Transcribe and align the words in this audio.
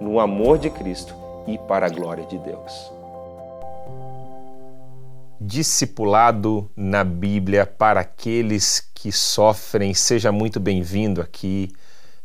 no 0.00 0.20
amor 0.20 0.58
de 0.58 0.70
Cristo 0.70 1.14
e 1.46 1.58
para 1.58 1.86
a 1.86 1.88
glória 1.88 2.24
de 2.26 2.38
Deus. 2.38 2.90
Discipulado 5.40 6.70
na 6.74 7.04
Bíblia 7.04 7.66
para 7.66 8.00
aqueles 8.00 8.80
que 8.94 9.12
sofrem, 9.12 9.94
seja 9.94 10.32
muito 10.32 10.58
bem-vindo 10.58 11.20
aqui 11.20 11.70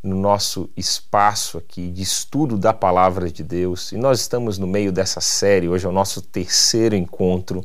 no 0.01 0.15
nosso 0.15 0.69
espaço 0.75 1.57
aqui 1.57 1.91
de 1.91 2.01
estudo 2.01 2.57
da 2.57 2.73
palavra 2.73 3.29
de 3.29 3.43
Deus. 3.43 3.91
E 3.91 3.97
nós 3.97 4.19
estamos 4.19 4.57
no 4.57 4.65
meio 4.65 4.91
dessa 4.91 5.21
série, 5.21 5.69
hoje 5.69 5.85
é 5.85 5.89
o 5.89 5.93
nosso 5.93 6.21
terceiro 6.21 6.95
encontro, 6.95 7.63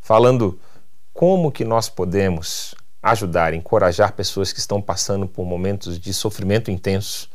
falando 0.00 0.60
como 1.14 1.50
que 1.50 1.64
nós 1.64 1.88
podemos 1.88 2.74
ajudar, 3.02 3.54
encorajar 3.54 4.12
pessoas 4.12 4.52
que 4.52 4.60
estão 4.60 4.80
passando 4.80 5.26
por 5.26 5.44
momentos 5.44 5.98
de 5.98 6.12
sofrimento 6.12 6.70
intenso, 6.70 7.28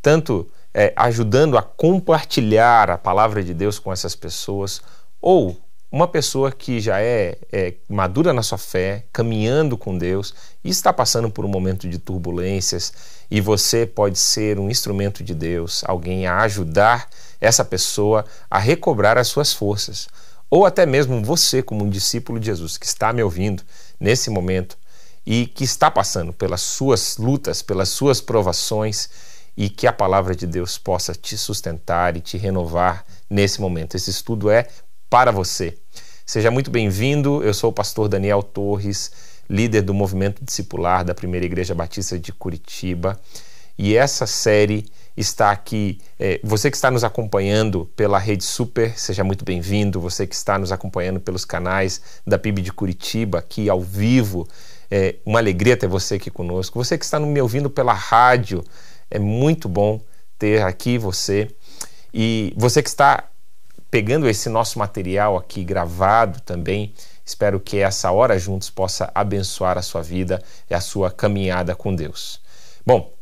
tanto 0.00 0.50
é, 0.78 0.92
ajudando 0.94 1.58
a 1.58 1.62
compartilhar 1.62 2.88
a 2.88 2.96
palavra 2.96 3.42
de 3.42 3.52
Deus 3.52 3.80
com 3.80 3.92
essas 3.92 4.14
pessoas, 4.14 4.80
ou 5.20 5.60
uma 5.90 6.06
pessoa 6.06 6.52
que 6.52 6.78
já 6.78 7.00
é, 7.00 7.36
é, 7.50 7.74
madura 7.88 8.32
na 8.32 8.44
sua 8.44 8.58
fé, 8.58 9.04
caminhando 9.12 9.76
com 9.76 9.98
Deus 9.98 10.32
e 10.62 10.70
está 10.70 10.92
passando 10.92 11.28
por 11.28 11.44
um 11.44 11.48
momento 11.48 11.88
de 11.88 11.98
turbulências, 11.98 12.92
e 13.28 13.40
você 13.40 13.86
pode 13.86 14.20
ser 14.20 14.56
um 14.60 14.70
instrumento 14.70 15.24
de 15.24 15.34
Deus, 15.34 15.82
alguém 15.84 16.28
a 16.28 16.42
ajudar 16.42 17.08
essa 17.40 17.64
pessoa 17.64 18.24
a 18.48 18.60
recobrar 18.60 19.18
as 19.18 19.26
suas 19.26 19.52
forças. 19.52 20.06
Ou 20.48 20.64
até 20.64 20.86
mesmo 20.86 21.24
você, 21.24 21.60
como 21.60 21.84
um 21.84 21.90
discípulo 21.90 22.38
de 22.38 22.46
Jesus, 22.46 22.78
que 22.78 22.86
está 22.86 23.12
me 23.12 23.20
ouvindo 23.20 23.64
nesse 23.98 24.30
momento 24.30 24.78
e 25.26 25.44
que 25.44 25.64
está 25.64 25.90
passando 25.90 26.32
pelas 26.32 26.60
suas 26.60 27.16
lutas, 27.16 27.62
pelas 27.62 27.88
suas 27.88 28.20
provações 28.20 29.10
e 29.58 29.68
que 29.68 29.88
a 29.88 29.92
palavra 29.92 30.36
de 30.36 30.46
Deus 30.46 30.78
possa 30.78 31.12
te 31.12 31.36
sustentar 31.36 32.16
e 32.16 32.20
te 32.20 32.38
renovar 32.38 33.04
nesse 33.28 33.60
momento. 33.60 33.96
Esse 33.96 34.08
estudo 34.08 34.48
é 34.48 34.68
para 35.10 35.32
você. 35.32 35.76
Seja 36.24 36.48
muito 36.48 36.70
bem-vindo. 36.70 37.42
Eu 37.42 37.52
sou 37.52 37.70
o 37.70 37.72
pastor 37.72 38.08
Daniel 38.08 38.40
Torres, 38.40 39.10
líder 39.50 39.82
do 39.82 39.92
movimento 39.92 40.44
discipular 40.44 41.04
da 41.04 41.12
Primeira 41.12 41.44
Igreja 41.44 41.74
Batista 41.74 42.16
de 42.16 42.32
Curitiba. 42.32 43.20
E 43.76 43.96
essa 43.96 44.28
série 44.28 44.86
está 45.16 45.50
aqui. 45.50 45.98
É, 46.20 46.38
você 46.44 46.70
que 46.70 46.76
está 46.76 46.88
nos 46.88 47.02
acompanhando 47.02 47.90
pela 47.96 48.16
Rede 48.16 48.44
Super, 48.44 48.96
seja 48.96 49.24
muito 49.24 49.44
bem-vindo. 49.44 50.00
Você 50.00 50.24
que 50.24 50.36
está 50.36 50.56
nos 50.56 50.70
acompanhando 50.70 51.18
pelos 51.18 51.44
canais 51.44 52.00
da 52.24 52.38
PIB 52.38 52.62
de 52.62 52.72
Curitiba, 52.72 53.40
aqui 53.40 53.68
ao 53.68 53.80
vivo. 53.80 54.46
É 54.88 55.16
uma 55.26 55.40
alegria 55.40 55.76
ter 55.76 55.88
você 55.88 56.14
aqui 56.14 56.30
conosco. 56.30 56.82
Você 56.82 56.96
que 56.96 57.04
está 57.04 57.18
me 57.18 57.40
ouvindo 57.40 57.68
pela 57.68 57.92
rádio, 57.92 58.64
é 59.10 59.18
muito 59.18 59.68
bom 59.68 60.00
ter 60.38 60.62
aqui 60.62 60.98
você 60.98 61.48
e 62.12 62.52
você 62.56 62.82
que 62.82 62.88
está 62.88 63.28
pegando 63.90 64.28
esse 64.28 64.48
nosso 64.48 64.78
material 64.78 65.36
aqui 65.36 65.64
gravado 65.64 66.40
também. 66.40 66.92
Espero 67.24 67.60
que 67.60 67.78
essa 67.78 68.10
hora 68.10 68.38
juntos 68.38 68.70
possa 68.70 69.10
abençoar 69.14 69.76
a 69.76 69.82
sua 69.82 70.02
vida 70.02 70.42
e 70.70 70.74
a 70.74 70.80
sua 70.80 71.10
caminhada 71.10 71.74
com 71.74 71.94
Deus. 71.94 72.40
Bom, 72.86 73.12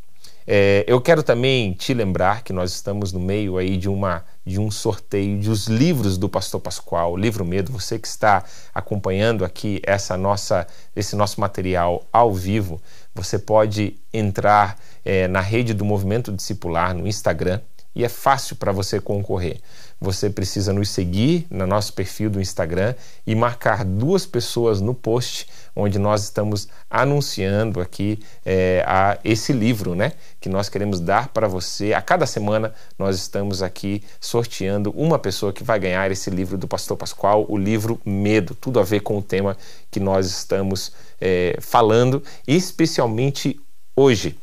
é, 0.48 0.84
eu 0.86 1.00
quero 1.00 1.24
também 1.24 1.72
te 1.72 1.92
lembrar 1.92 2.44
que 2.44 2.52
nós 2.52 2.72
estamos 2.72 3.12
no 3.12 3.18
meio 3.18 3.58
aí 3.58 3.76
de 3.76 3.88
uma 3.88 4.24
de 4.44 4.60
um 4.60 4.70
sorteio 4.70 5.40
dos 5.40 5.66
livros 5.66 6.16
do 6.16 6.28
Pastor 6.28 6.60
Pascoal, 6.60 7.16
Livro 7.16 7.44
Medo. 7.44 7.72
Você 7.72 7.98
que 7.98 8.06
está 8.06 8.44
acompanhando 8.72 9.44
aqui 9.44 9.82
essa 9.84 10.16
nossa 10.16 10.64
esse 10.94 11.16
nosso 11.16 11.40
material 11.40 12.06
ao 12.12 12.32
vivo, 12.32 12.80
você 13.16 13.38
pode 13.38 13.96
entrar 14.12 14.78
é, 15.04 15.26
na 15.26 15.40
rede 15.40 15.72
do 15.72 15.84
Movimento 15.84 16.30
Discipular 16.30 16.94
no 16.94 17.06
Instagram 17.06 17.60
e 17.94 18.04
é 18.04 18.08
fácil 18.08 18.56
para 18.56 18.72
você 18.72 19.00
concorrer. 19.00 19.58
Você 19.98 20.28
precisa 20.28 20.74
nos 20.74 20.90
seguir 20.90 21.46
no 21.50 21.66
nosso 21.66 21.94
perfil 21.94 22.28
do 22.28 22.40
Instagram 22.40 22.94
e 23.26 23.34
marcar 23.34 23.82
duas 23.82 24.26
pessoas 24.26 24.80
no 24.80 24.94
post 24.94 25.46
onde 25.74 25.98
nós 25.98 26.24
estamos 26.24 26.68
anunciando 26.90 27.80
aqui 27.80 28.18
é, 28.44 28.84
a, 28.86 29.18
esse 29.24 29.54
livro, 29.54 29.94
né? 29.94 30.12
Que 30.38 30.50
nós 30.50 30.68
queremos 30.68 31.00
dar 31.00 31.28
para 31.28 31.48
você. 31.48 31.94
A 31.94 32.02
cada 32.02 32.26
semana 32.26 32.74
nós 32.98 33.16
estamos 33.16 33.62
aqui 33.62 34.02
sorteando 34.20 34.90
uma 34.90 35.18
pessoa 35.18 35.52
que 35.52 35.64
vai 35.64 35.78
ganhar 35.78 36.10
esse 36.10 36.28
livro 36.28 36.58
do 36.58 36.68
Pastor 36.68 36.96
Pascoal, 36.96 37.46
o 37.48 37.56
livro 37.56 37.98
Medo, 38.04 38.54
tudo 38.54 38.78
a 38.78 38.82
ver 38.82 39.00
com 39.00 39.16
o 39.16 39.22
tema 39.22 39.56
que 39.90 40.00
nós 40.00 40.26
estamos 40.26 40.92
é, 41.18 41.56
falando, 41.60 42.22
especialmente 42.46 43.58
hoje. 43.94 44.38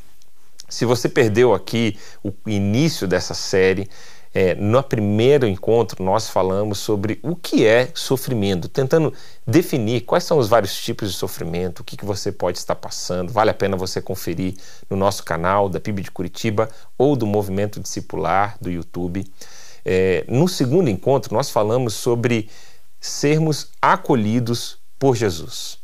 Se 0.68 0.84
você 0.84 1.08
perdeu 1.08 1.54
aqui 1.54 1.96
o 2.22 2.32
início 2.46 3.06
dessa 3.06 3.34
série, 3.34 3.88
é, 4.34 4.54
no 4.56 4.82
primeiro 4.82 5.46
encontro 5.46 6.02
nós 6.02 6.28
falamos 6.28 6.78
sobre 6.78 7.20
o 7.22 7.36
que 7.36 7.64
é 7.64 7.88
sofrimento, 7.94 8.68
tentando 8.68 9.12
definir 9.46 10.00
quais 10.00 10.24
são 10.24 10.38
os 10.38 10.48
vários 10.48 10.76
tipos 10.82 11.12
de 11.12 11.16
sofrimento, 11.16 11.80
o 11.80 11.84
que, 11.84 11.96
que 11.96 12.04
você 12.04 12.32
pode 12.32 12.58
estar 12.58 12.74
passando. 12.74 13.32
Vale 13.32 13.50
a 13.50 13.54
pena 13.54 13.76
você 13.76 14.02
conferir 14.02 14.56
no 14.90 14.96
nosso 14.96 15.22
canal 15.22 15.68
da 15.68 15.78
PIB 15.78 16.02
de 16.02 16.10
Curitiba 16.10 16.68
ou 16.98 17.14
do 17.14 17.26
Movimento 17.26 17.78
Discipular 17.78 18.56
do 18.60 18.68
YouTube. 18.70 19.24
É, 19.84 20.24
no 20.26 20.48
segundo 20.48 20.90
encontro 20.90 21.32
nós 21.32 21.50
falamos 21.50 21.94
sobre 21.94 22.50
sermos 23.00 23.68
acolhidos 23.80 24.78
por 24.98 25.14
Jesus 25.14 25.83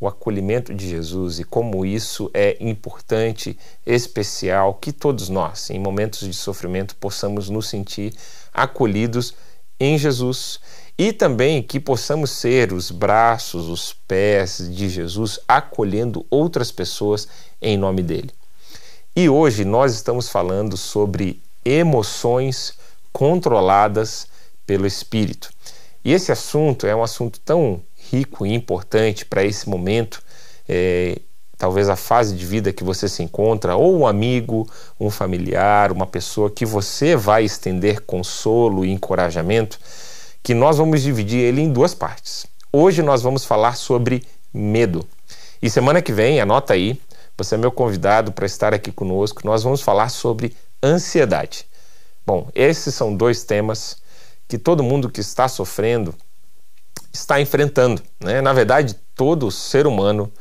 o 0.00 0.08
acolhimento 0.08 0.74
de 0.74 0.88
Jesus 0.88 1.38
e 1.38 1.44
como 1.44 1.84
isso 1.84 2.30
é 2.32 2.56
importante, 2.58 3.56
especial, 3.84 4.74
que 4.74 4.92
todos 4.92 5.28
nós, 5.28 5.68
em 5.68 5.78
momentos 5.78 6.20
de 6.20 6.32
sofrimento, 6.32 6.96
possamos 6.96 7.50
nos 7.50 7.68
sentir 7.68 8.14
acolhidos 8.52 9.34
em 9.78 9.98
Jesus 9.98 10.58
e 10.96 11.12
também 11.12 11.62
que 11.62 11.78
possamos 11.78 12.30
ser 12.30 12.72
os 12.72 12.90
braços, 12.90 13.68
os 13.68 13.92
pés 13.92 14.58
de 14.70 14.88
Jesus 14.88 15.38
acolhendo 15.46 16.24
outras 16.30 16.72
pessoas 16.72 17.28
em 17.60 17.76
nome 17.76 18.02
dele. 18.02 18.30
E 19.14 19.28
hoje 19.28 19.64
nós 19.64 19.94
estamos 19.94 20.28
falando 20.28 20.76
sobre 20.76 21.42
emoções 21.64 22.74
controladas 23.12 24.26
pelo 24.66 24.86
Espírito. 24.86 25.50
E 26.04 26.12
esse 26.12 26.32
assunto 26.32 26.86
é 26.86 26.94
um 26.94 27.02
assunto 27.02 27.40
tão 27.40 27.82
rico 28.10 28.46
e 28.46 28.52
importante 28.54 29.24
para 29.24 29.44
esse 29.44 29.68
momento, 29.68 30.22
é, 30.68 31.20
talvez 31.56 31.88
a 31.88 31.96
fase 31.96 32.34
de 32.34 32.44
vida 32.44 32.72
que 32.72 32.82
você 32.82 33.08
se 33.08 33.22
encontra, 33.22 33.76
ou 33.76 33.98
um 33.98 34.06
amigo, 34.06 34.68
um 34.98 35.10
familiar, 35.10 35.92
uma 35.92 36.06
pessoa 36.06 36.50
que 36.50 36.64
você 36.64 37.14
vai 37.14 37.44
estender 37.44 38.00
consolo 38.00 38.84
e 38.84 38.90
encorajamento, 38.90 39.78
que 40.42 40.54
nós 40.54 40.78
vamos 40.78 41.02
dividir 41.02 41.40
ele 41.40 41.60
em 41.60 41.70
duas 41.70 41.94
partes. 41.94 42.46
Hoje 42.72 43.02
nós 43.02 43.22
vamos 43.22 43.44
falar 43.44 43.76
sobre 43.76 44.24
medo. 44.52 45.06
E 45.60 45.68
semana 45.68 46.00
que 46.00 46.12
vem, 46.12 46.40
anota 46.40 46.72
aí, 46.72 46.98
você 47.36 47.54
é 47.54 47.58
meu 47.58 47.70
convidado 47.70 48.32
para 48.32 48.46
estar 48.46 48.72
aqui 48.72 48.90
conosco, 48.90 49.42
nós 49.44 49.62
vamos 49.62 49.82
falar 49.82 50.08
sobre 50.08 50.56
ansiedade. 50.82 51.66
Bom, 52.26 52.48
esses 52.54 52.94
são 52.94 53.14
dois 53.14 53.44
temas 53.44 53.98
que 54.48 54.58
todo 54.58 54.82
mundo 54.82 55.10
que 55.10 55.20
está 55.20 55.46
sofrendo 55.46 56.14
está 57.12 57.40
enfrentando. 57.40 58.02
Né? 58.22 58.40
Na 58.40 58.52
verdade, 58.52 58.96
todo 59.14 59.50
ser 59.50 59.86
humano 59.86 60.32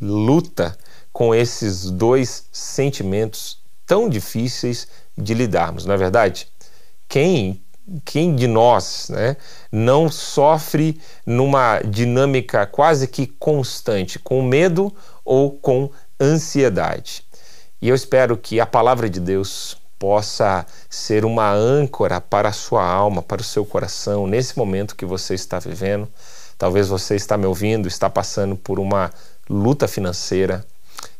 luta 0.00 0.76
com 1.12 1.34
esses 1.34 1.90
dois 1.90 2.46
sentimentos 2.50 3.58
tão 3.86 4.08
difíceis 4.08 4.88
de 5.16 5.34
lidarmos, 5.34 5.84
não 5.84 5.94
é 5.94 5.98
verdade? 5.98 6.48
Quem 7.08 7.62
quem 8.04 8.34
de 8.34 8.46
nós 8.46 9.08
né, 9.10 9.36
não 9.70 10.08
sofre 10.08 11.00
numa 11.26 11.80
dinâmica 11.80 12.64
quase 12.64 13.08
que 13.08 13.26
constante, 13.26 14.18
com 14.18 14.40
medo 14.40 14.94
ou 15.24 15.50
com 15.50 15.90
ansiedade? 16.20 17.24
E 17.80 17.88
eu 17.88 17.94
espero 17.94 18.36
que 18.36 18.60
a 18.60 18.66
palavra 18.66 19.10
de 19.10 19.18
Deus 19.18 19.76
possa 20.02 20.66
ser 20.90 21.24
uma 21.24 21.52
âncora 21.52 22.20
para 22.20 22.48
a 22.48 22.52
sua 22.52 22.84
alma, 22.84 23.22
para 23.22 23.40
o 23.40 23.44
seu 23.44 23.64
coração, 23.64 24.26
nesse 24.26 24.58
momento 24.58 24.96
que 24.96 25.06
você 25.06 25.32
está 25.32 25.60
vivendo. 25.60 26.08
Talvez 26.58 26.88
você 26.88 27.14
está 27.14 27.38
me 27.38 27.46
ouvindo, 27.46 27.86
está 27.86 28.10
passando 28.10 28.56
por 28.56 28.80
uma 28.80 29.12
luta 29.48 29.86
financeira, 29.86 30.66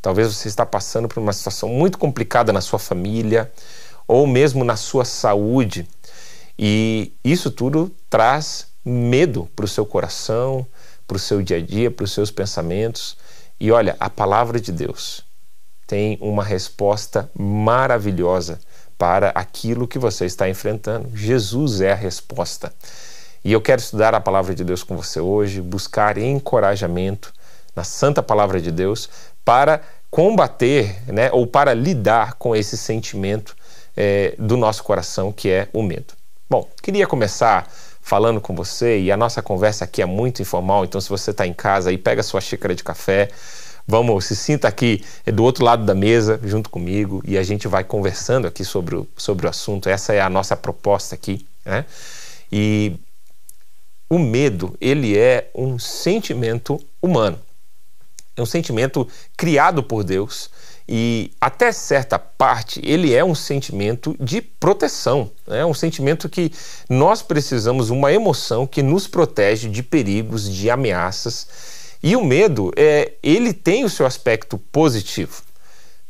talvez 0.01 0.35
você 0.35 0.49
está 0.49 0.67
passando 0.67 1.07
por 1.07 1.21
uma 1.21 1.33
situação 1.33 1.69
muito 1.69 1.97
complicada 1.97 2.53
na 2.53 2.61
sua 2.61 2.79
família 2.81 3.53
ou 4.09 4.27
mesmo 4.27 4.65
na 4.65 4.75
sua 4.75 5.05
saúde. 5.05 5.89
E 6.59 7.13
isso 7.23 7.53
tudo 7.53 7.89
traz 8.11 8.67
medo 8.85 9.49
para 9.55 9.65
o 9.65 9.69
seu 9.69 9.87
coração, 9.87 10.67
para 11.07 11.19
o 11.19 11.21
seu 11.21 11.41
dia 11.41 11.59
a 11.59 11.61
dia, 11.61 11.89
para 11.89 12.03
os 12.03 12.11
seus 12.11 12.33
pensamentos. 12.33 13.17
E 13.61 13.71
olha, 13.71 13.95
a 14.01 14.11
palavra 14.11 14.61
de 14.61 14.73
Deus 14.73 15.23
tem 15.87 16.19
uma 16.21 16.43
resposta 16.43 17.31
maravilhosa 17.39 18.59
para 19.03 19.31
aquilo 19.31 19.89
que 19.89 19.99
você 19.99 20.27
está 20.27 20.49
enfrentando. 20.49 21.11
Jesus 21.13 21.81
é 21.81 21.91
a 21.91 21.97
resposta. 21.97 22.73
E 23.45 23.53
eu 23.53 23.61
quero 23.61 23.81
estudar 23.81 24.15
a 24.15 24.21
palavra 24.21 24.55
de 24.55 24.63
Deus 24.63 24.85
com 24.85 24.97
você 24.97 25.19
hoje, 25.19 25.61
buscar 25.61 26.17
encorajamento 26.17 27.35
na 27.75 27.83
santa 27.83 28.23
palavra 28.23 28.61
de 28.61 28.71
Deus 28.71 29.11
para 29.45 29.81
combater, 30.09 31.03
né, 31.09 31.33
ou 31.33 31.49
para 31.49 31.75
lidar 31.75 32.35
com 32.35 32.55
esse 32.55 32.77
sentimento 32.77 33.57
é, 33.97 34.37
do 34.39 34.57
nosso 34.57 34.85
coração 34.85 35.33
que 35.33 35.51
é 35.51 35.67
o 35.73 35.83
medo. 35.83 36.15
Bom, 36.49 36.69
queria 36.81 37.09
começar 37.09 37.69
falando 38.01 38.41
com 38.41 38.55
você 38.55 39.01
e 39.01 39.11
a 39.11 39.17
nossa 39.17 39.43
conversa 39.43 39.85
aqui 39.85 40.01
é 40.01 40.07
muito 40.07 40.43
informal, 40.43 40.85
então 40.85 41.01
se 41.01 41.09
você 41.09 41.33
está 41.33 41.45
em 41.45 41.53
casa 41.53 41.91
aí 41.91 41.99
pega 41.99 42.23
sua 42.23 42.41
xícara 42.41 42.73
de 42.73 42.85
café, 42.85 43.31
Vamos, 43.87 44.27
se 44.27 44.37
sinta 44.37 44.69
aqui 44.69 45.05
do 45.27 45.43
outro 45.43 45.65
lado 45.65 45.85
da 45.85 45.95
mesa 45.95 46.41
junto 46.45 46.71
comigo 46.71 47.23
e 47.27 47.37
a 47.37 47.43
gente 47.43 47.67
vai 47.67 47.83
conversando 47.83 48.47
aqui 48.47 48.65
sobre 48.65 48.95
o, 48.95 49.09
sobre 49.17 49.47
o 49.47 49.51
assunto. 49.51 49.89
Essa 49.89 50.13
é 50.13 50.21
a 50.21 50.31
nossa 50.31 50.57
proposta 50.57 51.15
aqui. 51.15 51.47
Né? 51.65 51.85
E 52.51 52.95
o 54.09 54.19
medo, 54.19 54.77
ele 54.81 55.19
é 55.19 55.51
um 55.55 55.79
sentimento 55.79 56.81
humano. 57.01 57.39
É 58.37 58.41
um 58.41 58.47
sentimento 58.47 59.07
criado 59.37 59.83
por 59.83 60.05
Deus 60.05 60.49
e 60.89 61.31
até 61.41 61.71
certa 61.71 62.19
parte 62.19 62.81
ele 62.85 63.15
é 63.15 63.25
um 63.25 63.35
sentimento 63.35 64.17
de 64.19 64.41
proteção, 64.41 65.31
é 65.47 65.59
né? 65.59 65.65
um 65.65 65.75
sentimento 65.75 66.29
que 66.29 66.53
nós 66.89 67.23
precisamos 67.23 67.91
uma 67.91 68.13
emoção 68.13 68.67
que 68.67 68.83
nos 68.83 69.07
protege 69.07 69.69
de 69.69 69.83
perigos, 69.83 70.51
de 70.51 70.71
ameaças 70.71 71.47
e 72.03 72.17
o 72.17 72.25
medo, 72.25 72.73
é, 72.77 73.13
ele 73.23 73.53
tem 73.53 73.85
o 73.85 73.89
seu 73.89 74.05
aspecto 74.05 74.59
positivo, 74.59 75.43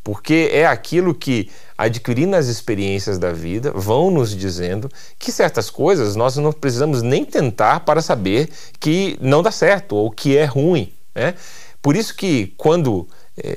porque 0.03 0.49
é 0.51 0.67
aquilo 0.67 1.15
que, 1.15 1.51
adquirindo 1.77 2.35
as 2.35 2.47
experiências 2.47 3.19
da 3.19 3.33
vida, 3.33 3.71
vão 3.75 4.11
nos 4.11 4.35
dizendo 4.35 4.89
que 5.19 5.31
certas 5.31 5.69
coisas 5.69 6.17
nós 6.17 6.37
não 6.37 6.53
precisamos 6.53 7.03
nem 7.03 7.25
tentar 7.25 7.81
para 7.81 8.01
saber 8.01 8.49
que 8.81 9.19
não 9.21 9.43
dá 9.43 9.51
certo 9.51 9.95
ou 9.95 10.11
que 10.11 10.37
é 10.37 10.45
ruim. 10.45 10.93
Né? 11.15 11.35
Por 11.83 11.95
isso 11.95 12.15
que 12.15 12.55
quando 12.57 13.07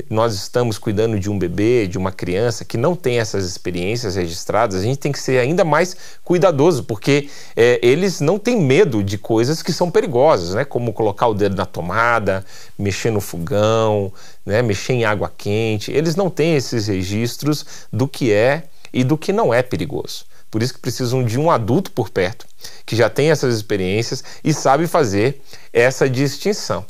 nós 0.09 0.33
estamos 0.33 0.77
cuidando 0.77 1.19
de 1.19 1.29
um 1.29 1.37
bebê, 1.37 1.87
de 1.87 1.97
uma 1.97 2.11
criança 2.11 2.65
que 2.65 2.77
não 2.77 2.95
tem 2.95 3.19
essas 3.19 3.45
experiências 3.45 4.15
registradas, 4.15 4.81
a 4.81 4.83
gente 4.83 4.97
tem 4.97 5.11
que 5.11 5.19
ser 5.19 5.39
ainda 5.39 5.63
mais 5.63 5.95
cuidadoso, 6.23 6.83
porque 6.83 7.29
é, 7.55 7.79
eles 7.83 8.19
não 8.19 8.39
têm 8.39 8.59
medo 8.59 9.03
de 9.03 9.17
coisas 9.17 9.61
que 9.61 9.71
são 9.71 9.91
perigosas, 9.91 10.55
né? 10.55 10.65
como 10.65 10.91
colocar 10.91 11.27
o 11.27 11.33
dedo 11.33 11.55
na 11.55 11.65
tomada, 11.65 12.43
mexer 12.77 13.11
no 13.11 13.21
fogão, 13.21 14.11
né? 14.45 14.61
mexer 14.61 14.93
em 14.93 15.05
água 15.05 15.31
quente. 15.35 15.91
Eles 15.91 16.15
não 16.15 16.29
têm 16.29 16.55
esses 16.55 16.87
registros 16.87 17.65
do 17.93 18.07
que 18.07 18.31
é 18.31 18.63
e 18.91 19.03
do 19.03 19.17
que 19.17 19.31
não 19.31 19.53
é 19.53 19.61
perigoso. 19.61 20.25
Por 20.49 20.63
isso 20.63 20.73
que 20.73 20.79
precisam 20.79 21.23
de 21.23 21.39
um 21.39 21.51
adulto 21.51 21.91
por 21.91 22.09
perto, 22.09 22.47
que 22.85 22.95
já 22.95 23.09
tem 23.09 23.29
essas 23.29 23.53
experiências 23.55 24.23
e 24.43 24.53
sabe 24.53 24.87
fazer 24.87 25.41
essa 25.73 26.09
distinção. 26.09 26.85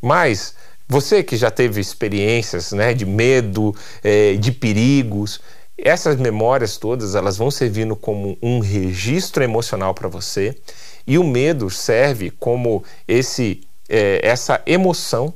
Mas 0.00 0.54
você 0.88 1.22
que 1.22 1.36
já 1.36 1.50
teve 1.50 1.80
experiências 1.80 2.72
né, 2.72 2.94
de 2.94 3.04
medo, 3.04 3.74
é, 4.02 4.34
de 4.34 4.50
perigos, 4.50 5.40
essas 5.76 6.16
memórias 6.16 6.76
todas 6.76 7.14
elas 7.14 7.36
vão 7.36 7.50
servindo 7.50 7.94
como 7.94 8.36
um 8.42 8.58
registro 8.58 9.44
emocional 9.44 9.94
para 9.94 10.08
você 10.08 10.56
e 11.06 11.18
o 11.18 11.24
medo 11.24 11.70
serve 11.70 12.30
como 12.30 12.82
esse 13.06 13.60
é, 13.88 14.20
essa 14.22 14.60
emoção 14.66 15.32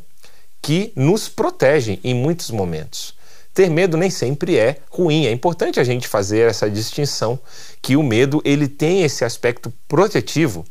que 0.61 0.93
nos 0.95 1.29
protege 1.29 1.99
em 2.05 2.15
muitos 2.15 2.51
momentos. 2.51 3.15
Ter 3.55 3.69
medo 3.69 3.97
nem 3.97 4.11
sempre 4.11 4.57
é 4.57 4.79
ruim. 4.91 5.27
É 5.27 5.33
importante 5.33 5.79
a 5.79 5.85
gente 5.85 6.09
fazer 6.09 6.49
essa 6.49 6.71
distinção 6.71 7.39
que 7.81 7.97
o 7.97 8.03
medo 8.03 8.41
ele 8.45 8.69
tem 8.69 9.03
esse 9.03 9.25
aspecto 9.25 9.73
protetivo 9.87 10.65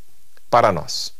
para 0.49 0.71
nós. 0.71 1.13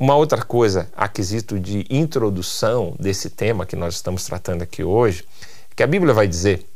Uma 0.00 0.16
outra 0.16 0.42
coisa, 0.42 0.88
aquisito 0.96 1.60
de 1.60 1.84
introdução 1.90 2.96
desse 2.98 3.28
tema 3.28 3.66
que 3.66 3.76
nós 3.76 3.96
estamos 3.96 4.24
tratando 4.24 4.62
aqui 4.62 4.82
hoje, 4.82 5.26
que 5.76 5.82
a 5.82 5.86
Bíblia 5.86 6.14
vai 6.14 6.26
dizer 6.26 6.66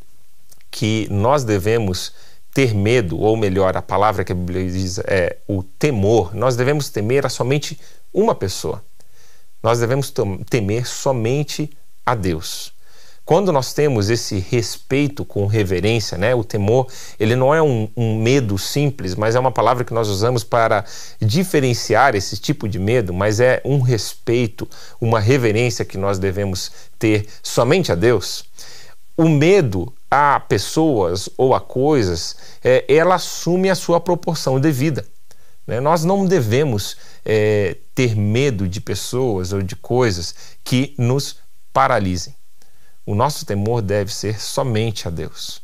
que 0.71 1.09
nós 1.11 1.43
devemos 1.43 2.13
ter 2.53 2.75
medo, 2.75 3.19
ou 3.19 3.35
melhor, 3.35 3.79
a 3.79 3.81
palavra 3.81 4.25
que 4.25 4.33
a 4.33 4.35
Bíblia 4.35 4.71
diz 4.71 4.99
é 4.99 5.39
o 5.49 5.63
temor. 5.63 6.35
Nós 6.35 6.55
devemos 6.55 6.91
temer 6.91 7.25
a 7.25 7.31
somente 7.31 7.81
uma 8.13 8.35
pessoa. 8.35 8.85
Nós 9.63 9.79
devemos 9.79 10.13
temer 10.51 10.87
somente 10.87 11.75
a 12.05 12.15
Deus. 12.15 12.74
Quando 13.25 13.51
nós 13.51 13.73
temos 13.73 14.11
esse 14.11 14.39
respeito 14.39 15.25
com 15.25 15.47
reverência, 15.47 16.19
né, 16.19 16.35
o 16.35 16.45
temor, 16.45 16.89
ele 17.19 17.35
não 17.35 17.55
é 17.55 17.63
um, 17.63 17.89
um, 17.97 18.23
medo 18.23 18.59
simples, 18.59 19.15
mas 19.15 19.35
é 19.35 19.41
uma 19.41 19.51
palavra 19.51 19.83
que 19.83 19.95
nós 19.95 20.09
usamos 20.09 20.45
para 20.45 20.85
diferenciar 21.19 22.15
esse 22.15 22.37
tipo 22.37 22.69
de 22.69 22.79
medo, 22.79 23.15
mas 23.15 23.41
é 23.41 23.63
um 23.65 23.81
respeito, 23.81 24.69
uma 25.01 25.19
reverência 25.21 25.87
que 25.87 25.97
nós 25.97 26.19
devemos 26.19 26.71
ter 26.99 27.27
somente 27.43 27.91
a 27.91 27.95
Deus. 27.95 28.45
O 29.17 29.27
medo 29.27 29.91
a 30.11 30.39
pessoas 30.39 31.29
ou 31.37 31.55
a 31.55 31.61
coisas, 31.61 32.37
é, 32.63 32.85
ela 32.87 33.15
assume 33.15 33.71
a 33.71 33.75
sua 33.75 33.99
proporção 34.01 34.61
devida. 34.61 35.05
Né? 35.67 35.81
Nós 35.81 36.05
não 36.05 36.27
devemos 36.27 36.97
é, 37.25 37.79
ter 37.95 38.15
medo 38.15 38.69
de 38.69 38.81
pessoas 38.81 39.53
ou 39.53 39.63
de 39.63 39.75
coisas 39.75 40.35
que 40.63 40.95
nos 40.99 41.39
paralisem. 41.73 42.35
O 43.07 43.15
nosso 43.15 43.45
temor 43.45 43.83
deve 43.83 44.13
ser 44.13 44.41
somente 44.41 45.07
a 45.07 45.11
Deus. 45.11 45.61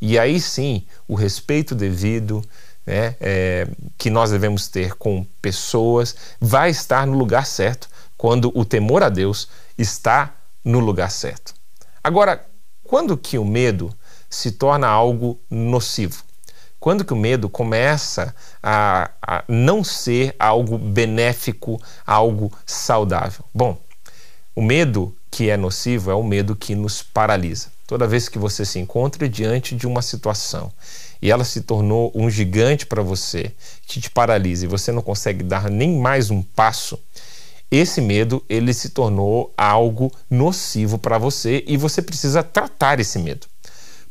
E 0.00 0.18
aí 0.18 0.40
sim, 0.40 0.86
o 1.08 1.14
respeito 1.14 1.74
devido 1.74 2.44
né, 2.86 3.16
é, 3.20 3.66
que 3.96 4.10
nós 4.10 4.30
devemos 4.30 4.68
ter 4.68 4.94
com 4.94 5.26
pessoas 5.40 6.14
vai 6.40 6.70
estar 6.70 7.06
no 7.06 7.16
lugar 7.16 7.46
certo 7.46 7.88
quando 8.16 8.52
o 8.54 8.64
temor 8.64 9.02
a 9.02 9.08
Deus 9.08 9.48
está 9.76 10.34
no 10.64 10.80
lugar 10.80 11.10
certo. 11.10 11.54
Agora, 12.02 12.44
quando 12.82 13.16
que 13.16 13.38
o 13.38 13.44
medo 13.44 13.94
se 14.28 14.52
torna 14.52 14.86
algo 14.86 15.40
nocivo? 15.50 16.22
Quando 16.78 17.04
que 17.04 17.14
o 17.14 17.16
medo 17.16 17.48
começa 17.48 18.34
a, 18.62 19.10
a 19.22 19.44
não 19.48 19.82
ser 19.82 20.36
algo 20.38 20.76
benéfico, 20.76 21.80
algo 22.06 22.52
saudável? 22.66 23.42
Bom, 23.54 23.78
o 24.54 24.60
medo 24.60 25.16
que 25.34 25.50
é 25.50 25.56
nocivo 25.56 26.12
é 26.12 26.14
o 26.14 26.22
medo 26.22 26.54
que 26.54 26.76
nos 26.76 27.02
paralisa. 27.02 27.66
Toda 27.88 28.06
vez 28.06 28.28
que 28.28 28.38
você 28.38 28.64
se 28.64 28.78
encontra 28.78 29.28
diante 29.28 29.74
de 29.74 29.84
uma 29.84 30.00
situação 30.00 30.72
e 31.20 31.28
ela 31.28 31.42
se 31.42 31.62
tornou 31.62 32.12
um 32.14 32.30
gigante 32.30 32.86
para 32.86 33.02
você, 33.02 33.50
que 33.84 34.00
te 34.00 34.08
paralisa 34.08 34.64
e 34.64 34.68
você 34.68 34.92
não 34.92 35.02
consegue 35.02 35.42
dar 35.42 35.68
nem 35.68 35.98
mais 35.98 36.30
um 36.30 36.40
passo, 36.40 36.96
esse 37.68 38.00
medo 38.00 38.44
ele 38.48 38.72
se 38.72 38.90
tornou 38.90 39.52
algo 39.56 40.12
nocivo 40.30 40.98
para 40.98 41.18
você 41.18 41.64
e 41.66 41.76
você 41.76 42.00
precisa 42.00 42.40
tratar 42.44 43.00
esse 43.00 43.18
medo. 43.18 43.48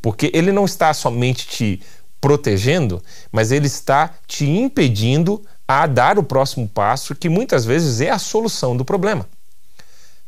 Porque 0.01 0.29
ele 0.33 0.51
não 0.51 0.65
está 0.65 0.93
somente 0.93 1.47
te 1.47 1.81
protegendo, 2.19 3.01
mas 3.31 3.49
ele 3.49 3.67
está 3.67 4.13
te 4.27 4.45
impedindo 4.45 5.41
a 5.65 5.87
dar 5.87 6.19
o 6.19 6.23
próximo 6.23 6.67
passo, 6.67 7.15
que 7.15 7.29
muitas 7.29 7.63
vezes 7.63 8.01
é 8.01 8.09
a 8.09 8.19
solução 8.19 8.75
do 8.75 8.83
problema. 8.83 9.25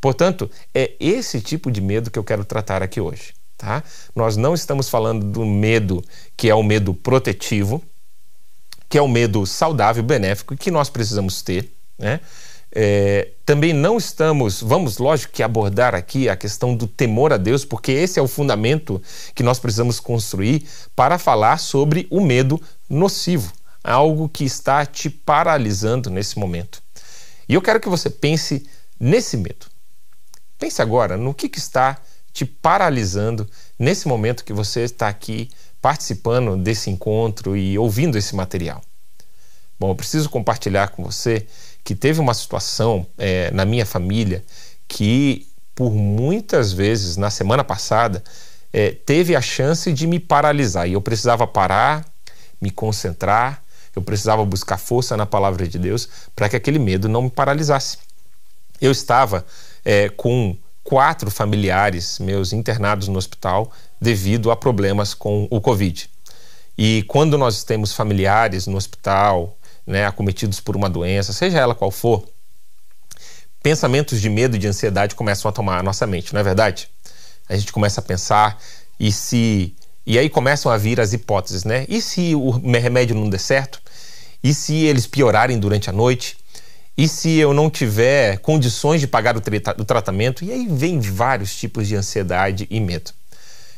Portanto, 0.05 0.51
é 0.71 0.91
esse 0.99 1.41
tipo 1.41 1.71
de 1.71 1.81
medo 1.81 2.11
que 2.11 2.19
eu 2.19 2.23
quero 2.23 2.45
tratar 2.45 2.83
aqui 2.83 3.01
hoje. 3.01 3.33
Tá? 3.57 3.83
Nós 4.15 4.37
não 4.37 4.53
estamos 4.53 4.87
falando 4.87 5.25
do 5.25 5.43
medo 5.43 6.05
que 6.37 6.47
é 6.47 6.53
o 6.53 6.61
medo 6.61 6.93
protetivo, 6.93 7.81
que 8.87 8.99
é 8.99 9.01
o 9.01 9.07
medo 9.07 9.47
saudável, 9.47 10.03
benéfico 10.03 10.55
que 10.55 10.69
nós 10.69 10.91
precisamos 10.91 11.41
ter. 11.41 11.71
Né? 11.97 12.19
É, 12.71 13.29
também 13.43 13.73
não 13.73 13.97
estamos, 13.97 14.61
vamos, 14.61 14.99
lógico, 14.99 15.33
que 15.33 15.41
abordar 15.41 15.95
aqui 15.95 16.29
a 16.29 16.35
questão 16.35 16.75
do 16.75 16.85
temor 16.85 17.33
a 17.33 17.37
Deus, 17.37 17.65
porque 17.65 17.91
esse 17.91 18.19
é 18.19 18.21
o 18.21 18.27
fundamento 18.27 19.01
que 19.33 19.41
nós 19.41 19.57
precisamos 19.57 19.99
construir 19.99 20.67
para 20.95 21.17
falar 21.17 21.57
sobre 21.57 22.05
o 22.11 22.21
medo 22.21 22.61
nocivo, 22.87 23.51
algo 23.83 24.29
que 24.29 24.43
está 24.43 24.85
te 24.85 25.09
paralisando 25.09 26.11
nesse 26.11 26.37
momento. 26.37 26.79
E 27.49 27.55
eu 27.55 27.61
quero 27.63 27.79
que 27.79 27.89
você 27.89 28.07
pense 28.07 28.67
nesse 28.99 29.35
medo. 29.35 29.73
Pense 30.57 30.81
agora 30.81 31.17
no 31.17 31.33
que, 31.33 31.49
que 31.49 31.59
está 31.59 31.97
te 32.33 32.45
paralisando 32.45 33.47
nesse 33.79 34.07
momento 34.07 34.43
que 34.43 34.53
você 34.53 34.81
está 34.81 35.07
aqui 35.07 35.49
participando 35.81 36.57
desse 36.57 36.89
encontro 36.89 37.55
e 37.55 37.77
ouvindo 37.77 38.17
esse 38.17 38.35
material. 38.35 38.81
Bom, 39.79 39.91
eu 39.91 39.95
preciso 39.95 40.29
compartilhar 40.29 40.89
com 40.89 41.03
você 41.03 41.45
que 41.83 41.93
teve 41.93 42.19
uma 42.19 42.33
situação 42.33 43.05
é, 43.17 43.51
na 43.51 43.65
minha 43.65 43.85
família 43.85 44.43
que, 44.87 45.47
por 45.75 45.91
muitas 45.91 46.73
vezes, 46.73 47.17
na 47.17 47.29
semana 47.29 47.63
passada, 47.63 48.23
é, 48.73 48.91
teve 48.91 49.35
a 49.35 49.41
chance 49.41 49.93
de 49.93 50.07
me 50.07 50.19
paralisar 50.19 50.87
e 50.87 50.93
eu 50.93 51.01
precisava 51.01 51.45
parar, 51.45 52.05
me 52.59 52.71
concentrar, 52.71 53.63
eu 53.95 54.01
precisava 54.01 54.43
buscar 54.43 54.77
força 54.77 55.15
na 55.15 55.25
palavra 55.25 55.67
de 55.67 55.79
Deus 55.79 56.09
para 56.35 56.49
que 56.49 56.55
aquele 56.55 56.79
medo 56.79 57.07
não 57.07 57.21
me 57.21 57.29
paralisasse. 57.29 57.97
Eu 58.81 58.91
estava 58.91 59.45
é, 59.85 60.09
com 60.09 60.57
quatro 60.83 61.31
familiares 61.31 62.19
meus 62.19 62.51
internados 62.51 63.07
no 63.07 63.17
hospital 63.17 63.71
devido 64.01 64.51
a 64.51 64.55
problemas 64.55 65.13
com 65.13 65.47
o 65.49 65.61
Covid. 65.61 66.09
E 66.77 67.03
quando 67.07 67.37
nós 67.37 67.63
temos 67.63 67.93
familiares 67.93 68.67
no 68.67 68.75
hospital, 68.75 69.57
né, 69.87 70.05
acometidos 70.05 70.59
por 70.59 70.75
uma 70.75 70.89
doença, 70.89 71.31
seja 71.31 71.59
ela 71.59 71.73
qual 71.73 71.91
for, 71.91 72.27
pensamentos 73.63 74.19
de 74.19 74.29
medo 74.29 74.55
e 74.55 74.59
de 74.59 74.67
ansiedade 74.67 75.15
começam 75.15 75.47
a 75.47 75.51
tomar 75.51 75.79
a 75.79 75.83
nossa 75.83 76.05
mente, 76.05 76.33
não 76.33 76.41
é 76.41 76.43
verdade? 76.43 76.89
A 77.47 77.55
gente 77.55 77.71
começa 77.71 78.01
a 78.01 78.03
pensar 78.03 78.59
e 78.99 79.11
se 79.11 79.75
e 80.05 80.19
aí 80.19 80.29
começam 80.29 80.71
a 80.71 80.77
vir 80.77 81.01
as 81.01 81.13
hipóteses, 81.13 81.63
né? 81.63 81.83
E 81.89 81.99
se 81.99 82.35
o 82.35 82.51
remédio 82.51 83.15
não 83.15 83.27
der 83.27 83.39
certo? 83.39 83.81
E 84.43 84.53
se 84.53 84.75
eles 84.75 85.07
piorarem 85.07 85.57
durante 85.57 85.89
a 85.89 85.93
noite? 85.93 86.37
E 86.97 87.07
se 87.09 87.37
eu 87.37 87.53
não 87.53 87.69
tiver 87.69 88.37
condições 88.39 89.01
de 89.01 89.07
pagar 89.07 89.35
o, 89.35 89.41
o 89.79 89.85
tratamento? 89.85 90.45
E 90.45 90.51
aí 90.51 90.65
vem 90.67 90.99
vários 90.99 91.53
tipos 91.55 91.87
de 91.87 91.95
ansiedade 91.95 92.67
e 92.69 92.79
medo. 92.79 93.11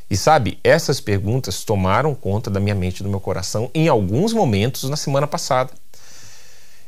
E 0.10 0.16
sabe, 0.16 0.60
essas 0.64 1.02
perguntas 1.02 1.64
tomaram 1.64 2.14
conta 2.14 2.50
da 2.50 2.60
minha 2.60 2.76
mente 2.76 3.00
e 3.00 3.04
do 3.04 3.10
meu 3.10 3.20
coração 3.20 3.70
em 3.74 3.88
alguns 3.88 4.34
momentos 4.34 4.90
na 4.90 4.96
semana 4.96 5.26
passada. 5.26 5.72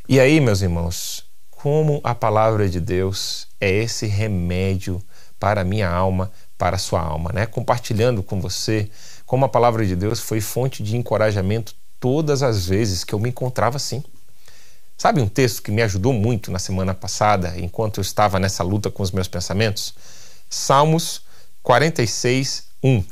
E 0.07 0.19
aí, 0.19 0.39
meus 0.39 0.61
irmãos, 0.61 1.25
como 1.49 1.99
a 2.03 2.15
palavra 2.15 2.69
de 2.69 2.79
Deus 2.79 3.47
é 3.59 3.69
esse 3.69 4.05
remédio 4.05 5.01
para 5.39 5.61
a 5.61 5.65
minha 5.65 5.89
alma, 5.89 6.31
para 6.57 6.75
a 6.75 6.79
sua 6.79 7.01
alma, 7.01 7.31
né? 7.33 7.45
Compartilhando 7.45 8.21
com 8.21 8.39
você 8.39 8.89
como 9.25 9.45
a 9.45 9.49
palavra 9.49 9.85
de 9.85 9.95
Deus 9.95 10.19
foi 10.19 10.41
fonte 10.41 10.81
de 10.81 10.95
encorajamento 10.95 11.75
todas 11.99 12.41
as 12.41 12.67
vezes 12.67 13.03
que 13.03 13.13
eu 13.13 13.19
me 13.19 13.29
encontrava 13.29 13.77
assim. 13.77 14.03
Sabe 14.99 15.21
um 15.21 15.29
texto 15.29 15.63
que 15.63 15.71
me 15.71 15.81
ajudou 15.81 16.11
muito 16.11 16.51
na 16.51 16.59
semana 16.59 16.93
passada, 16.93 17.53
enquanto 17.57 17.99
eu 17.99 18.01
estava 18.01 18.37
nessa 18.37 18.63
luta 18.63 18.91
com 18.91 19.01
os 19.01 19.11
meus 19.11 19.29
pensamentos? 19.29 19.93
Salmos 20.49 21.21
46, 21.63 22.65
1. 22.83 23.05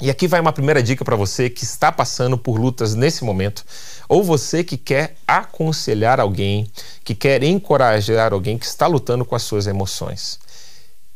E 0.00 0.10
aqui 0.10 0.26
vai 0.26 0.40
uma 0.40 0.52
primeira 0.52 0.82
dica 0.82 1.04
para 1.04 1.14
você 1.14 1.48
que 1.48 1.62
está 1.62 1.92
passando 1.92 2.36
por 2.36 2.58
lutas 2.58 2.96
nesse 2.96 3.22
momento, 3.22 3.64
ou 4.08 4.24
você 4.24 4.64
que 4.64 4.76
quer 4.76 5.14
aconselhar 5.24 6.18
alguém, 6.18 6.68
que 7.04 7.14
quer 7.14 7.44
encorajar 7.44 8.32
alguém 8.32 8.58
que 8.58 8.66
está 8.66 8.88
lutando 8.88 9.24
com 9.24 9.36
as 9.36 9.44
suas 9.44 9.68
emoções. 9.68 10.40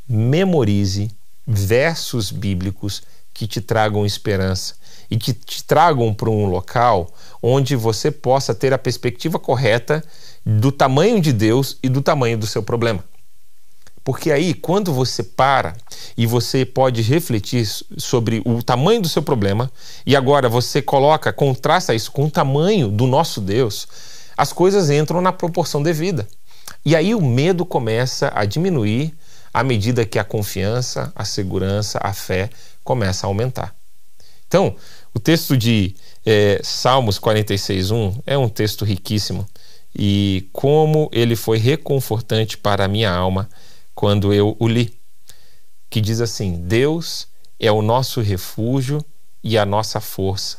Memorize 0.09 1.11
versos 1.45 2.31
bíblicos 2.31 3.03
que 3.35 3.49
te 3.49 3.61
tragam 3.61 4.07
esperança 4.07 4.77
e 5.11 5.17
que 5.17 5.33
te 5.33 5.65
tragam 5.65 6.15
para 6.15 6.31
um 6.31 6.47
local 6.47 7.13
onde 7.43 7.77
você 7.77 8.11
possa 8.11 8.55
ter 8.55 8.73
a 8.73 8.79
perspectiva 8.79 9.39
correta 9.39 10.03
do 10.45 10.73
tamanho 10.73 11.21
de 11.21 11.33
Deus 11.33 11.79
e 11.83 11.89
do 11.89 12.03
tamanho 12.03 12.39
do 12.39 12.47
seu 12.47 12.63
problema. 12.63 13.05
Porque 14.03 14.33
aí, 14.33 14.55
quando 14.55 14.93
você 14.93 15.23
para 15.23 15.77
e 16.17 16.27
você 16.27 16.65
pode 16.65 17.03
refletir 17.03 17.69
sobre 17.99 18.41
o 18.45 18.63
tamanho 18.63 19.03
do 19.03 19.09
seu 19.09 19.23
problema, 19.23 19.71
e 20.07 20.17
agora 20.17 20.49
você 20.49 20.81
coloca, 20.81 21.31
contrasta 21.31 21.95
isso 21.95 22.11
com 22.11 22.25
o 22.25 22.31
tamanho 22.31 22.89
do 22.89 23.07
nosso 23.07 23.39
Deus, 23.39 23.87
as 24.35 24.51
coisas 24.51 24.89
entram 24.89 25.21
na 25.21 25.31
proporção 25.31 25.83
devida. 25.83 26.27
E 26.85 26.97
aí 26.97 27.15
o 27.15 27.21
medo 27.21 27.67
começa 27.67 28.33
a 28.35 28.47
diminuir 28.47 29.15
à 29.53 29.63
medida 29.63 30.07
que 30.07 30.19
a 30.19 30.25
confiança, 30.25 31.13
a 31.15 31.25
segurança, 31.25 31.99
a 32.03 32.15
fé 32.15 32.49
começa 32.83 33.27
a 33.27 33.29
aumentar. 33.29 33.75
Então, 34.47 34.75
o 35.13 35.19
texto 35.19 35.55
de 35.55 35.95
é, 36.31 36.61
Salmos 36.63 37.19
46.1 37.19 38.23
é 38.27 38.37
um 38.37 38.51
texto 38.51 38.85
riquíssimo 38.85 39.49
e 39.99 40.47
como 40.53 41.09
ele 41.11 41.35
foi 41.35 41.57
reconfortante 41.57 42.59
para 42.59 42.85
a 42.85 42.89
minha 42.89 43.11
alma 43.11 43.49
quando 43.95 44.35
eu 44.35 44.55
o 44.59 44.69
li, 44.69 44.95
que 45.89 46.03
diz 46.03 46.21
assim: 46.21 46.53
Deus 46.67 47.29
é 47.59 47.73
o 47.73 47.81
nosso 47.81 48.21
refúgio 48.21 49.03
e 49.43 49.57
a 49.57 49.65
nossa 49.65 50.03
força, 50.03 50.59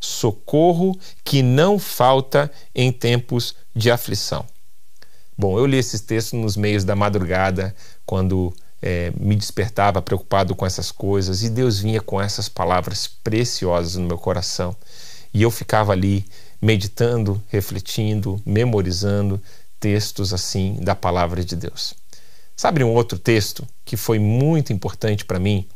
socorro 0.00 0.98
que 1.22 1.42
não 1.42 1.78
falta 1.78 2.50
em 2.74 2.90
tempos 2.90 3.54
de 3.76 3.90
aflição. 3.90 4.46
Bom, 5.36 5.58
eu 5.58 5.66
li 5.66 5.76
esses 5.76 6.00
textos 6.00 6.40
nos 6.40 6.56
meios 6.56 6.82
da 6.82 6.96
madrugada, 6.96 7.74
quando 8.06 8.54
é, 8.80 9.12
me 9.20 9.36
despertava 9.36 10.00
preocupado 10.00 10.54
com 10.56 10.64
essas 10.64 10.90
coisas, 10.90 11.42
e 11.42 11.50
Deus 11.50 11.78
vinha 11.78 12.00
com 12.00 12.20
essas 12.20 12.48
palavras 12.48 13.06
preciosas 13.06 13.96
no 13.96 14.06
meu 14.06 14.16
coração. 14.16 14.74
E 15.32 15.42
eu 15.42 15.50
ficava 15.50 15.92
ali 15.92 16.24
meditando, 16.60 17.42
refletindo, 17.48 18.40
memorizando 18.44 19.40
textos 19.78 20.34
assim 20.34 20.78
da 20.80 20.94
palavra 20.94 21.44
de 21.44 21.56
Deus. 21.56 21.94
Sabe 22.56 22.84
um 22.84 22.92
outro 22.92 23.18
texto 23.18 23.66
que 23.84 23.96
foi 23.96 24.18
muito 24.18 24.72
importante 24.72 25.24
para 25.24 25.38
mim 25.38 25.66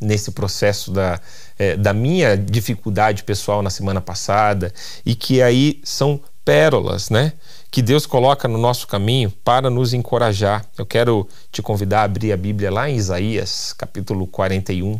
nesse 0.00 0.30
processo 0.30 0.90
da, 0.90 1.20
é, 1.58 1.76
da 1.76 1.92
minha 1.92 2.36
dificuldade 2.36 3.22
pessoal 3.22 3.62
na 3.62 3.70
semana 3.70 4.00
passada 4.00 4.72
e 5.04 5.14
que 5.14 5.42
aí 5.42 5.80
são 5.84 6.20
pérolas, 6.44 7.10
né? 7.10 7.34
Que 7.70 7.82
Deus 7.82 8.06
coloca 8.06 8.48
no 8.48 8.56
nosso 8.56 8.86
caminho 8.86 9.30
para 9.44 9.68
nos 9.68 9.92
encorajar. 9.92 10.64
Eu 10.78 10.86
quero 10.86 11.28
te 11.52 11.60
convidar 11.60 12.00
a 12.00 12.04
abrir 12.04 12.32
a 12.32 12.36
Bíblia 12.36 12.70
lá 12.70 12.88
em 12.88 12.96
Isaías, 12.96 13.74
capítulo 13.74 14.26
41, 14.26 14.98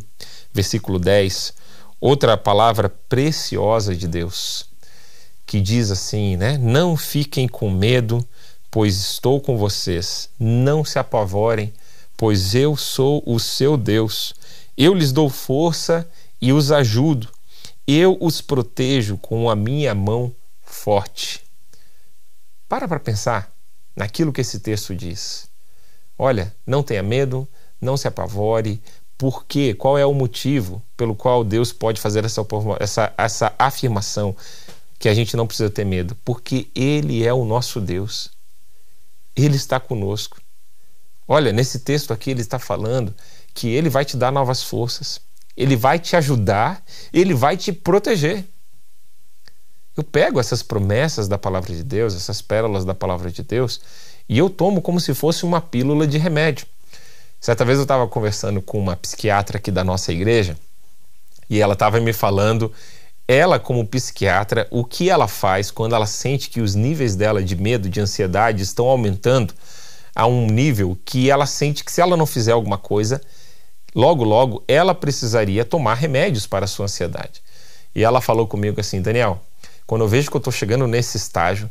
versículo 0.52 0.98
10. 0.98 1.54
Outra 2.00 2.36
palavra 2.36 2.88
preciosa 2.88 3.94
de 3.94 4.06
Deus, 4.06 4.66
que 5.44 5.60
diz 5.60 5.90
assim, 5.90 6.36
né? 6.36 6.56
Não 6.56 6.96
fiquem 6.96 7.48
com 7.48 7.70
medo, 7.70 8.26
pois 8.70 8.96
estou 8.96 9.40
com 9.40 9.58
vocês. 9.58 10.30
Não 10.38 10.84
se 10.84 10.98
apavorem, 10.98 11.72
pois 12.16 12.54
eu 12.54 12.76
sou 12.76 13.22
o 13.26 13.40
seu 13.40 13.76
Deus. 13.76 14.34
Eu 14.76 14.94
lhes 14.94 15.10
dou 15.10 15.28
força 15.28 16.08
e 16.40 16.52
os 16.52 16.70
ajudo. 16.70 17.28
Eu 17.86 18.16
os 18.20 18.40
protejo 18.40 19.18
com 19.18 19.50
a 19.50 19.56
minha 19.56 19.94
mão 19.94 20.32
forte. 20.62 21.42
Para 22.68 22.86
para 22.86 23.00
pensar 23.00 23.50
naquilo 23.96 24.32
que 24.32 24.42
esse 24.42 24.60
texto 24.60 24.94
diz. 24.94 25.48
Olha, 26.16 26.54
não 26.66 26.82
tenha 26.82 27.02
medo, 27.02 27.48
não 27.80 27.96
se 27.96 28.06
apavore. 28.06 28.80
Por 29.18 29.44
quê? 29.44 29.74
Qual 29.74 29.98
é 29.98 30.06
o 30.06 30.14
motivo 30.14 30.80
pelo 30.96 31.14
qual 31.14 31.42
Deus 31.42 31.72
pode 31.72 32.00
fazer 32.00 32.24
essa, 32.24 32.46
essa, 32.78 33.12
essa 33.18 33.54
afirmação 33.58 34.34
que 34.96 35.08
a 35.08 35.14
gente 35.14 35.36
não 35.36 35.46
precisa 35.46 35.68
ter 35.68 35.84
medo? 35.84 36.16
Porque 36.24 36.68
Ele 36.72 37.26
é 37.26 37.34
o 37.34 37.44
nosso 37.44 37.80
Deus. 37.80 38.30
Ele 39.34 39.56
está 39.56 39.80
conosco. 39.80 40.40
Olha, 41.26 41.52
nesse 41.52 41.80
texto 41.80 42.12
aqui 42.12 42.30
ele 42.30 42.40
está 42.40 42.58
falando 42.58 43.14
que 43.52 43.68
ele 43.68 43.90
vai 43.90 44.02
te 44.02 44.16
dar 44.16 44.32
novas 44.32 44.62
forças, 44.62 45.20
ele 45.54 45.76
vai 45.76 45.98
te 45.98 46.16
ajudar, 46.16 46.82
ele 47.12 47.34
vai 47.34 47.54
te 47.54 47.70
proteger. 47.70 48.46
Eu 49.94 50.02
pego 50.02 50.40
essas 50.40 50.62
promessas 50.62 51.28
da 51.28 51.36
palavra 51.36 51.74
de 51.74 51.84
Deus, 51.84 52.14
essas 52.14 52.40
pérolas 52.40 52.84
da 52.84 52.94
palavra 52.94 53.30
de 53.30 53.42
Deus, 53.42 53.80
e 54.26 54.38
eu 54.38 54.48
tomo 54.48 54.80
como 54.80 54.98
se 55.00 55.12
fosse 55.12 55.44
uma 55.44 55.60
pílula 55.60 56.06
de 56.06 56.16
remédio. 56.16 56.66
Certa 57.40 57.64
vez 57.64 57.78
eu 57.78 57.82
estava 57.82 58.06
conversando 58.08 58.60
com 58.60 58.78
uma 58.78 58.96
psiquiatra 58.96 59.58
aqui 59.58 59.70
da 59.70 59.84
nossa 59.84 60.12
igreja 60.12 60.56
e 61.48 61.60
ela 61.60 61.74
estava 61.74 62.00
me 62.00 62.12
falando 62.12 62.72
ela, 63.28 63.60
como 63.60 63.86
psiquiatra, 63.86 64.66
o 64.70 64.84
que 64.84 65.10
ela 65.10 65.28
faz 65.28 65.70
quando 65.70 65.94
ela 65.94 66.06
sente 66.06 66.48
que 66.48 66.62
os 66.62 66.74
níveis 66.74 67.14
dela 67.14 67.42
de 67.42 67.54
medo, 67.54 67.88
de 67.88 68.00
ansiedade 68.00 68.62
estão 68.62 68.86
aumentando 68.86 69.52
a 70.16 70.26
um 70.26 70.46
nível 70.46 70.98
que 71.04 71.30
ela 71.30 71.44
sente 71.44 71.84
que 71.84 71.92
se 71.92 72.00
ela 72.00 72.16
não 72.16 72.24
fizer 72.24 72.52
alguma 72.52 72.78
coisa, 72.78 73.20
logo, 73.94 74.24
logo 74.24 74.64
ela 74.66 74.94
precisaria 74.94 75.64
tomar 75.64 75.94
remédios 75.94 76.46
para 76.46 76.64
a 76.64 76.68
sua 76.68 76.86
ansiedade. 76.86 77.42
E 77.94 78.02
ela 78.02 78.20
falou 78.20 78.46
comigo 78.46 78.80
assim: 78.80 79.02
Daniel, 79.02 79.40
quando 79.86 80.02
eu 80.02 80.08
vejo 80.08 80.30
que 80.30 80.36
eu 80.36 80.40
estou 80.40 80.52
chegando 80.52 80.86
nesse 80.86 81.18
estágio, 81.18 81.70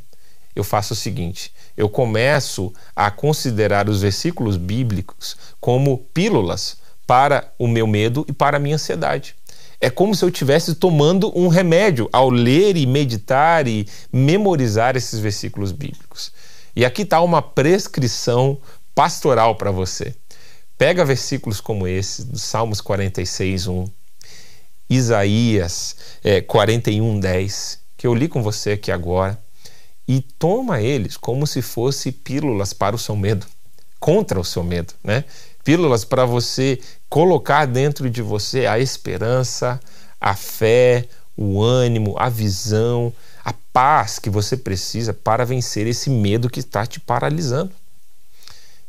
eu 0.58 0.64
faço 0.64 0.94
o 0.94 0.96
seguinte: 0.96 1.54
eu 1.78 1.88
começo 1.88 2.74
a 2.96 3.12
considerar 3.12 3.88
os 3.88 4.02
versículos 4.02 4.58
bíblicos 4.58 5.38
como 5.62 6.00
pílulas 6.14 6.78
para 7.06 7.54
o 7.60 7.68
meu 7.68 7.86
medo 7.86 8.26
e 8.28 8.34
para 8.34 8.58
a 8.58 8.60
minha 8.60 8.76
ansiedade 8.76 9.36
É 9.80 9.90
como 9.90 10.14
se 10.16 10.26
eu 10.26 10.30
estivesse 10.30 10.76
tomando 10.76 11.32
um 11.38 11.48
remédio 11.48 12.10
ao 12.12 12.30
ler 12.30 12.76
e 12.76 12.88
meditar 12.88 13.68
e 13.68 13.88
memorizar 14.12 14.98
esses 14.98 15.20
versículos 15.20 15.72
bíblicos. 15.72 16.32
E 16.76 16.84
aqui 16.84 17.04
está 17.04 17.22
uma 17.22 17.42
prescrição 17.42 18.58
pastoral 18.96 19.56
para 19.56 19.72
você. 19.72 20.16
Pega 20.78 21.06
versículos 21.06 21.62
como 21.62 21.88
esse, 21.88 22.26
do 22.26 22.38
Salmos 22.38 22.82
46, 22.82 23.68
1, 23.68 23.88
Isaías 24.90 25.96
é, 26.24 26.42
41, 26.42 27.20
10, 27.20 27.80
que 27.96 28.08
eu 28.08 28.14
li 28.14 28.28
com 28.28 28.42
você 28.44 28.72
aqui 28.72 28.92
agora, 28.92 29.40
e 30.08 30.22
toma 30.22 30.82
eles 30.82 31.18
como 31.18 31.46
se 31.46 31.62
fossem 31.62 32.12
pílulas 32.12 32.72
para 32.74 32.96
o 32.96 33.00
seu 33.00 33.16
medo, 33.16 33.46
contra 34.00 34.40
o 34.40 34.46
seu 34.46 34.64
medo, 34.64 34.94
né? 35.04 35.26
Pílulas 35.64 36.06
para 36.06 36.24
você 36.24 36.80
colocar 37.10 37.66
dentro 37.66 38.10
de 38.10 38.22
você 38.22 38.66
a 38.66 38.80
esperança, 38.80 39.80
a 40.20 40.34
fé, 40.34 41.06
o 41.36 41.62
ânimo, 41.62 42.16
a 42.18 42.30
visão, 42.30 43.12
a 43.44 43.54
paz 43.74 44.18
que 44.18 44.30
você 44.30 44.56
precisa 44.56 45.14
para 45.14 45.46
vencer 45.46 45.86
esse 45.86 46.10
medo 46.10 46.50
que 46.50 46.62
está 46.62 46.86
te 46.86 47.00
paralisando. 47.00 47.72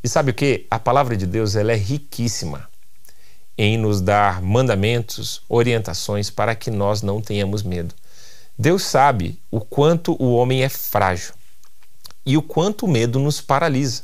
E 0.03 0.09
sabe 0.09 0.31
o 0.31 0.35
que? 0.35 0.67
A 0.71 0.79
palavra 0.79 1.17
de 1.17 1.27
Deus 1.27 1.57
ela 1.57 1.73
é 1.73 1.77
riquíssima 1.77 2.69
em 3.57 3.77
nos 3.77 4.01
dar 4.01 4.41
mandamentos, 4.41 5.43
orientações 5.49 6.31
para 6.31 6.55
que 6.55 6.71
nós 6.71 7.03
não 7.03 7.21
tenhamos 7.21 7.65
medo. 7.65 7.93
Deus 8.59 8.83
sabe 8.83 9.41
o 9.51 9.61
quanto 9.61 10.21
o 10.21 10.35
homem 10.35 10.65
é 10.65 10.69
frágil 10.69 11.33
e 12.27 12.37
o 12.37 12.43
quanto 12.43 12.87
o 12.87 12.89
medo 12.89 13.21
nos 13.21 13.41
paralisa. 13.41 14.03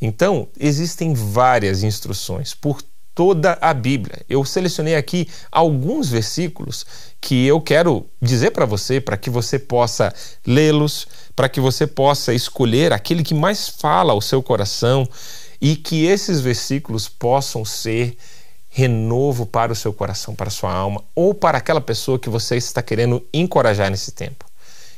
Então, 0.00 0.48
existem 0.58 1.12
várias 1.12 1.82
instruções 1.82 2.54
por 2.54 2.80
toda 3.12 3.58
a 3.60 3.74
Bíblia. 3.74 4.24
Eu 4.28 4.44
selecionei 4.44 4.94
aqui 4.94 5.28
alguns 5.50 6.08
versículos 6.08 6.86
que 7.20 7.44
eu 7.44 7.60
quero 7.60 8.06
dizer 8.22 8.52
para 8.52 8.64
você, 8.64 9.00
para 9.00 9.16
que 9.16 9.28
você 9.28 9.58
possa 9.58 10.14
lê-los, 10.46 11.06
para 11.34 11.48
que 11.48 11.60
você 11.60 11.86
possa 11.86 12.32
escolher 12.32 12.92
aquele 12.92 13.22
que 13.22 13.34
mais 13.34 13.68
fala 13.68 14.12
ao 14.12 14.20
seu 14.20 14.42
coração 14.42 15.08
e 15.60 15.76
que 15.76 16.06
esses 16.06 16.40
versículos 16.40 17.08
possam 17.08 17.64
ser 17.64 18.16
renovo 18.70 19.44
para 19.44 19.72
o 19.72 19.76
seu 19.76 19.92
coração, 19.92 20.34
para 20.34 20.46
a 20.48 20.50
sua 20.50 20.72
alma 20.72 21.02
ou 21.14 21.34
para 21.34 21.58
aquela 21.58 21.80
pessoa 21.80 22.18
que 22.18 22.30
você 22.30 22.56
está 22.56 22.80
querendo 22.80 23.22
encorajar 23.34 23.90
nesse 23.90 24.12
tempo. 24.12 24.50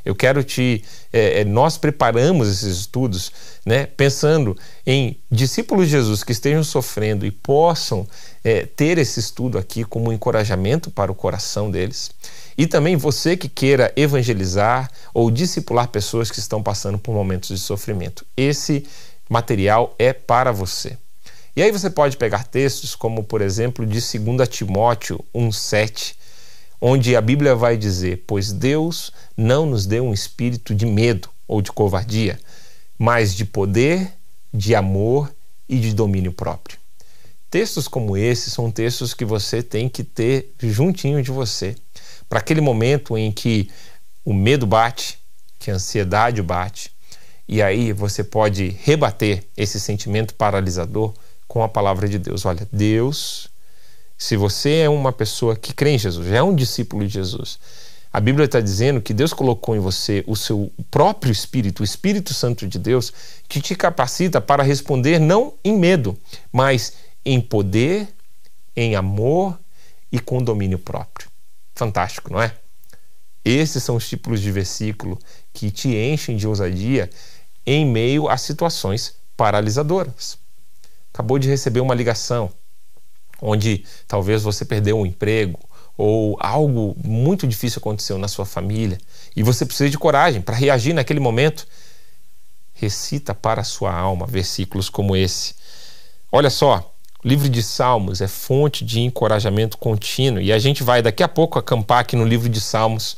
Eu 0.04 0.14
quero 0.14 0.42
te. 0.42 0.84
É, 1.12 1.40
é, 1.40 1.44
nós 1.44 1.78
preparamos 1.78 2.48
esses 2.48 2.78
estudos 2.78 3.32
né, 3.64 3.86
pensando 3.86 4.56
em 4.84 5.16
discípulos 5.30 5.86
de 5.86 5.92
Jesus 5.92 6.24
que 6.24 6.32
estejam 6.32 6.64
sofrendo 6.64 7.24
e 7.24 7.30
possam 7.30 8.06
é, 8.42 8.66
ter 8.66 8.98
esse 8.98 9.20
estudo 9.20 9.58
aqui 9.58 9.84
como 9.84 10.10
um 10.10 10.12
encorajamento 10.12 10.90
para 10.90 11.12
o 11.12 11.14
coração 11.14 11.70
deles. 11.70 12.10
E 12.58 12.66
também 12.66 12.96
você 12.96 13.36
que 13.36 13.48
queira 13.48 13.92
evangelizar 13.96 14.90
ou 15.14 15.30
discipular 15.30 15.88
pessoas 15.88 16.30
que 16.30 16.38
estão 16.40 16.62
passando 16.62 16.98
por 16.98 17.14
momentos 17.14 17.48
de 17.48 17.58
sofrimento. 17.58 18.26
Esse 18.36 18.84
material 19.28 19.94
é 19.98 20.12
para 20.12 20.50
você. 20.50 20.98
E 21.54 21.62
aí 21.62 21.70
você 21.70 21.90
pode 21.90 22.16
pegar 22.16 22.44
textos 22.44 22.94
como, 22.94 23.22
por 23.22 23.42
exemplo, 23.42 23.84
de 23.84 24.00
2 24.00 24.48
Timóteo 24.48 25.22
1,7 25.34 26.14
onde 26.84 27.14
a 27.14 27.20
Bíblia 27.20 27.54
vai 27.54 27.76
dizer: 27.76 28.24
Pois 28.26 28.52
Deus 28.52 29.12
não 29.36 29.64
nos 29.64 29.86
deu 29.86 30.04
um 30.04 30.12
espírito 30.12 30.74
de 30.74 30.84
medo 30.84 31.30
ou 31.46 31.62
de 31.62 31.70
covardia, 31.70 32.40
mas 32.98 33.34
de 33.34 33.44
poder, 33.44 34.12
de 34.52 34.74
amor 34.74 35.32
e 35.68 35.78
de 35.78 35.94
domínio 35.94 36.32
próprio. 36.32 36.76
Textos 37.48 37.86
como 37.86 38.16
esse 38.16 38.50
são 38.50 38.70
textos 38.70 39.14
que 39.14 39.24
você 39.24 39.62
tem 39.62 39.88
que 39.88 40.02
ter 40.02 40.54
juntinho 40.58 41.22
de 41.22 41.30
você, 41.30 41.76
para 42.28 42.40
aquele 42.40 42.60
momento 42.60 43.16
em 43.16 43.30
que 43.30 43.70
o 44.24 44.32
medo 44.32 44.66
bate, 44.66 45.18
que 45.58 45.70
a 45.70 45.74
ansiedade 45.74 46.42
bate, 46.42 46.90
e 47.46 47.62
aí 47.62 47.92
você 47.92 48.24
pode 48.24 48.74
rebater 48.82 49.44
esse 49.56 49.78
sentimento 49.78 50.34
paralisador 50.34 51.12
com 51.52 51.62
a 51.62 51.68
palavra 51.68 52.08
de 52.08 52.18
Deus. 52.18 52.46
Olha, 52.46 52.66
Deus 52.72 53.52
se 54.22 54.36
você 54.36 54.82
é 54.82 54.88
uma 54.88 55.12
pessoa 55.12 55.56
que 55.56 55.74
crê 55.74 55.90
em 55.90 55.98
Jesus, 55.98 56.28
já 56.28 56.36
é 56.36 56.42
um 56.44 56.54
discípulo 56.54 57.04
de 57.04 57.12
Jesus, 57.12 57.58
a 58.12 58.20
Bíblia 58.20 58.44
está 58.44 58.60
dizendo 58.60 59.02
que 59.02 59.12
Deus 59.12 59.32
colocou 59.32 59.74
em 59.74 59.80
você 59.80 60.22
o 60.28 60.36
seu 60.36 60.72
próprio 60.92 61.32
Espírito, 61.32 61.80
o 61.80 61.84
Espírito 61.84 62.32
Santo 62.32 62.68
de 62.68 62.78
Deus, 62.78 63.12
que 63.48 63.60
te 63.60 63.74
capacita 63.74 64.40
para 64.40 64.62
responder 64.62 65.18
não 65.18 65.54
em 65.64 65.76
medo, 65.76 66.16
mas 66.52 66.92
em 67.24 67.40
poder, 67.40 68.14
em 68.76 68.94
amor 68.94 69.58
e 70.12 70.20
com 70.20 70.40
domínio 70.40 70.78
próprio. 70.78 71.28
Fantástico, 71.74 72.32
não 72.32 72.40
é? 72.40 72.54
Esses 73.44 73.82
são 73.82 73.96
os 73.96 74.08
tipos 74.08 74.40
de 74.40 74.52
versículo 74.52 75.18
que 75.52 75.72
te 75.72 75.96
enchem 75.96 76.36
de 76.36 76.46
ousadia 76.46 77.10
em 77.66 77.84
meio 77.84 78.28
a 78.28 78.36
situações 78.36 79.16
paralisadoras. 79.36 80.40
Acabou 81.12 81.38
de 81.38 81.48
receber 81.48 81.80
uma 81.80 81.94
ligação 81.94 82.50
onde 83.40 83.84
talvez 84.06 84.42
você 84.42 84.64
perdeu 84.64 84.98
um 84.98 85.04
emprego 85.04 85.58
ou 85.98 86.36
algo 86.40 86.96
muito 87.04 87.46
difícil 87.46 87.80
aconteceu 87.80 88.16
na 88.16 88.28
sua 88.28 88.46
família 88.46 88.98
e 89.36 89.42
você 89.42 89.66
precisa 89.66 89.90
de 89.90 89.98
coragem 89.98 90.40
para 90.40 90.54
reagir 90.54 90.94
naquele 90.94 91.20
momento, 91.20 91.66
recita 92.72 93.34
para 93.34 93.60
a 93.60 93.64
sua 93.64 93.92
alma 93.92 94.26
versículos 94.26 94.88
como 94.88 95.16
esse. 95.16 95.54
Olha 96.30 96.48
só, 96.48 96.94
o 97.22 97.28
livro 97.28 97.48
de 97.48 97.62
Salmos 97.62 98.20
é 98.20 98.28
fonte 98.28 98.84
de 98.84 99.00
encorajamento 99.00 99.76
contínuo 99.76 100.40
e 100.40 100.52
a 100.52 100.58
gente 100.58 100.82
vai 100.82 101.02
daqui 101.02 101.22
a 101.22 101.28
pouco 101.28 101.58
acampar 101.58 102.00
aqui 102.00 102.16
no 102.16 102.24
livro 102.24 102.48
de 102.48 102.60
Salmos. 102.60 103.16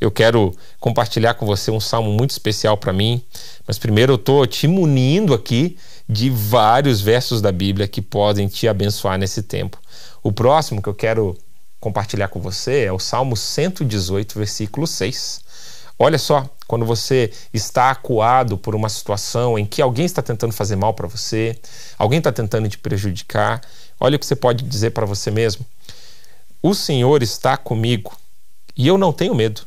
Eu 0.00 0.10
quero 0.10 0.54
compartilhar 0.80 1.34
com 1.34 1.46
você 1.46 1.70
um 1.70 1.78
salmo 1.78 2.10
muito 2.10 2.30
especial 2.30 2.76
para 2.76 2.92
mim, 2.92 3.22
mas 3.66 3.78
primeiro 3.78 4.14
eu 4.14 4.16
estou 4.16 4.46
te 4.46 4.66
munindo 4.66 5.32
aqui 5.32 5.76
de 6.08 6.28
vários 6.30 7.00
versos 7.00 7.40
da 7.40 7.50
Bíblia 7.50 7.88
que 7.88 8.02
podem 8.02 8.46
te 8.46 8.68
abençoar 8.68 9.18
nesse 9.18 9.42
tempo. 9.42 9.78
O 10.22 10.32
próximo 10.32 10.82
que 10.82 10.88
eu 10.88 10.94
quero 10.94 11.36
compartilhar 11.80 12.28
com 12.28 12.40
você 12.40 12.84
é 12.84 12.92
o 12.92 12.98
Salmo 12.98 13.36
118, 13.36 14.38
versículo 14.38 14.86
6. 14.86 15.40
Olha 15.98 16.18
só, 16.18 16.48
quando 16.66 16.84
você 16.84 17.30
está 17.52 17.90
acuado 17.90 18.58
por 18.58 18.74
uma 18.74 18.88
situação 18.88 19.58
em 19.58 19.64
que 19.64 19.80
alguém 19.80 20.04
está 20.04 20.22
tentando 20.22 20.52
fazer 20.52 20.76
mal 20.76 20.92
para 20.92 21.06
você, 21.06 21.58
alguém 21.96 22.18
está 22.18 22.32
tentando 22.32 22.68
te 22.68 22.78
prejudicar, 22.78 23.60
olha 24.00 24.16
o 24.16 24.18
que 24.18 24.26
você 24.26 24.34
pode 24.34 24.64
dizer 24.64 24.90
para 24.90 25.06
você 25.06 25.30
mesmo: 25.30 25.64
O 26.62 26.74
Senhor 26.74 27.22
está 27.22 27.56
comigo 27.56 28.16
e 28.76 28.86
eu 28.86 28.98
não 28.98 29.12
tenho 29.12 29.34
medo. 29.34 29.62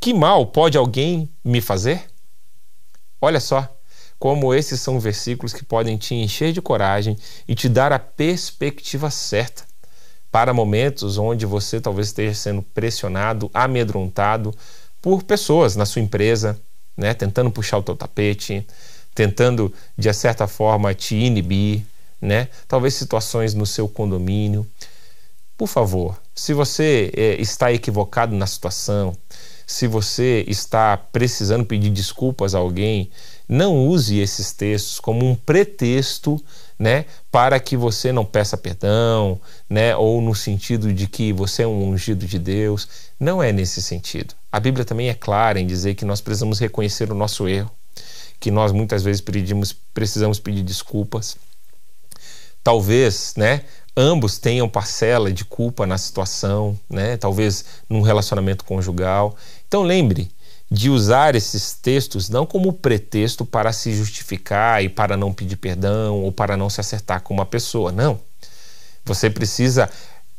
Que 0.00 0.12
mal 0.12 0.46
pode 0.46 0.76
alguém 0.76 1.30
me 1.44 1.60
fazer? 1.60 2.04
Olha 3.20 3.38
só, 3.38 3.68
como 4.22 4.54
esses 4.54 4.80
são 4.80 5.00
versículos 5.00 5.52
que 5.52 5.64
podem 5.64 5.96
te 5.96 6.14
encher 6.14 6.52
de 6.52 6.62
coragem 6.62 7.18
e 7.48 7.56
te 7.56 7.68
dar 7.68 7.92
a 7.92 7.98
perspectiva 7.98 9.10
certa 9.10 9.64
para 10.30 10.54
momentos 10.54 11.18
onde 11.18 11.44
você 11.44 11.80
talvez 11.80 12.06
esteja 12.06 12.32
sendo 12.32 12.62
pressionado, 12.62 13.50
amedrontado 13.52 14.54
por 15.00 15.24
pessoas 15.24 15.74
na 15.74 15.84
sua 15.84 16.00
empresa, 16.00 16.56
né, 16.96 17.12
tentando 17.14 17.50
puxar 17.50 17.78
o 17.78 17.82
teu 17.82 17.96
tapete, 17.96 18.64
tentando 19.12 19.74
de 19.98 20.12
certa 20.12 20.46
forma 20.46 20.94
te 20.94 21.16
inibir, 21.16 21.82
né? 22.20 22.48
Talvez 22.68 22.94
situações 22.94 23.54
no 23.54 23.66
seu 23.66 23.88
condomínio. 23.88 24.64
Por 25.58 25.66
favor, 25.66 26.16
se 26.32 26.54
você 26.54 27.10
é, 27.16 27.40
está 27.40 27.72
equivocado 27.72 28.36
na 28.36 28.46
situação, 28.46 29.16
se 29.66 29.88
você 29.88 30.44
está 30.46 30.96
precisando 30.96 31.64
pedir 31.64 31.90
desculpas 31.90 32.54
a 32.54 32.58
alguém, 32.58 33.10
não 33.48 33.86
use 33.86 34.18
esses 34.18 34.52
textos 34.52 34.98
como 35.00 35.28
um 35.28 35.34
pretexto 35.34 36.42
né, 36.78 37.04
para 37.30 37.60
que 37.60 37.76
você 37.76 38.10
não 38.10 38.24
peça 38.24 38.56
perdão, 38.56 39.40
né, 39.70 39.94
ou 39.94 40.20
no 40.20 40.34
sentido 40.34 40.92
de 40.92 41.06
que 41.06 41.32
você 41.32 41.62
é 41.62 41.66
um 41.66 41.90
ungido 41.90 42.26
de 42.26 42.40
Deus. 42.40 42.88
Não 43.20 43.40
é 43.40 43.52
nesse 43.52 43.80
sentido. 43.80 44.34
A 44.50 44.58
Bíblia 44.58 44.84
também 44.84 45.08
é 45.08 45.14
clara 45.14 45.60
em 45.60 45.66
dizer 45.66 45.94
que 45.94 46.04
nós 46.04 46.20
precisamos 46.20 46.58
reconhecer 46.58 47.12
o 47.12 47.14
nosso 47.14 47.46
erro, 47.46 47.70
que 48.40 48.50
nós 48.50 48.72
muitas 48.72 49.02
vezes 49.02 49.20
pedimos, 49.20 49.72
precisamos 49.94 50.40
pedir 50.40 50.64
desculpas. 50.64 51.36
Talvez, 52.64 53.34
né, 53.36 53.62
ambos 53.96 54.38
tenham 54.38 54.68
parcela 54.68 55.32
de 55.32 55.44
culpa 55.44 55.86
na 55.86 55.98
situação, 55.98 56.76
né, 56.90 57.16
talvez 57.16 57.64
num 57.88 58.02
relacionamento 58.02 58.64
conjugal. 58.64 59.36
Então 59.68 59.82
lembre, 59.82 60.30
de 60.72 60.88
usar 60.88 61.34
esses 61.34 61.74
textos 61.74 62.30
não 62.30 62.46
como 62.46 62.72
pretexto 62.72 63.44
para 63.44 63.74
se 63.74 63.94
justificar 63.94 64.82
e 64.82 64.88
para 64.88 65.18
não 65.18 65.30
pedir 65.30 65.56
perdão 65.56 66.22
ou 66.22 66.32
para 66.32 66.56
não 66.56 66.70
se 66.70 66.80
acertar 66.80 67.20
com 67.20 67.34
uma 67.34 67.44
pessoa. 67.44 67.92
Não. 67.92 68.18
Você 69.04 69.28
precisa 69.28 69.90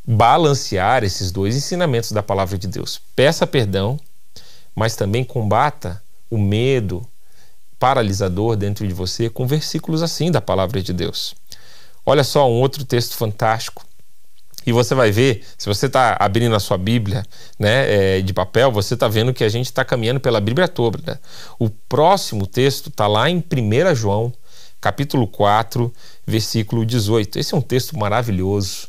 balancear 0.04 1.04
esses 1.04 1.32
dois 1.32 1.56
ensinamentos 1.56 2.12
da 2.12 2.24
palavra 2.24 2.58
de 2.58 2.68
Deus. 2.68 3.00
Peça 3.16 3.46
perdão, 3.46 4.00
mas 4.76 4.96
também 4.96 5.24
combata 5.24 6.02
o 6.32 6.38
medo 6.40 7.08
paralisador 7.78 8.56
dentro 8.56 8.88
de 8.88 8.94
você 8.94 9.30
com 9.30 9.46
versículos 9.46 10.02
assim 10.02 10.32
da 10.32 10.42
palavra 10.42 10.82
de 10.82 10.94
Deus. 10.94 11.36
Olha 12.04 12.24
só 12.24 12.50
um 12.50 12.60
outro 12.60 12.84
texto 12.84 13.16
fantástico 13.16 13.86
E 14.66 14.72
você 14.72 14.96
vai 14.96 15.12
ver, 15.12 15.44
se 15.58 15.68
você 15.68 15.88
está 15.88 16.16
abrindo 16.20 16.56
a 16.56 16.60
sua 16.60 16.78
Bíblia 16.78 17.26
né, 17.60 18.18
é, 18.18 18.22
de 18.22 18.34
papel, 18.34 18.72
você 18.72 18.94
está 18.94 19.08
vendo 19.08 19.34
que 19.34 19.44
a 19.44 19.50
gente 19.50 19.66
está 19.66 19.84
caminhando 19.84 20.20
pela 20.20 20.40
Bíblia 20.40 20.68
toda. 20.68 21.00
Né? 21.06 21.20
O 21.60 21.70
próximo 21.70 22.48
texto 22.48 22.90
está 22.90 23.08
lá 23.08 23.30
em 23.30 23.38
1 23.38 23.96
João, 23.96 24.34
capítulo 24.80 25.28
4, 25.28 25.94
versículo 26.26 26.86
18. 26.86 27.40
Esse 27.40 27.54
é 27.54 27.58
um 27.58 27.62
texto 27.62 27.98
maravilhoso 27.98 28.88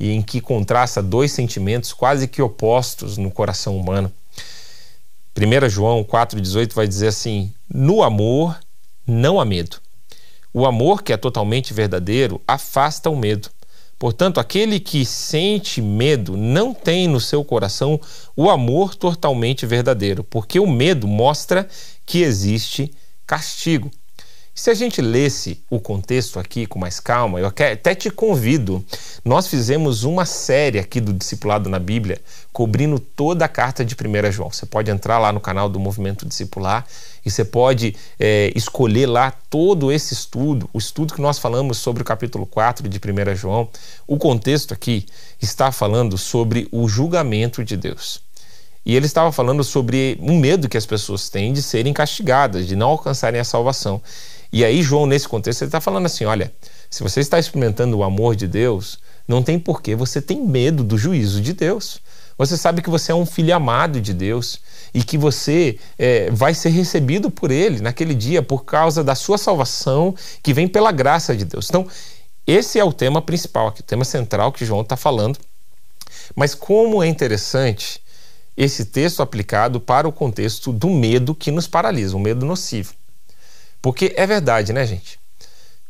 e 0.00 0.10
em 0.10 0.22
que 0.22 0.40
contrasta 0.40 1.02
dois 1.02 1.30
sentimentos 1.32 1.92
quase 1.92 2.26
que 2.26 2.42
opostos 2.42 3.16
no 3.16 3.30
coração 3.30 3.76
humano. 3.76 4.12
1 5.36 5.68
João 5.68 6.04
4,18 6.04 6.74
vai 6.74 6.88
dizer 6.88 7.08
assim: 7.08 7.52
No 7.72 8.02
amor 8.02 8.58
não 9.06 9.40
há 9.40 9.44
medo. 9.44 9.76
O 10.54 10.66
amor, 10.66 11.02
que 11.02 11.12
é 11.12 11.16
totalmente 11.16 11.72
verdadeiro, 11.72 12.40
afasta 12.46 13.08
o 13.08 13.16
medo 13.16 13.48
Portanto, 14.02 14.40
aquele 14.40 14.80
que 14.80 15.06
sente 15.06 15.80
medo 15.80 16.36
não 16.36 16.74
tem 16.74 17.06
no 17.06 17.20
seu 17.20 17.44
coração 17.44 18.00
o 18.34 18.50
amor 18.50 18.96
totalmente 18.96 19.64
verdadeiro, 19.64 20.24
porque 20.24 20.58
o 20.58 20.66
medo 20.66 21.06
mostra 21.06 21.68
que 22.04 22.20
existe 22.20 22.92
castigo. 23.24 23.92
Se 24.54 24.68
a 24.68 24.74
gente 24.74 25.00
lesse 25.00 25.64
o 25.70 25.80
contexto 25.80 26.38
aqui 26.38 26.66
com 26.66 26.78
mais 26.78 27.00
calma, 27.00 27.40
eu 27.40 27.46
até 27.46 27.94
te 27.94 28.10
convido. 28.10 28.84
Nós 29.24 29.46
fizemos 29.46 30.04
uma 30.04 30.26
série 30.26 30.78
aqui 30.78 31.00
do 31.00 31.10
Discipulado 31.10 31.70
na 31.70 31.78
Bíblia, 31.78 32.20
cobrindo 32.52 32.98
toda 32.98 33.46
a 33.46 33.48
carta 33.48 33.82
de 33.82 33.94
1 33.94 34.30
João. 34.30 34.50
Você 34.50 34.66
pode 34.66 34.90
entrar 34.90 35.18
lá 35.18 35.32
no 35.32 35.40
canal 35.40 35.70
do 35.70 35.80
Movimento 35.80 36.26
Discipular 36.26 36.86
e 37.24 37.30
você 37.30 37.46
pode 37.46 37.96
é, 38.20 38.52
escolher 38.54 39.06
lá 39.06 39.30
todo 39.48 39.90
esse 39.90 40.12
estudo, 40.12 40.68
o 40.70 40.78
estudo 40.78 41.14
que 41.14 41.22
nós 41.22 41.38
falamos 41.38 41.78
sobre 41.78 42.02
o 42.02 42.04
capítulo 42.04 42.44
4 42.44 42.86
de 42.90 42.98
1 42.98 43.34
João. 43.34 43.70
O 44.06 44.18
contexto 44.18 44.74
aqui 44.74 45.06
está 45.40 45.72
falando 45.72 46.18
sobre 46.18 46.68
o 46.70 46.86
julgamento 46.86 47.64
de 47.64 47.74
Deus. 47.74 48.20
E 48.84 48.96
ele 48.96 49.06
estava 49.06 49.30
falando 49.30 49.62
sobre 49.62 50.18
um 50.20 50.38
medo 50.38 50.68
que 50.68 50.76
as 50.76 50.84
pessoas 50.84 51.28
têm 51.28 51.52
de 51.52 51.62
serem 51.62 51.92
castigadas, 51.92 52.66
de 52.66 52.74
não 52.74 52.88
alcançarem 52.88 53.40
a 53.40 53.44
salvação. 53.44 54.02
E 54.52 54.64
aí, 54.64 54.82
João, 54.82 55.06
nesse 55.06 55.26
contexto, 55.26 55.62
ele 55.62 55.68
está 55.68 55.80
falando 55.80 56.06
assim: 56.06 56.24
olha, 56.24 56.52
se 56.90 57.02
você 57.02 57.20
está 57.20 57.38
experimentando 57.38 57.96
o 57.96 58.04
amor 58.04 58.36
de 58.36 58.46
Deus, 58.46 58.98
não 59.26 59.42
tem 59.42 59.58
porquê 59.58 59.94
você 59.94 60.20
tem 60.20 60.44
medo 60.44 60.84
do 60.84 60.98
juízo 60.98 61.40
de 61.40 61.52
Deus. 61.52 62.00
Você 62.36 62.56
sabe 62.56 62.82
que 62.82 62.90
você 62.90 63.12
é 63.12 63.14
um 63.14 63.26
filho 63.26 63.54
amado 63.54 64.00
de 64.00 64.12
Deus 64.12 64.60
e 64.92 65.02
que 65.02 65.16
você 65.16 65.78
é, 65.98 66.30
vai 66.30 66.54
ser 66.54 66.70
recebido 66.70 67.30
por 67.30 67.50
Ele 67.50 67.80
naquele 67.80 68.14
dia 68.14 68.42
por 68.42 68.64
causa 68.64 69.04
da 69.04 69.14
sua 69.14 69.38
salvação 69.38 70.14
que 70.42 70.52
vem 70.52 70.66
pela 70.66 70.90
graça 70.90 71.36
de 71.36 71.44
Deus. 71.44 71.68
Então, 71.68 71.86
esse 72.46 72.78
é 72.78 72.84
o 72.84 72.92
tema 72.92 73.22
principal 73.22 73.68
aqui, 73.68 73.80
o 73.80 73.84
tema 73.84 74.04
central 74.04 74.50
que 74.50 74.64
João 74.64 74.80
está 74.80 74.96
falando. 74.96 75.38
Mas 76.34 76.54
como 76.54 77.02
é 77.02 77.06
interessante 77.06 78.00
esse 78.56 78.86
texto 78.86 79.22
aplicado 79.22 79.80
para 79.80 80.08
o 80.08 80.12
contexto 80.12 80.72
do 80.72 80.88
medo 80.90 81.34
que 81.34 81.50
nos 81.50 81.66
paralisa, 81.66 82.16
o 82.16 82.20
medo 82.20 82.44
nocivo. 82.44 82.94
Porque 83.82 84.14
é 84.16 84.26
verdade, 84.26 84.72
né, 84.72 84.86
gente? 84.86 85.18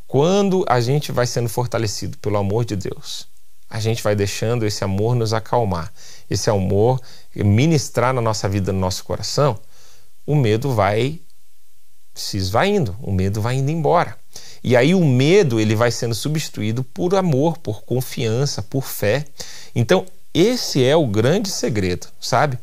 Quando 0.08 0.64
a 0.66 0.80
gente 0.80 1.12
vai 1.12 1.26
sendo 1.26 1.48
fortalecido 1.48 2.18
pelo 2.18 2.38
amor 2.38 2.64
de 2.64 2.74
Deus, 2.74 3.28
a 3.68 3.78
gente 3.78 4.02
vai 4.02 4.16
deixando 4.16 4.66
esse 4.66 4.82
amor 4.82 5.14
nos 5.14 5.32
acalmar, 5.32 5.92
esse 6.28 6.50
amor 6.50 7.00
ministrar 7.34 8.12
na 8.12 8.20
nossa 8.20 8.48
vida, 8.48 8.72
no 8.72 8.78
nosso 8.78 9.04
coração, 9.04 9.58
o 10.26 10.34
medo 10.34 10.72
vai 10.74 11.20
se 12.14 12.36
esvaindo, 12.36 12.96
o 13.00 13.10
medo 13.10 13.40
vai 13.40 13.56
indo 13.56 13.70
embora. 13.70 14.16
E 14.62 14.76
aí 14.76 14.94
o 14.94 15.04
medo 15.04 15.58
ele 15.58 15.74
vai 15.74 15.90
sendo 15.90 16.14
substituído 16.14 16.84
por 16.84 17.14
amor, 17.14 17.58
por 17.58 17.82
confiança, 17.82 18.62
por 18.62 18.84
fé. 18.84 19.24
Então 19.74 20.06
esse 20.34 20.82
é 20.84 20.96
o 20.96 21.06
grande 21.06 21.50
segredo, 21.50 22.06
sabe? 22.20 22.58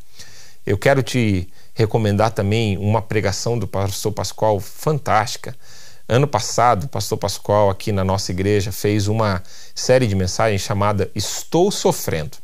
Eu 0.65 0.77
quero 0.77 1.03
te 1.03 1.49
recomendar 1.79 2.31
também 2.31 2.77
uma 2.77 3.01
pregação 3.01 3.57
do 3.57 3.65
pastor 3.65 4.11
Pascoal 4.11 4.59
fantástica. 4.59 5.55
Ano 6.09 6.27
passado, 6.27 6.83
o 6.83 6.87
pastor 6.89 7.17
Pascoal, 7.17 7.69
aqui 7.69 7.93
na 7.93 8.03
nossa 8.03 8.31
igreja, 8.33 8.69
fez 8.69 9.07
uma 9.07 9.41
série 9.73 10.05
de 10.05 10.13
mensagens 10.13 10.61
chamada 10.61 11.09
Estou 11.15 11.71
Sofrendo. 11.71 12.37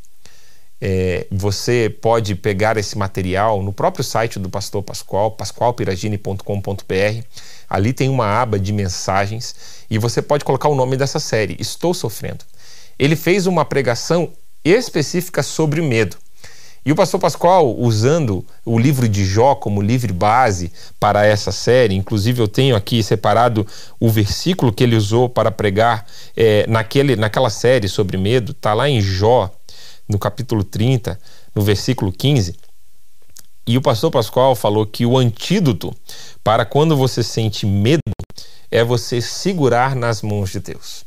É, 0.80 1.28
você 1.30 1.90
pode 2.02 2.36
pegar 2.36 2.78
esse 2.78 2.98
material 2.98 3.62
no 3.62 3.74
próprio 3.74 4.06
site 4.06 4.40
do 4.40 4.50
pastor 4.50 4.82
Pascoal, 4.82 5.32
pascoalpiragini.com.br. 5.32 7.26
Ali 7.70 7.92
tem 7.92 8.08
uma 8.08 8.42
aba 8.42 8.58
de 8.58 8.72
mensagens 8.72 9.84
e 9.90 9.98
você 9.98 10.22
pode 10.22 10.46
colocar 10.46 10.70
o 10.70 10.76
nome 10.76 10.96
dessa 10.96 11.20
série, 11.20 11.58
Estou 11.60 11.94
Sofrendo. 11.94 12.46
Ele 12.98 13.18
fez 13.18 13.48
uma 13.48 13.66
pregação 13.66 14.32
específica 14.64 15.44
sobre 15.44 15.82
o 15.82 15.84
medo. 15.84 16.16
E 16.86 16.92
o 16.92 16.96
pastor 16.96 17.20
Pascoal, 17.20 17.76
usando 17.80 18.46
o 18.64 18.78
livro 18.78 19.10
de 19.10 19.26
Jó 19.26 19.56
como 19.56 19.82
livre 19.82 20.14
base 20.14 20.72
para 21.00 21.26
essa 21.26 21.52
série, 21.52 21.96
inclusive 21.96 22.40
eu 22.40 22.48
tenho 22.48 22.76
aqui 22.76 23.02
separado 23.02 23.66
o 24.00 24.08
versículo 24.08 24.72
que 24.72 24.84
ele 24.84 24.96
usou 24.96 25.28
para 25.28 25.50
pregar 25.50 26.06
é, 26.38 26.68
naquele, 26.68 27.16
naquela 27.16 27.50
série 27.50 27.88
sobre 27.88 28.18
medo, 28.18 28.52
está 28.52 28.76
lá 28.76 28.88
em 28.88 29.02
Jó, 29.02 29.52
no 30.08 30.20
capítulo 30.20 30.64
30, 30.64 31.20
no 31.56 31.64
versículo 31.64 32.12
15. 32.12 32.56
E 33.66 33.78
o 33.80 33.82
pastor 33.82 34.12
Pascoal 34.12 34.54
falou 34.54 34.86
que 34.86 35.08
o 35.08 35.18
antídoto 35.18 35.92
para 36.44 36.66
quando 36.66 36.96
você 36.96 37.24
sente 37.24 37.66
medo 37.66 38.00
é 38.70 38.84
você 38.84 39.20
segurar 39.22 39.96
nas 39.96 40.22
mãos 40.22 40.52
de 40.52 40.60
Deus. 40.60 41.04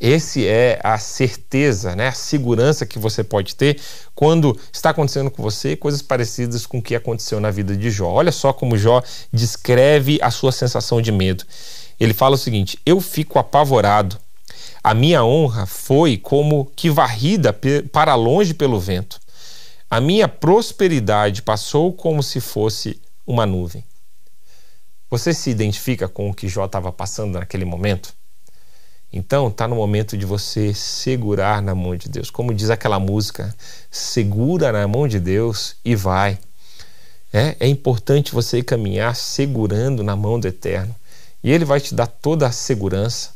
Esse 0.00 0.46
é 0.46 0.78
a 0.84 0.96
certeza, 0.96 1.96
né, 1.96 2.08
a 2.08 2.12
segurança 2.12 2.86
que 2.86 3.00
você 3.00 3.24
pode 3.24 3.56
ter 3.56 3.80
quando 4.14 4.56
está 4.72 4.90
acontecendo 4.90 5.28
com 5.28 5.42
você 5.42 5.74
coisas 5.74 6.00
parecidas 6.00 6.66
com 6.66 6.78
o 6.78 6.82
que 6.82 6.94
aconteceu 6.94 7.40
na 7.40 7.50
vida 7.50 7.76
de 7.76 7.90
Jó. 7.90 8.08
Olha 8.08 8.30
só 8.30 8.52
como 8.52 8.78
Jó 8.78 9.02
descreve 9.32 10.18
a 10.22 10.30
sua 10.30 10.52
sensação 10.52 11.02
de 11.02 11.10
medo. 11.10 11.44
Ele 11.98 12.14
fala 12.14 12.36
o 12.36 12.38
seguinte: 12.38 12.78
Eu 12.86 13.00
fico 13.00 13.38
apavorado. 13.38 14.16
A 14.84 14.94
minha 14.94 15.24
honra 15.24 15.66
foi 15.66 16.16
como 16.16 16.70
que 16.76 16.88
varrida 16.88 17.52
para 17.92 18.14
longe 18.14 18.54
pelo 18.54 18.78
vento. 18.78 19.20
A 19.90 20.00
minha 20.00 20.28
prosperidade 20.28 21.42
passou 21.42 21.92
como 21.92 22.22
se 22.22 22.40
fosse 22.40 23.00
uma 23.26 23.44
nuvem. 23.44 23.84
Você 25.10 25.34
se 25.34 25.50
identifica 25.50 26.06
com 26.06 26.30
o 26.30 26.34
que 26.34 26.48
Jó 26.48 26.66
estava 26.66 26.92
passando 26.92 27.38
naquele 27.38 27.64
momento? 27.64 28.14
Então, 29.12 29.48
está 29.48 29.66
no 29.66 29.76
momento 29.76 30.18
de 30.18 30.26
você 30.26 30.74
segurar 30.74 31.62
na 31.62 31.74
mão 31.74 31.96
de 31.96 32.08
Deus. 32.08 32.30
Como 32.30 32.52
diz 32.52 32.68
aquela 32.68 32.98
música, 32.98 33.54
segura 33.90 34.70
na 34.70 34.86
mão 34.86 35.08
de 35.08 35.18
Deus 35.18 35.76
e 35.84 35.94
vai. 35.94 36.38
É, 37.32 37.56
é 37.60 37.66
importante 37.66 38.34
você 38.34 38.62
caminhar 38.62 39.16
segurando 39.16 40.02
na 40.02 40.14
mão 40.14 40.38
do 40.38 40.46
Eterno. 40.46 40.94
E 41.42 41.50
Ele 41.50 41.64
vai 41.64 41.80
te 41.80 41.94
dar 41.94 42.06
toda 42.06 42.46
a 42.46 42.52
segurança, 42.52 43.30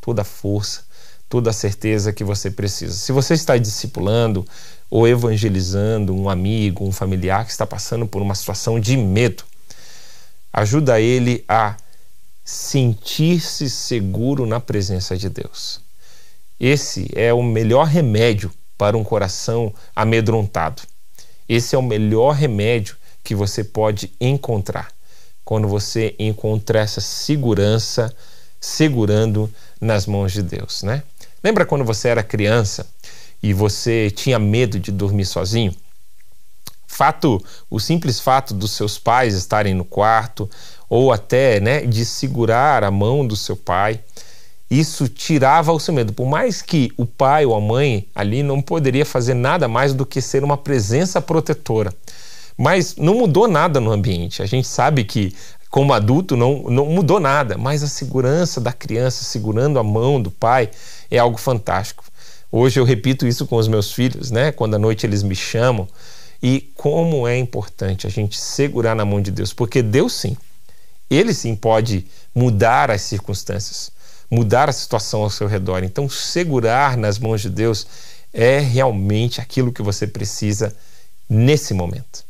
toda 0.00 0.22
a 0.22 0.24
força, 0.24 0.82
toda 1.28 1.50
a 1.50 1.52
certeza 1.54 2.12
que 2.12 2.22
você 2.22 2.50
precisa. 2.50 2.94
Se 2.94 3.10
você 3.10 3.34
está 3.34 3.56
discipulando 3.56 4.46
ou 4.90 5.08
evangelizando 5.08 6.14
um 6.14 6.28
amigo, 6.28 6.84
um 6.84 6.92
familiar 6.92 7.44
que 7.44 7.50
está 7.50 7.66
passando 7.66 8.06
por 8.06 8.20
uma 8.20 8.34
situação 8.34 8.78
de 8.78 8.96
medo, 8.96 9.42
ajuda 10.52 11.00
ele 11.00 11.44
a 11.48 11.76
sentir-se 12.44 13.70
seguro 13.70 14.44
na 14.44 14.60
presença 14.60 15.16
de 15.16 15.28
Deus. 15.30 15.80
Esse 16.60 17.10
é 17.14 17.32
o 17.32 17.42
melhor 17.42 17.86
remédio 17.86 18.52
para 18.76 18.96
um 18.96 19.02
coração 19.02 19.72
amedrontado. 19.96 20.82
Esse 21.48 21.74
é 21.74 21.78
o 21.78 21.82
melhor 21.82 22.32
remédio 22.32 22.96
que 23.22 23.34
você 23.34 23.64
pode 23.64 24.12
encontrar 24.20 24.92
quando 25.44 25.68
você 25.68 26.14
encontra 26.18 26.80
essa 26.80 27.00
segurança 27.00 28.14
segurando 28.60 29.52
nas 29.80 30.06
mãos 30.06 30.32
de 30.32 30.42
Deus, 30.42 30.82
né? 30.82 31.02
Lembra 31.42 31.66
quando 31.66 31.84
você 31.84 32.08
era 32.08 32.22
criança 32.22 32.86
e 33.42 33.52
você 33.52 34.10
tinha 34.10 34.38
medo 34.38 34.78
de 34.78 34.90
dormir 34.90 35.26
sozinho? 35.26 35.74
Fato, 36.94 37.44
o 37.68 37.80
simples 37.80 38.20
fato 38.20 38.54
dos 38.54 38.70
seus 38.70 39.00
pais 39.00 39.34
estarem 39.34 39.74
no 39.74 39.84
quarto, 39.84 40.48
ou 40.88 41.12
até 41.12 41.58
né, 41.58 41.80
de 41.80 42.04
segurar 42.04 42.84
a 42.84 42.90
mão 42.90 43.26
do 43.26 43.34
seu 43.34 43.56
pai. 43.56 43.98
Isso 44.70 45.08
tirava 45.08 45.72
o 45.72 45.80
seu 45.80 45.92
medo. 45.92 46.12
Por 46.12 46.24
mais 46.24 46.62
que 46.62 46.92
o 46.96 47.04
pai 47.04 47.44
ou 47.44 47.56
a 47.56 47.60
mãe 47.60 48.06
ali 48.14 48.44
não 48.44 48.62
poderia 48.62 49.04
fazer 49.04 49.34
nada 49.34 49.66
mais 49.66 49.92
do 49.92 50.06
que 50.06 50.20
ser 50.20 50.44
uma 50.44 50.56
presença 50.56 51.20
protetora. 51.20 51.92
Mas 52.56 52.94
não 52.94 53.14
mudou 53.14 53.48
nada 53.48 53.80
no 53.80 53.90
ambiente. 53.90 54.40
A 54.40 54.46
gente 54.46 54.68
sabe 54.68 55.02
que, 55.02 55.34
como 55.70 55.92
adulto, 55.92 56.36
não, 56.36 56.62
não 56.70 56.86
mudou 56.86 57.18
nada, 57.18 57.58
mas 57.58 57.82
a 57.82 57.88
segurança 57.88 58.60
da 58.60 58.72
criança 58.72 59.24
segurando 59.24 59.80
a 59.80 59.82
mão 59.82 60.22
do 60.22 60.30
pai 60.30 60.70
é 61.10 61.18
algo 61.18 61.38
fantástico. 61.38 62.04
Hoje 62.52 62.78
eu 62.78 62.84
repito 62.84 63.26
isso 63.26 63.46
com 63.46 63.56
os 63.56 63.66
meus 63.66 63.92
filhos, 63.92 64.30
né? 64.30 64.52
Quando 64.52 64.74
à 64.76 64.78
noite 64.78 65.04
eles 65.04 65.24
me 65.24 65.34
chamam. 65.34 65.88
E 66.46 66.70
como 66.76 67.26
é 67.26 67.38
importante 67.38 68.06
a 68.06 68.10
gente 68.10 68.38
segurar 68.38 68.94
na 68.94 69.04
mão 69.04 69.20
de 69.20 69.30
Deus, 69.30 69.52
porque 69.52 69.82
Deus 69.82 70.12
sim 70.12 70.36
ele 71.10 71.34
sim 71.34 71.54
pode 71.54 72.06
mudar 72.34 72.90
as 72.90 73.02
circunstâncias, 73.02 73.90
mudar 74.30 74.68
a 74.68 74.72
situação 74.72 75.22
ao 75.22 75.30
seu 75.30 75.46
redor. 75.46 75.84
Então, 75.84 76.08
segurar 76.08 76.96
nas 76.96 77.18
mãos 77.18 77.40
de 77.40 77.50
Deus 77.50 77.86
é 78.32 78.58
realmente 78.58 79.40
aquilo 79.40 79.72
que 79.72 79.82
você 79.82 80.06
precisa 80.06 80.74
nesse 81.28 81.72
momento. 81.72 82.24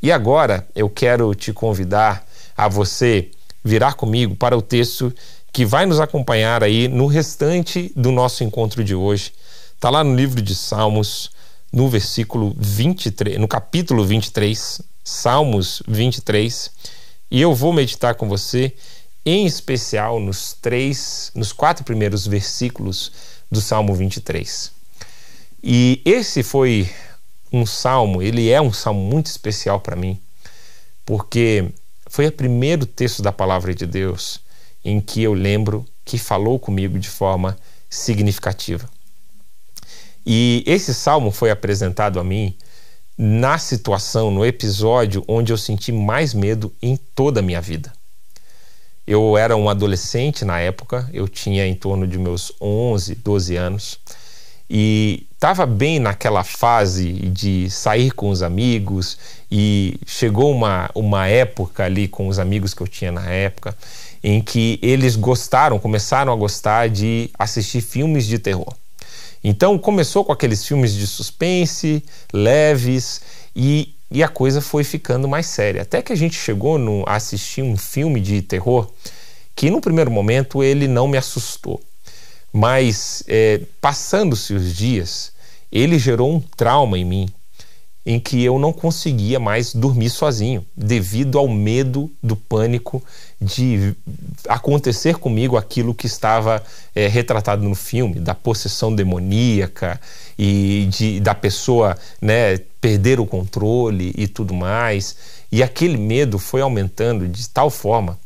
E 0.00 0.12
agora 0.12 0.66
eu 0.74 0.88
quero 0.88 1.34
te 1.34 1.52
convidar 1.52 2.26
a 2.56 2.68
você 2.68 3.30
virar 3.64 3.94
comigo 3.94 4.36
para 4.36 4.56
o 4.56 4.62
texto 4.62 5.12
que 5.52 5.64
vai 5.64 5.86
nos 5.86 5.98
acompanhar 5.98 6.62
aí 6.62 6.88
no 6.88 7.06
restante 7.06 7.92
do 7.96 8.12
nosso 8.12 8.44
encontro 8.44 8.84
de 8.84 8.94
hoje. 8.94 9.32
Está 9.74 9.88
lá 9.88 10.04
no 10.04 10.14
livro 10.14 10.42
de 10.42 10.54
Salmos, 10.54 11.30
no 11.74 11.88
versículo 11.88 12.54
23, 12.56 13.36
no 13.36 13.48
capítulo 13.48 14.06
23, 14.06 14.80
Salmos 15.02 15.82
23, 15.88 16.70
e 17.28 17.40
eu 17.40 17.52
vou 17.52 17.72
meditar 17.72 18.14
com 18.14 18.28
você, 18.28 18.72
em 19.26 19.44
especial 19.44 20.20
nos 20.20 20.52
três, 20.52 21.32
nos 21.34 21.52
quatro 21.52 21.84
primeiros 21.84 22.28
versículos 22.28 23.10
do 23.50 23.60
Salmo 23.60 23.92
23. 23.92 24.70
E 25.64 26.00
esse 26.04 26.44
foi 26.44 26.88
um 27.52 27.66
salmo, 27.66 28.22
ele 28.22 28.50
é 28.50 28.60
um 28.60 28.72
salmo 28.72 29.00
muito 29.00 29.26
especial 29.26 29.80
para 29.80 29.96
mim, 29.96 30.20
porque 31.04 31.72
foi 32.06 32.28
o 32.28 32.32
primeiro 32.32 32.86
texto 32.86 33.20
da 33.20 33.32
palavra 33.32 33.74
de 33.74 33.84
Deus 33.84 34.38
em 34.84 35.00
que 35.00 35.24
eu 35.24 35.34
lembro 35.34 35.84
que 36.04 36.18
falou 36.18 36.56
comigo 36.56 37.00
de 37.00 37.08
forma 37.08 37.56
significativa. 37.90 38.93
E 40.26 40.62
esse 40.66 40.94
salmo 40.94 41.30
foi 41.30 41.50
apresentado 41.50 42.18
a 42.18 42.24
mim 42.24 42.56
na 43.16 43.58
situação, 43.58 44.30
no 44.30 44.44
episódio 44.44 45.24
onde 45.28 45.52
eu 45.52 45.58
senti 45.58 45.92
mais 45.92 46.34
medo 46.34 46.72
em 46.82 46.96
toda 46.96 47.40
a 47.40 47.42
minha 47.42 47.60
vida. 47.60 47.92
Eu 49.06 49.36
era 49.36 49.54
um 49.54 49.68
adolescente 49.68 50.44
na 50.44 50.58
época, 50.58 51.08
eu 51.12 51.28
tinha 51.28 51.66
em 51.66 51.74
torno 51.74 52.06
de 52.06 52.18
meus 52.18 52.52
11, 52.60 53.14
12 53.16 53.56
anos 53.56 53.98
e 54.68 55.26
estava 55.32 55.66
bem 55.66 55.98
naquela 55.98 56.42
fase 56.42 57.12
de 57.12 57.68
sair 57.70 58.10
com 58.12 58.30
os 58.30 58.42
amigos 58.42 59.18
e 59.50 60.00
chegou 60.06 60.50
uma, 60.50 60.90
uma 60.94 61.28
época 61.28 61.84
ali 61.84 62.08
com 62.08 62.28
os 62.28 62.38
amigos 62.38 62.72
que 62.72 62.80
eu 62.80 62.88
tinha 62.88 63.12
na 63.12 63.28
época 63.28 63.76
em 64.22 64.40
que 64.40 64.78
eles 64.82 65.16
gostaram, 65.16 65.78
começaram 65.78 66.32
a 66.32 66.36
gostar 66.36 66.88
de 66.88 67.28
assistir 67.38 67.82
filmes 67.82 68.24
de 68.24 68.38
terror. 68.38 68.74
Então 69.44 69.78
começou 69.78 70.24
com 70.24 70.32
aqueles 70.32 70.66
filmes 70.66 70.94
de 70.94 71.06
suspense, 71.06 72.02
leves, 72.32 73.20
e, 73.54 73.94
e 74.10 74.22
a 74.22 74.28
coisa 74.28 74.62
foi 74.62 74.82
ficando 74.82 75.28
mais 75.28 75.44
séria. 75.44 75.82
Até 75.82 76.00
que 76.00 76.14
a 76.14 76.16
gente 76.16 76.34
chegou 76.34 76.78
no, 76.78 77.04
a 77.06 77.16
assistir 77.16 77.60
um 77.60 77.76
filme 77.76 78.20
de 78.20 78.40
terror 78.40 78.90
que 79.54 79.70
no 79.70 79.82
primeiro 79.82 80.10
momento 80.10 80.64
ele 80.64 80.88
não 80.88 81.06
me 81.06 81.18
assustou. 81.18 81.78
Mas 82.50 83.22
é, 83.28 83.60
passando-se 83.80 84.54
os 84.54 84.74
dias, 84.74 85.32
ele 85.70 85.98
gerou 85.98 86.32
um 86.32 86.40
trauma 86.40 86.98
em 86.98 87.04
mim 87.04 87.28
em 88.06 88.20
que 88.20 88.42
eu 88.42 88.58
não 88.58 88.72
conseguia 88.72 89.40
mais 89.40 89.74
dormir 89.74 90.10
sozinho, 90.10 90.64
devido 90.76 91.38
ao 91.38 91.48
medo 91.48 92.10
do 92.22 92.36
pânico 92.36 93.02
de 93.40 93.94
acontecer 94.46 95.16
comigo 95.16 95.56
aquilo 95.56 95.94
que 95.94 96.06
estava 96.06 96.62
é, 96.94 97.08
retratado 97.08 97.62
no 97.62 97.74
filme, 97.74 98.20
da 98.20 98.34
possessão 98.34 98.94
demoníaca 98.94 99.98
e 100.38 100.86
de, 100.90 101.20
da 101.20 101.34
pessoa 101.34 101.96
né, 102.20 102.58
perder 102.78 103.18
o 103.20 103.26
controle 103.26 104.12
e 104.16 104.28
tudo 104.28 104.52
mais. 104.52 105.16
E 105.50 105.62
aquele 105.62 105.96
medo 105.96 106.38
foi 106.38 106.60
aumentando 106.60 107.26
de 107.26 107.48
tal 107.48 107.70
forma 107.70 108.18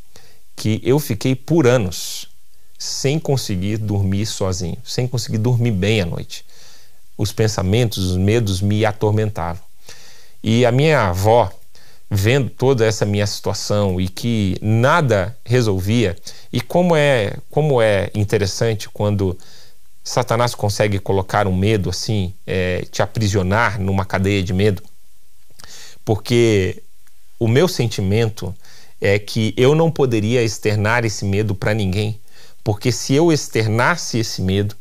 que 0.57 0.81
eu 0.83 0.99
fiquei 0.99 1.35
por 1.35 1.65
anos 1.65 2.27
sem 2.77 3.17
conseguir 3.17 3.77
dormir 3.77 4.25
sozinho, 4.25 4.77
sem 4.83 5.07
conseguir 5.07 5.37
dormir 5.37 5.71
bem 5.71 6.01
à 6.01 6.05
noite. 6.05 6.45
Os 7.17 7.31
pensamentos, 7.31 8.11
os 8.11 8.17
medos 8.17 8.61
me 8.61 8.85
atormentavam. 8.85 9.68
E 10.41 10.65
a 10.65 10.71
minha 10.71 11.09
avó, 11.09 11.51
vendo 12.09 12.49
toda 12.49 12.85
essa 12.85 13.05
minha 13.05 13.27
situação 13.27 13.99
e 13.99 14.07
que 14.07 14.57
nada 14.61 15.37
resolvia, 15.45 16.15
e 16.51 16.61
como 16.61 16.95
é, 16.95 17.35
como 17.49 17.81
é 17.81 18.09
interessante 18.15 18.89
quando 18.89 19.37
Satanás 20.03 20.55
consegue 20.55 20.97
colocar 20.97 21.45
um 21.45 21.55
medo 21.55 21.89
assim, 21.89 22.33
é, 22.47 22.85
te 22.89 23.01
aprisionar 23.01 23.79
numa 23.79 24.05
cadeia 24.05 24.41
de 24.41 24.53
medo, 24.53 24.81
porque 26.05 26.81
o 27.37 27.47
meu 27.47 27.67
sentimento 27.67 28.55
é 29.01 29.19
que 29.19 29.53
eu 29.57 29.75
não 29.75 29.91
poderia 29.91 30.41
externar 30.41 31.05
esse 31.05 31.25
medo 31.25 31.53
para 31.53 31.73
ninguém, 31.73 32.19
porque 32.63 32.91
se 32.91 33.13
eu 33.13 33.31
externasse 33.31 34.17
esse 34.19 34.41
medo, 34.41 34.75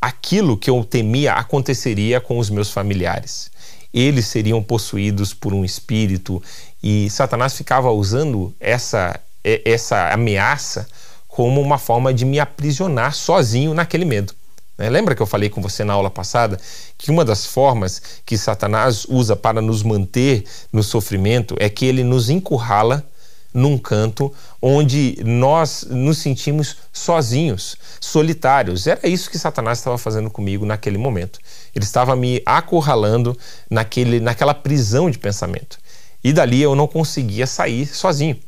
aquilo 0.00 0.56
que 0.56 0.70
eu 0.70 0.82
temia 0.84 1.34
aconteceria 1.34 2.20
com 2.20 2.38
os 2.38 2.48
meus 2.48 2.70
familiares 2.70 3.51
eles 3.92 4.26
seriam 4.26 4.62
possuídos 4.62 5.34
por 5.34 5.52
um 5.52 5.64
espírito 5.64 6.42
e 6.82 7.08
Satanás 7.10 7.54
ficava 7.54 7.90
usando 7.90 8.54
essa, 8.58 9.20
essa 9.44 10.10
ameaça 10.12 10.86
como 11.28 11.60
uma 11.60 11.78
forma 11.78 12.12
de 12.12 12.24
me 12.24 12.38
aprisionar 12.38 13.14
sozinho 13.14 13.74
naquele 13.74 14.04
medo. 14.04 14.34
Né? 14.76 14.88
Lembra 14.90 15.14
que 15.14 15.22
eu 15.22 15.26
falei 15.26 15.48
com 15.48 15.60
você 15.60 15.84
na 15.84 15.92
aula 15.92 16.10
passada 16.10 16.58
que 16.98 17.10
uma 17.10 17.24
das 17.24 17.46
formas 17.46 18.02
que 18.24 18.36
Satanás 18.36 19.06
usa 19.08 19.36
para 19.36 19.60
nos 19.60 19.82
manter 19.82 20.44
no 20.72 20.82
sofrimento 20.82 21.56
é 21.58 21.68
que 21.68 21.86
ele 21.86 22.02
nos 22.02 22.30
encurrala 22.30 23.06
num 23.54 23.76
canto 23.76 24.32
onde 24.60 25.18
nós 25.24 25.84
nos 25.90 26.18
sentimos 26.18 26.76
sozinhos, 26.92 27.76
solitários. 28.00 28.86
Era 28.86 29.06
isso 29.06 29.30
que 29.30 29.38
Satanás 29.38 29.78
estava 29.78 29.98
fazendo 29.98 30.30
comigo 30.30 30.64
naquele 30.64 30.96
momento. 30.96 31.38
Ele 31.74 31.84
estava 31.84 32.14
me 32.14 32.42
acurralando 32.44 33.36
naquele, 33.70 34.20
naquela 34.20 34.54
prisão 34.54 35.10
de 35.10 35.18
pensamento. 35.18 35.78
E 36.22 36.32
dali 36.32 36.60
eu 36.60 36.74
não 36.74 36.86
conseguia 36.86 37.46
sair 37.46 37.86
sozinho. 37.86 38.38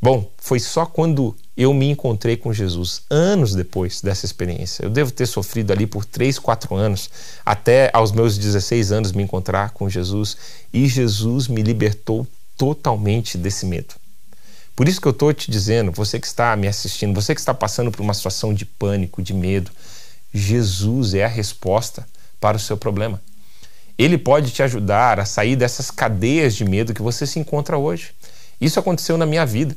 Bom, 0.00 0.30
foi 0.36 0.60
só 0.60 0.84
quando 0.84 1.34
eu 1.56 1.72
me 1.72 1.90
encontrei 1.90 2.36
com 2.36 2.52
Jesus, 2.52 3.02
anos 3.08 3.54
depois 3.54 4.02
dessa 4.02 4.26
experiência. 4.26 4.84
Eu 4.84 4.90
devo 4.90 5.10
ter 5.10 5.26
sofrido 5.26 5.72
ali 5.72 5.86
por 5.86 6.04
3, 6.04 6.38
4 6.38 6.74
anos, 6.74 7.10
até 7.44 7.90
aos 7.94 8.12
meus 8.12 8.36
16 8.36 8.92
anos 8.92 9.12
me 9.12 9.22
encontrar 9.22 9.70
com 9.70 9.88
Jesus, 9.88 10.36
e 10.72 10.86
Jesus 10.86 11.48
me 11.48 11.62
libertou 11.62 12.26
totalmente 12.58 13.38
desse 13.38 13.64
medo. 13.64 13.94
Por 14.76 14.86
isso 14.86 15.00
que 15.00 15.08
eu 15.08 15.12
estou 15.12 15.32
te 15.32 15.50
dizendo, 15.50 15.90
você 15.90 16.20
que 16.20 16.26
está 16.26 16.54
me 16.54 16.68
assistindo, 16.68 17.14
você 17.14 17.34
que 17.34 17.40
está 17.40 17.54
passando 17.54 17.90
por 17.90 18.02
uma 18.02 18.12
situação 18.12 18.52
de 18.52 18.66
pânico, 18.66 19.22
de 19.22 19.32
medo, 19.32 19.70
Jesus 20.32 21.14
é 21.14 21.24
a 21.24 21.28
resposta 21.28 22.06
para 22.46 22.58
o 22.58 22.60
seu 22.60 22.76
problema. 22.76 23.20
Ele 23.98 24.16
pode 24.16 24.52
te 24.52 24.62
ajudar 24.62 25.18
a 25.18 25.24
sair 25.24 25.56
dessas 25.56 25.90
cadeias 25.90 26.54
de 26.54 26.64
medo 26.64 26.94
que 26.94 27.02
você 27.02 27.26
se 27.26 27.40
encontra 27.40 27.76
hoje. 27.76 28.12
Isso 28.60 28.78
aconteceu 28.78 29.18
na 29.18 29.26
minha 29.26 29.44
vida. 29.44 29.74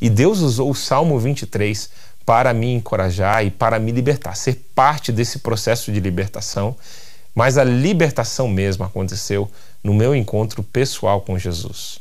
E 0.00 0.10
Deus 0.10 0.40
usou 0.40 0.68
o 0.68 0.74
Salmo 0.74 1.16
23 1.20 1.88
para 2.26 2.52
me 2.52 2.74
encorajar 2.74 3.46
e 3.46 3.52
para 3.52 3.78
me 3.78 3.92
libertar, 3.92 4.34
ser 4.34 4.56
parte 4.74 5.12
desse 5.12 5.38
processo 5.38 5.92
de 5.92 6.00
libertação. 6.00 6.74
Mas 7.36 7.56
a 7.56 7.62
libertação 7.62 8.48
mesmo 8.48 8.82
aconteceu 8.82 9.48
no 9.80 9.94
meu 9.94 10.12
encontro 10.12 10.64
pessoal 10.64 11.20
com 11.20 11.38
Jesus. 11.38 12.00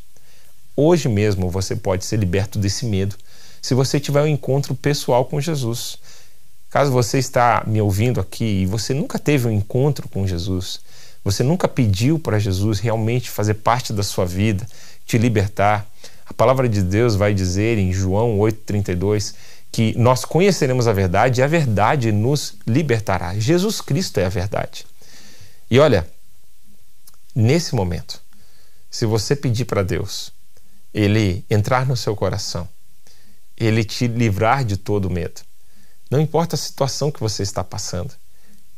Hoje 0.76 1.08
mesmo 1.08 1.48
você 1.52 1.76
pode 1.76 2.04
ser 2.04 2.18
liberto 2.18 2.58
desse 2.58 2.88
medo 2.88 3.16
se 3.62 3.76
você 3.76 4.00
tiver 4.00 4.24
um 4.24 4.28
encontro 4.28 4.74
pessoal 4.74 5.26
com 5.26 5.40
Jesus. 5.40 6.00
Caso 6.70 6.92
você 6.92 7.18
está 7.18 7.64
me 7.66 7.82
ouvindo 7.82 8.20
aqui 8.20 8.62
e 8.62 8.66
você 8.66 8.94
nunca 8.94 9.18
teve 9.18 9.48
um 9.48 9.52
encontro 9.52 10.08
com 10.10 10.28
Jesus, 10.28 10.80
você 11.24 11.44
nunca 11.44 11.68
pediu 11.68 12.20
para 12.20 12.40
Jesus 12.40 12.80
realmente 12.80 13.30
fazer 13.30 13.56
parte 13.56 13.94
da 13.94 14.04
sua 14.04 14.26
vida, 14.26 14.68
te 15.06 15.18
libertar, 15.18 15.90
a 16.26 16.34
palavra 16.34 16.68
de 16.68 16.82
Deus 16.82 17.16
vai 17.16 17.34
dizer 17.34 17.78
em 17.78 17.94
João 17.94 18.38
8:32 18.38 19.34
que 19.72 19.98
nós 19.98 20.26
conheceremos 20.26 20.88
a 20.88 20.94
verdade 20.94 21.40
e 21.40 21.44
a 21.44 21.48
verdade 21.48 22.12
nos 22.12 22.56
libertará. 22.66 23.38
Jesus 23.40 23.80
Cristo 23.80 24.20
é 24.20 24.26
a 24.26 24.30
verdade. 24.30 24.86
E 25.70 25.80
olha, 25.80 26.08
nesse 27.34 27.76
momento, 27.76 28.22
se 28.90 29.06
você 29.06 29.36
pedir 29.36 29.66
para 29.66 29.84
Deus 29.84 30.34
ele 30.94 31.46
entrar 31.50 31.86
no 31.86 31.96
seu 31.96 32.16
coração, 32.16 32.68
ele 33.56 33.84
te 33.84 34.08
livrar 34.08 34.66
de 34.66 34.78
todo 34.78 35.10
medo. 35.10 35.47
Não 36.10 36.20
importa 36.20 36.56
a 36.56 36.58
situação 36.58 37.12
que 37.12 37.20
você 37.20 37.44
está 37.44 37.64
passando, 37.64 38.14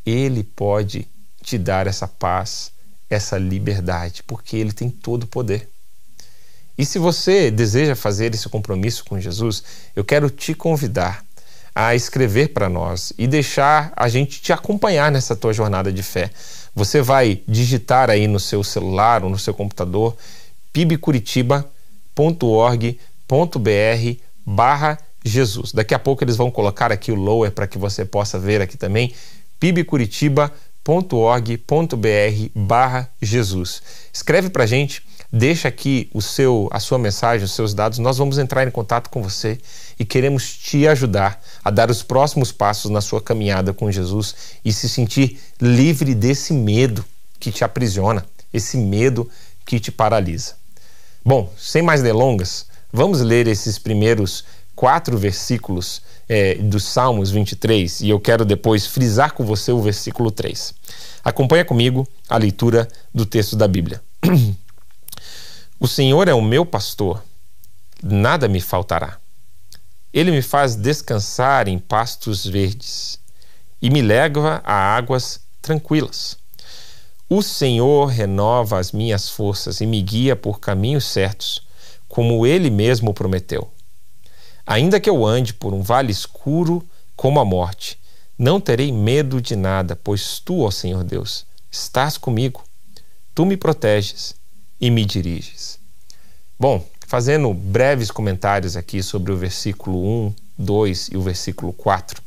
ele 0.06 0.44
pode 0.44 1.08
te 1.42 1.58
dar 1.58 1.88
essa 1.88 2.08
paz, 2.08 2.72
essa 3.10 3.38
liberdade, 3.38 4.24
porque 4.24 4.58
ele 4.58 4.72
tem 4.72 4.90
todo 4.90 5.24
o 5.24 5.28
poder. 5.28 5.70
E 6.78 6.86
se 6.86 6.98
você 6.98 7.52
deseja 7.52 7.96
fazer 7.96 8.34
esse 8.34 8.48
compromisso 8.50 9.04
com 9.06 9.20
Jesus, 9.20 9.64
eu 9.96 10.04
quero 10.04 10.30
te 10.30 10.54
convidar 10.54 11.24
a 11.76 11.94
escrever 11.94 12.50
para 12.50 12.70
nós 12.70 13.14
e 13.18 13.28
deixar 13.28 13.94
a 13.96 14.10
gente 14.10 14.42
te 14.42 14.52
acompanhar 14.52 15.12
nessa 15.12 15.36
tua 15.36 15.54
jornada 15.54 15.92
de 15.92 16.02
fé. 16.02 16.32
Você 16.74 17.02
vai 17.02 17.42
digitar 17.48 18.10
aí 18.10 18.28
no 18.28 18.40
seu 18.40 18.64
celular 18.64 19.24
ou 19.24 19.30
no 19.30 19.38
seu 19.38 19.54
computador 19.54 20.16
pibcuritiba.com 20.72 21.80
www.org.br 23.30 24.22
barra 24.46 24.98
Jesus. 25.24 25.72
Daqui 25.72 25.94
a 25.94 26.00
pouco 26.00 26.24
eles 26.24 26.36
vão 26.36 26.50
colocar 26.50 26.92
aqui 26.92 27.12
o 27.12 27.16
lower 27.16 27.52
para 27.52 27.68
que 27.68 27.78
você 27.78 28.06
possa 28.06 28.40
ver 28.40 28.62
aqui 28.62 28.78
também, 28.78 29.14
pibcuritiba.org.br 29.60 32.50
barra 32.56 33.10
Jesus. 33.22 33.82
Escreve 34.14 34.50
para 34.50 34.66
gente, 34.66 35.04
deixa 35.32 35.68
aqui 35.68 36.10
o 36.14 36.22
seu, 36.22 36.70
a 36.72 36.80
sua 36.80 36.98
mensagem, 36.98 37.46
os 37.46 37.54
seus 37.54 37.74
dados, 37.74 38.00
nós 38.00 38.18
vamos 38.18 38.38
entrar 38.38 38.68
em 38.68 38.72
contato 38.72 39.10
com 39.10 39.22
você 39.22 39.60
e 40.00 40.06
queremos 40.06 40.58
te 40.58 40.88
ajudar 40.88 41.42
a 41.64 41.70
dar 41.70 41.92
os 41.92 42.02
próximos 42.02 42.52
passos 42.52 42.90
na 42.90 43.02
sua 43.02 43.22
caminhada 43.22 43.74
com 43.74 43.92
Jesus 43.92 44.36
e 44.64 44.72
se 44.72 44.88
sentir 44.88 45.40
livre 45.62 46.16
desse 46.16 46.54
medo 46.54 47.04
que 47.40 47.52
te 47.52 47.64
aprisiona, 47.64 48.26
esse 48.54 48.78
medo 48.78 49.30
que 49.66 49.80
te 49.80 49.92
paralisa. 49.92 50.56
Bom, 51.24 51.52
sem 51.58 51.82
mais 51.82 52.02
delongas, 52.02 52.66
vamos 52.92 53.22
ler 53.22 53.48
esses 53.48 53.78
primeiros 53.78 54.44
quatro 54.80 55.18
versículos 55.18 56.02
é, 56.30 56.56
dos 56.56 56.86
Salmos 56.86 57.30
23 57.30 58.00
e 58.00 58.10
eu 58.12 58.18
quero 58.18 58.46
depois 58.46 58.88
frisar 58.88 59.34
com 59.34 59.44
você 59.44 59.74
o 59.74 59.82
versículo 59.82 60.32
3. 60.32 60.74
Acompanha 61.22 61.66
comigo 61.66 62.08
a 62.30 62.38
leitura 62.38 62.88
do 63.14 63.26
texto 63.26 63.58
da 63.58 63.68
Bíblia. 63.68 64.02
o 65.78 65.86
Senhor 65.86 66.30
é 66.30 66.34
o 66.34 66.42
meu 66.42 66.66
pastor, 66.66 67.22
nada 68.02 68.48
me 68.48 68.62
faltará. 68.62 69.18
Ele 70.14 70.32
me 70.32 70.42
faz 70.42 70.78
descansar 70.78 71.68
em 71.68 71.78
pastos 71.78 72.46
verdes 72.46 73.20
e 73.82 73.90
me 73.90 74.02
leva 74.02 74.62
a 74.64 74.96
águas 74.96 75.42
tranquilas. 75.62 76.38
O 77.30 77.42
Senhor 77.42 78.06
renova 78.06 78.80
as 78.80 78.94
minhas 78.94 79.30
forças 79.30 79.82
e 79.82 79.86
me 79.86 80.02
guia 80.02 80.38
por 80.38 80.62
caminhos 80.62 81.04
certos, 81.04 81.68
como 82.08 82.48
ele 82.48 82.70
mesmo 82.70 83.14
prometeu. 83.14 83.70
Ainda 84.70 85.00
que 85.00 85.10
eu 85.10 85.26
ande 85.26 85.52
por 85.52 85.74
um 85.74 85.82
vale 85.82 86.12
escuro 86.12 86.88
como 87.16 87.40
a 87.40 87.44
morte, 87.44 87.98
não 88.38 88.62
terei 88.62 88.92
medo 88.92 89.42
de 89.42 89.56
nada, 89.56 89.96
pois 89.96 90.40
tu, 90.40 90.60
ó 90.60 90.70
Senhor 90.70 91.04
Deus, 91.04 91.44
estás 91.72 92.20
comigo. 92.20 92.64
Tu 93.34 93.48
me 93.48 93.58
proteges 93.58 94.36
e 94.80 94.92
me 94.92 95.06
diriges. 95.06 95.80
Bom, 96.60 96.88
fazendo 97.08 97.52
breves 97.52 98.12
comentários 98.12 98.78
aqui 98.78 99.02
sobre 99.02 99.32
o 99.32 99.38
versículo 99.38 100.06
1, 100.28 100.36
2 100.60 101.10
e 101.14 101.18
o 101.18 101.22
versículo 101.24 101.74
4. 101.74 102.22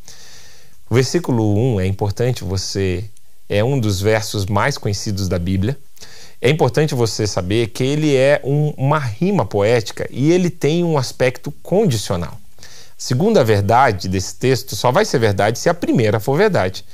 O 0.91 0.97
versículo 0.97 1.57
1 1.77 1.81
é 1.83 1.87
importante 1.87 2.43
você, 2.43 3.05
é 3.49 3.63
um 3.63 3.79
dos 3.79 4.01
versos 4.01 4.47
mais 4.47 4.77
conhecidos 4.77 5.29
da 5.29 5.39
Bíblia. 5.39 5.79
É 6.45 6.51
importante 6.51 6.93
você 6.93 7.25
saber 7.25 7.69
que 7.69 7.85
ele 7.85 8.17
é 8.17 8.41
um, 8.43 8.71
uma 8.77 8.99
rima 8.99 9.47
poética 9.47 10.09
e 10.11 10.33
ele 10.33 10.51
tem 10.51 10.83
um 10.83 10.99
aspecto 10.99 11.53
condicional. 11.63 12.37
Segunda 12.99 13.45
verdade 13.45 14.09
desse 14.09 14.35
texto 14.35 14.75
só 14.75 14.91
vai 14.91 15.05
ser 15.05 15.21
verdade 15.21 15.61
se 15.61 15.69
a 15.69 15.75
primeira 15.75 16.19
for 16.19 16.37
verdade. 16.37 16.85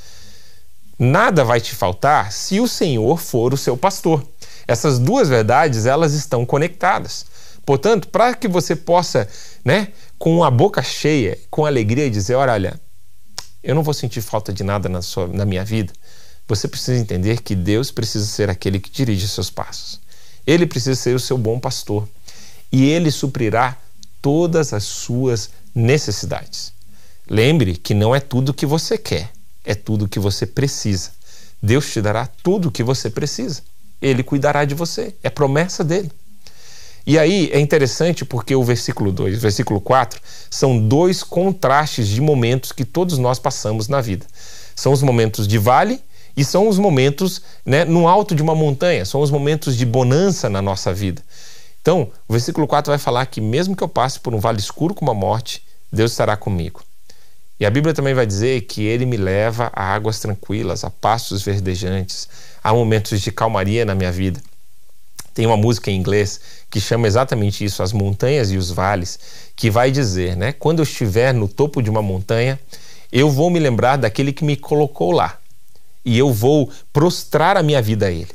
Nada 0.98 1.44
vai 1.44 1.62
te 1.62 1.74
faltar 1.74 2.30
se 2.30 2.60
o 2.60 2.68
Senhor 2.68 3.16
for 3.16 3.54
o 3.54 3.56
seu 3.56 3.74
pastor. 3.74 4.22
Essas 4.66 4.98
duas 4.98 5.30
verdades, 5.30 5.86
elas 5.86 6.12
estão 6.12 6.44
conectadas. 6.44 7.24
Portanto, 7.64 8.08
para 8.08 8.34
que 8.34 8.48
você 8.48 8.76
possa, 8.76 9.26
né, 9.64 9.88
com 10.18 10.44
a 10.44 10.50
boca 10.50 10.82
cheia, 10.82 11.38
com 11.50 11.64
alegria 11.64 12.10
dizer, 12.10 12.34
olha, 12.34 12.78
eu 13.62 13.74
não 13.74 13.82
vou 13.82 13.94
sentir 13.94 14.20
falta 14.20 14.52
de 14.52 14.62
nada 14.62 14.90
na, 14.90 15.00
sua, 15.00 15.26
na 15.26 15.46
minha 15.46 15.64
vida, 15.64 15.90
você 16.48 16.66
precisa 16.66 16.98
entender 16.98 17.42
que 17.42 17.54
Deus 17.54 17.90
precisa 17.90 18.24
ser 18.24 18.48
aquele 18.48 18.80
que 18.80 18.90
dirige 18.90 19.28
seus 19.28 19.50
passos. 19.50 20.00
Ele 20.46 20.66
precisa 20.66 20.98
ser 20.98 21.14
o 21.14 21.20
seu 21.20 21.36
bom 21.36 21.60
pastor. 21.60 22.08
E 22.72 22.86
ele 22.86 23.10
suprirá 23.10 23.76
todas 24.22 24.72
as 24.72 24.84
suas 24.84 25.50
necessidades. 25.74 26.72
Lembre 27.28 27.76
que 27.76 27.92
não 27.92 28.14
é 28.14 28.20
tudo 28.20 28.48
o 28.50 28.54
que 28.54 28.64
você 28.64 28.96
quer, 28.96 29.30
é 29.64 29.74
tudo 29.74 30.06
o 30.06 30.08
que 30.08 30.18
você 30.18 30.46
precisa. 30.46 31.10
Deus 31.62 31.92
te 31.92 32.00
dará 32.00 32.26
tudo 32.26 32.68
o 32.68 32.72
que 32.72 32.82
você 32.82 33.10
precisa. 33.10 33.62
Ele 34.00 34.22
cuidará 34.22 34.64
de 34.64 34.74
você. 34.74 35.14
É 35.22 35.28
promessa 35.28 35.84
dele. 35.84 36.10
E 37.06 37.18
aí 37.18 37.50
é 37.52 37.60
interessante 37.60 38.24
porque 38.24 38.54
o 38.54 38.62
versículo 38.62 39.10
2 39.12 39.34
e 39.34 39.36
o 39.36 39.40
versículo 39.40 39.80
4 39.80 40.20
são 40.50 40.78
dois 40.78 41.22
contrastes 41.22 42.06
de 42.06 42.20
momentos 42.20 42.70
que 42.72 42.84
todos 42.84 43.18
nós 43.18 43.38
passamos 43.38 43.88
na 43.88 44.00
vida. 44.00 44.26
São 44.76 44.92
os 44.92 45.02
momentos 45.02 45.48
de 45.48 45.58
vale 45.58 46.00
e 46.38 46.44
são 46.44 46.68
os 46.68 46.78
momentos 46.78 47.42
né, 47.66 47.84
no 47.84 48.06
alto 48.06 48.32
de 48.32 48.40
uma 48.40 48.54
montanha, 48.54 49.04
são 49.04 49.20
os 49.20 49.28
momentos 49.28 49.76
de 49.76 49.84
bonança 49.84 50.48
na 50.48 50.62
nossa 50.62 50.94
vida. 50.94 51.20
Então, 51.82 52.12
o 52.28 52.32
versículo 52.32 52.64
4 52.64 52.92
vai 52.92 52.98
falar 52.98 53.26
que 53.26 53.40
mesmo 53.40 53.74
que 53.74 53.82
eu 53.82 53.88
passe 53.88 54.20
por 54.20 54.32
um 54.32 54.38
vale 54.38 54.60
escuro 54.60 54.94
como 54.94 55.10
a 55.10 55.14
morte, 55.14 55.64
Deus 55.92 56.12
estará 56.12 56.36
comigo. 56.36 56.80
E 57.58 57.66
a 57.66 57.70
Bíblia 57.70 57.92
também 57.92 58.14
vai 58.14 58.24
dizer 58.24 58.60
que 58.60 58.84
ele 58.84 59.04
me 59.04 59.16
leva 59.16 59.68
a 59.74 59.82
águas 59.82 60.20
tranquilas, 60.20 60.84
a 60.84 60.90
pastos 60.90 61.42
verdejantes, 61.42 62.28
a 62.62 62.72
momentos 62.72 63.20
de 63.20 63.32
calmaria 63.32 63.84
na 63.84 63.96
minha 63.96 64.12
vida. 64.12 64.40
Tem 65.34 65.44
uma 65.44 65.56
música 65.56 65.90
em 65.90 65.96
inglês 65.96 66.40
que 66.70 66.80
chama 66.80 67.08
exatamente 67.08 67.64
isso, 67.64 67.82
as 67.82 67.92
montanhas 67.92 68.52
e 68.52 68.56
os 68.56 68.70
vales, 68.70 69.18
que 69.56 69.70
vai 69.70 69.90
dizer, 69.90 70.36
né, 70.36 70.52
quando 70.52 70.78
eu 70.78 70.84
estiver 70.84 71.34
no 71.34 71.48
topo 71.48 71.82
de 71.82 71.90
uma 71.90 72.00
montanha, 72.00 72.60
eu 73.10 73.28
vou 73.28 73.50
me 73.50 73.58
lembrar 73.58 73.96
daquele 73.96 74.32
que 74.32 74.44
me 74.44 74.54
colocou 74.54 75.10
lá 75.10 75.36
e 76.04 76.18
eu 76.18 76.32
vou 76.32 76.70
prostrar 76.92 77.56
a 77.56 77.62
minha 77.62 77.82
vida 77.82 78.06
a 78.06 78.10
Ele. 78.10 78.30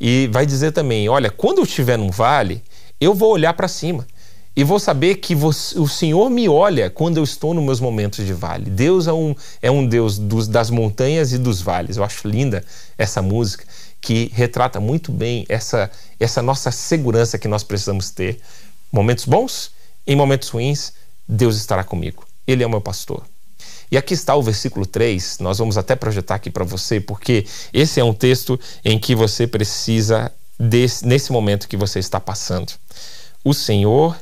E 0.00 0.28
vai 0.32 0.44
dizer 0.44 0.72
também: 0.72 1.08
olha, 1.08 1.30
quando 1.30 1.58
eu 1.58 1.64
estiver 1.64 1.96
num 1.96 2.10
vale, 2.10 2.62
eu 3.00 3.14
vou 3.14 3.32
olhar 3.32 3.52
para 3.54 3.68
cima 3.68 4.06
e 4.54 4.64
vou 4.64 4.78
saber 4.78 5.16
que 5.16 5.34
você, 5.34 5.78
o 5.78 5.86
Senhor 5.86 6.30
me 6.30 6.48
olha 6.48 6.88
quando 6.88 7.18
eu 7.18 7.24
estou 7.24 7.52
nos 7.52 7.62
meus 7.62 7.78
momentos 7.78 8.24
de 8.24 8.32
vale. 8.32 8.70
Deus 8.70 9.06
é 9.06 9.12
um, 9.12 9.34
é 9.60 9.70
um 9.70 9.86
Deus 9.86 10.18
dos, 10.18 10.48
das 10.48 10.70
montanhas 10.70 11.32
e 11.32 11.38
dos 11.38 11.60
vales. 11.60 11.98
Eu 11.98 12.04
acho 12.04 12.26
linda 12.26 12.64
essa 12.96 13.20
música 13.20 13.64
que 14.00 14.30
retrata 14.32 14.80
muito 14.80 15.12
bem 15.12 15.44
essa, 15.48 15.90
essa 16.18 16.40
nossa 16.40 16.70
segurança 16.70 17.38
que 17.38 17.46
nós 17.46 17.62
precisamos 17.62 18.10
ter. 18.10 18.40
Momentos 18.90 19.26
bons, 19.26 19.72
em 20.06 20.16
momentos 20.16 20.48
ruins, 20.48 20.94
Deus 21.28 21.56
estará 21.56 21.84
comigo. 21.84 22.26
Ele 22.46 22.62
é 22.62 22.66
o 22.66 22.70
meu 22.70 22.80
pastor. 22.80 23.24
E 23.90 23.96
aqui 23.96 24.14
está 24.14 24.34
o 24.34 24.42
versículo 24.42 24.84
3, 24.84 25.38
nós 25.38 25.58
vamos 25.58 25.78
até 25.78 25.94
projetar 25.94 26.34
aqui 26.36 26.50
para 26.50 26.64
você, 26.64 27.00
porque 27.00 27.46
esse 27.72 28.00
é 28.00 28.04
um 28.04 28.12
texto 28.12 28.58
em 28.84 28.98
que 28.98 29.14
você 29.14 29.46
precisa, 29.46 30.32
desse, 30.58 31.06
nesse 31.06 31.30
momento 31.30 31.68
que 31.68 31.76
você 31.76 31.98
está 31.98 32.18
passando. 32.18 32.72
O 33.44 33.54
Senhor 33.54 34.16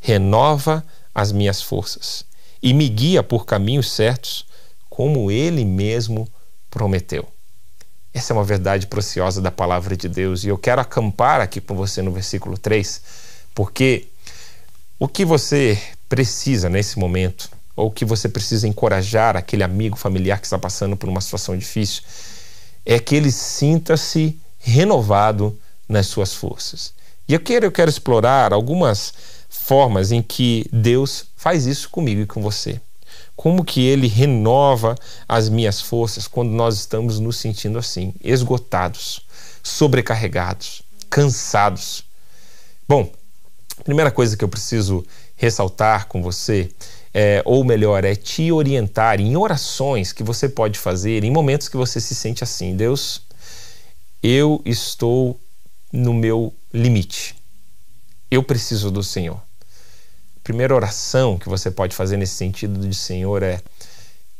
renova 0.00 0.84
as 1.14 1.32
minhas 1.32 1.60
forças 1.60 2.24
e 2.62 2.72
me 2.72 2.88
guia 2.88 3.22
por 3.22 3.44
caminhos 3.44 3.92
certos, 3.92 4.46
como 4.88 5.30
Ele 5.30 5.64
mesmo 5.64 6.26
prometeu. 6.70 7.28
Essa 8.12 8.32
é 8.32 8.34
uma 8.34 8.44
verdade 8.44 8.86
preciosa 8.86 9.40
da 9.40 9.50
palavra 9.50 9.96
de 9.96 10.08
Deus 10.08 10.44
e 10.44 10.48
eu 10.48 10.58
quero 10.58 10.80
acampar 10.80 11.40
aqui 11.40 11.60
com 11.60 11.74
você 11.74 12.00
no 12.00 12.10
versículo 12.10 12.56
3, 12.56 13.02
porque 13.54 14.08
o 14.98 15.06
que 15.06 15.24
você 15.24 15.80
precisa 16.08 16.68
nesse 16.68 16.98
momento 16.98 17.59
ou 17.80 17.90
que 17.90 18.04
você 18.04 18.28
precisa 18.28 18.68
encorajar 18.68 19.36
aquele 19.36 19.62
amigo 19.62 19.96
familiar 19.96 20.38
que 20.38 20.46
está 20.46 20.58
passando 20.58 20.96
por 20.96 21.08
uma 21.08 21.20
situação 21.20 21.56
difícil, 21.56 22.02
é 22.84 22.98
que 22.98 23.14
ele 23.14 23.32
sinta-se 23.32 24.38
renovado 24.58 25.58
nas 25.88 26.06
suas 26.06 26.34
forças. 26.34 26.92
E 27.26 27.32
eu 27.32 27.40
quero, 27.40 27.66
eu 27.66 27.72
quero 27.72 27.90
explorar 27.90 28.52
algumas 28.52 29.14
formas 29.48 30.12
em 30.12 30.22
que 30.22 30.66
Deus 30.72 31.24
faz 31.36 31.66
isso 31.66 31.88
comigo 31.88 32.20
e 32.20 32.26
com 32.26 32.42
você. 32.42 32.80
Como 33.34 33.64
que 33.64 33.80
ele 33.86 34.06
renova 34.06 34.94
as 35.26 35.48
minhas 35.48 35.80
forças 35.80 36.28
quando 36.28 36.50
nós 36.50 36.76
estamos 36.76 37.18
nos 37.18 37.38
sentindo 37.38 37.78
assim, 37.78 38.14
esgotados, 38.22 39.24
sobrecarregados, 39.62 40.82
cansados. 41.08 42.04
Bom, 42.86 43.10
a 43.78 43.82
primeira 43.82 44.10
coisa 44.10 44.36
que 44.36 44.44
eu 44.44 44.48
preciso 44.48 45.04
ressaltar 45.36 46.06
com 46.06 46.22
você 46.22 46.70
é, 47.12 47.42
ou 47.44 47.64
melhor, 47.64 48.04
é 48.04 48.14
te 48.14 48.52
orientar 48.52 49.20
em 49.20 49.36
orações 49.36 50.12
que 50.12 50.22
você 50.22 50.48
pode 50.48 50.78
fazer 50.78 51.24
em 51.24 51.30
momentos 51.30 51.68
que 51.68 51.76
você 51.76 52.00
se 52.00 52.14
sente 52.14 52.44
assim: 52.44 52.76
Deus, 52.76 53.22
eu 54.22 54.62
estou 54.64 55.40
no 55.92 56.14
meu 56.14 56.54
limite, 56.72 57.34
eu 58.30 58.42
preciso 58.42 58.90
do 58.90 59.02
Senhor. 59.02 59.36
A 59.36 60.42
primeira 60.42 60.74
oração 60.74 61.36
que 61.36 61.48
você 61.48 61.70
pode 61.70 61.94
fazer 61.94 62.16
nesse 62.16 62.34
sentido 62.34 62.88
de 62.88 62.94
Senhor 62.94 63.42
é: 63.42 63.60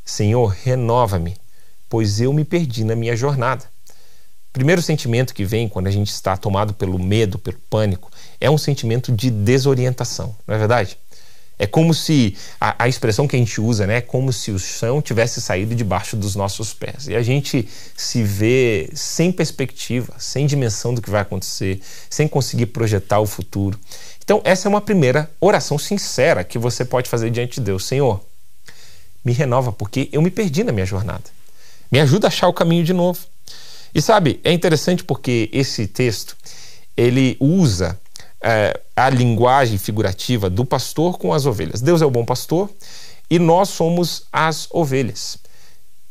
Senhor, 0.04 0.46
renova-me, 0.62 1.36
pois 1.88 2.20
eu 2.20 2.32
me 2.32 2.44
perdi 2.44 2.84
na 2.84 2.94
minha 2.94 3.16
jornada. 3.16 3.64
O 4.48 4.52
primeiro 4.52 4.82
sentimento 4.82 5.32
que 5.32 5.44
vem 5.44 5.68
quando 5.68 5.86
a 5.86 5.92
gente 5.92 6.10
está 6.10 6.36
tomado 6.36 6.74
pelo 6.74 6.98
medo, 6.98 7.38
pelo 7.38 7.58
pânico, 7.70 8.10
é 8.40 8.50
um 8.50 8.58
sentimento 8.58 9.12
de 9.12 9.30
desorientação, 9.30 10.34
não 10.46 10.54
é 10.56 10.58
verdade? 10.58 10.98
É 11.60 11.66
como 11.66 11.92
se 11.92 12.34
a, 12.58 12.84
a, 12.84 12.88
expressão 12.88 13.28
que 13.28 13.36
a 13.36 13.38
gente 13.38 13.60
usa, 13.60 13.86
né? 13.86 13.98
É 13.98 14.00
como 14.00 14.32
se 14.32 14.50
o 14.50 14.58
chão 14.58 15.02
tivesse 15.02 15.42
saído 15.42 15.74
debaixo 15.74 16.16
dos 16.16 16.34
nossos 16.34 16.72
pés. 16.72 17.06
E 17.06 17.14
a 17.14 17.22
gente 17.22 17.68
se 17.94 18.22
vê 18.22 18.88
sem 18.94 19.30
perspectiva, 19.30 20.14
sem 20.18 20.46
dimensão 20.46 20.94
do 20.94 21.02
que 21.02 21.10
vai 21.10 21.20
acontecer, 21.20 21.78
sem 22.08 22.26
conseguir 22.26 22.64
projetar 22.64 23.20
o 23.20 23.26
futuro. 23.26 23.78
Então, 24.24 24.40
essa 24.42 24.68
é 24.68 24.70
uma 24.70 24.80
primeira 24.80 25.30
oração 25.38 25.76
sincera 25.76 26.42
que 26.44 26.58
você 26.58 26.82
pode 26.82 27.10
fazer 27.10 27.30
diante 27.30 27.56
de 27.56 27.66
Deus. 27.66 27.84
Senhor, 27.84 28.24
me 29.22 29.34
renova, 29.34 29.70
porque 29.70 30.08
eu 30.12 30.22
me 30.22 30.30
perdi 30.30 30.64
na 30.64 30.72
minha 30.72 30.86
jornada. 30.86 31.24
Me 31.92 32.00
ajuda 32.00 32.26
a 32.26 32.28
achar 32.28 32.48
o 32.48 32.54
caminho 32.54 32.84
de 32.84 32.94
novo. 32.94 33.20
E 33.94 34.00
sabe, 34.00 34.40
é 34.42 34.50
interessante 34.50 35.04
porque 35.04 35.50
esse 35.52 35.86
texto 35.86 36.34
ele 36.96 37.36
usa 37.38 38.00
é, 38.42 38.78
a 38.96 39.10
linguagem 39.10 39.78
figurativa 39.78 40.48
do 40.48 40.64
pastor 40.64 41.18
com 41.18 41.32
as 41.32 41.46
ovelhas. 41.46 41.80
Deus 41.80 42.02
é 42.02 42.06
o 42.06 42.10
bom 42.10 42.24
pastor 42.24 42.70
e 43.28 43.38
nós 43.38 43.68
somos 43.68 44.24
as 44.32 44.66
ovelhas. 44.70 45.38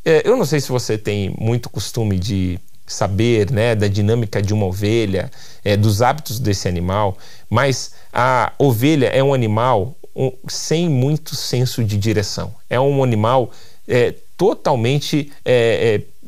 É, 0.06 0.28
eu 0.28 0.38
não 0.38 0.46
sei 0.46 0.60
se 0.60 0.70
você 0.70 0.98
tem 0.98 1.36
muito 1.40 1.70
costume 1.70 2.18
de 2.18 2.60
saber 2.88 3.52
né, 3.52 3.76
da 3.76 3.88
dinâmica 3.88 4.42
de 4.42 4.54
uma 4.54 4.66
ovelha, 4.66 5.30
é, 5.64 5.78
dos 5.78 6.02
hábitos 6.02 6.40
desse 6.40 6.68
animal, 6.68 7.18
mas 7.50 7.94
a 8.12 8.52
ovelha 8.58 9.08
é 9.08 9.24
um 9.24 9.34
animal 9.34 9.96
um, 10.16 10.32
sem 10.48 10.90
muito 10.90 11.36
senso 11.36 11.84
de 11.84 11.98
direção. 11.98 12.54
É 12.70 12.80
um 12.80 13.04
animal 13.04 13.52
é, 13.88 14.14
totalmente 14.36 15.32
é, 15.46 16.02
é 16.02 16.19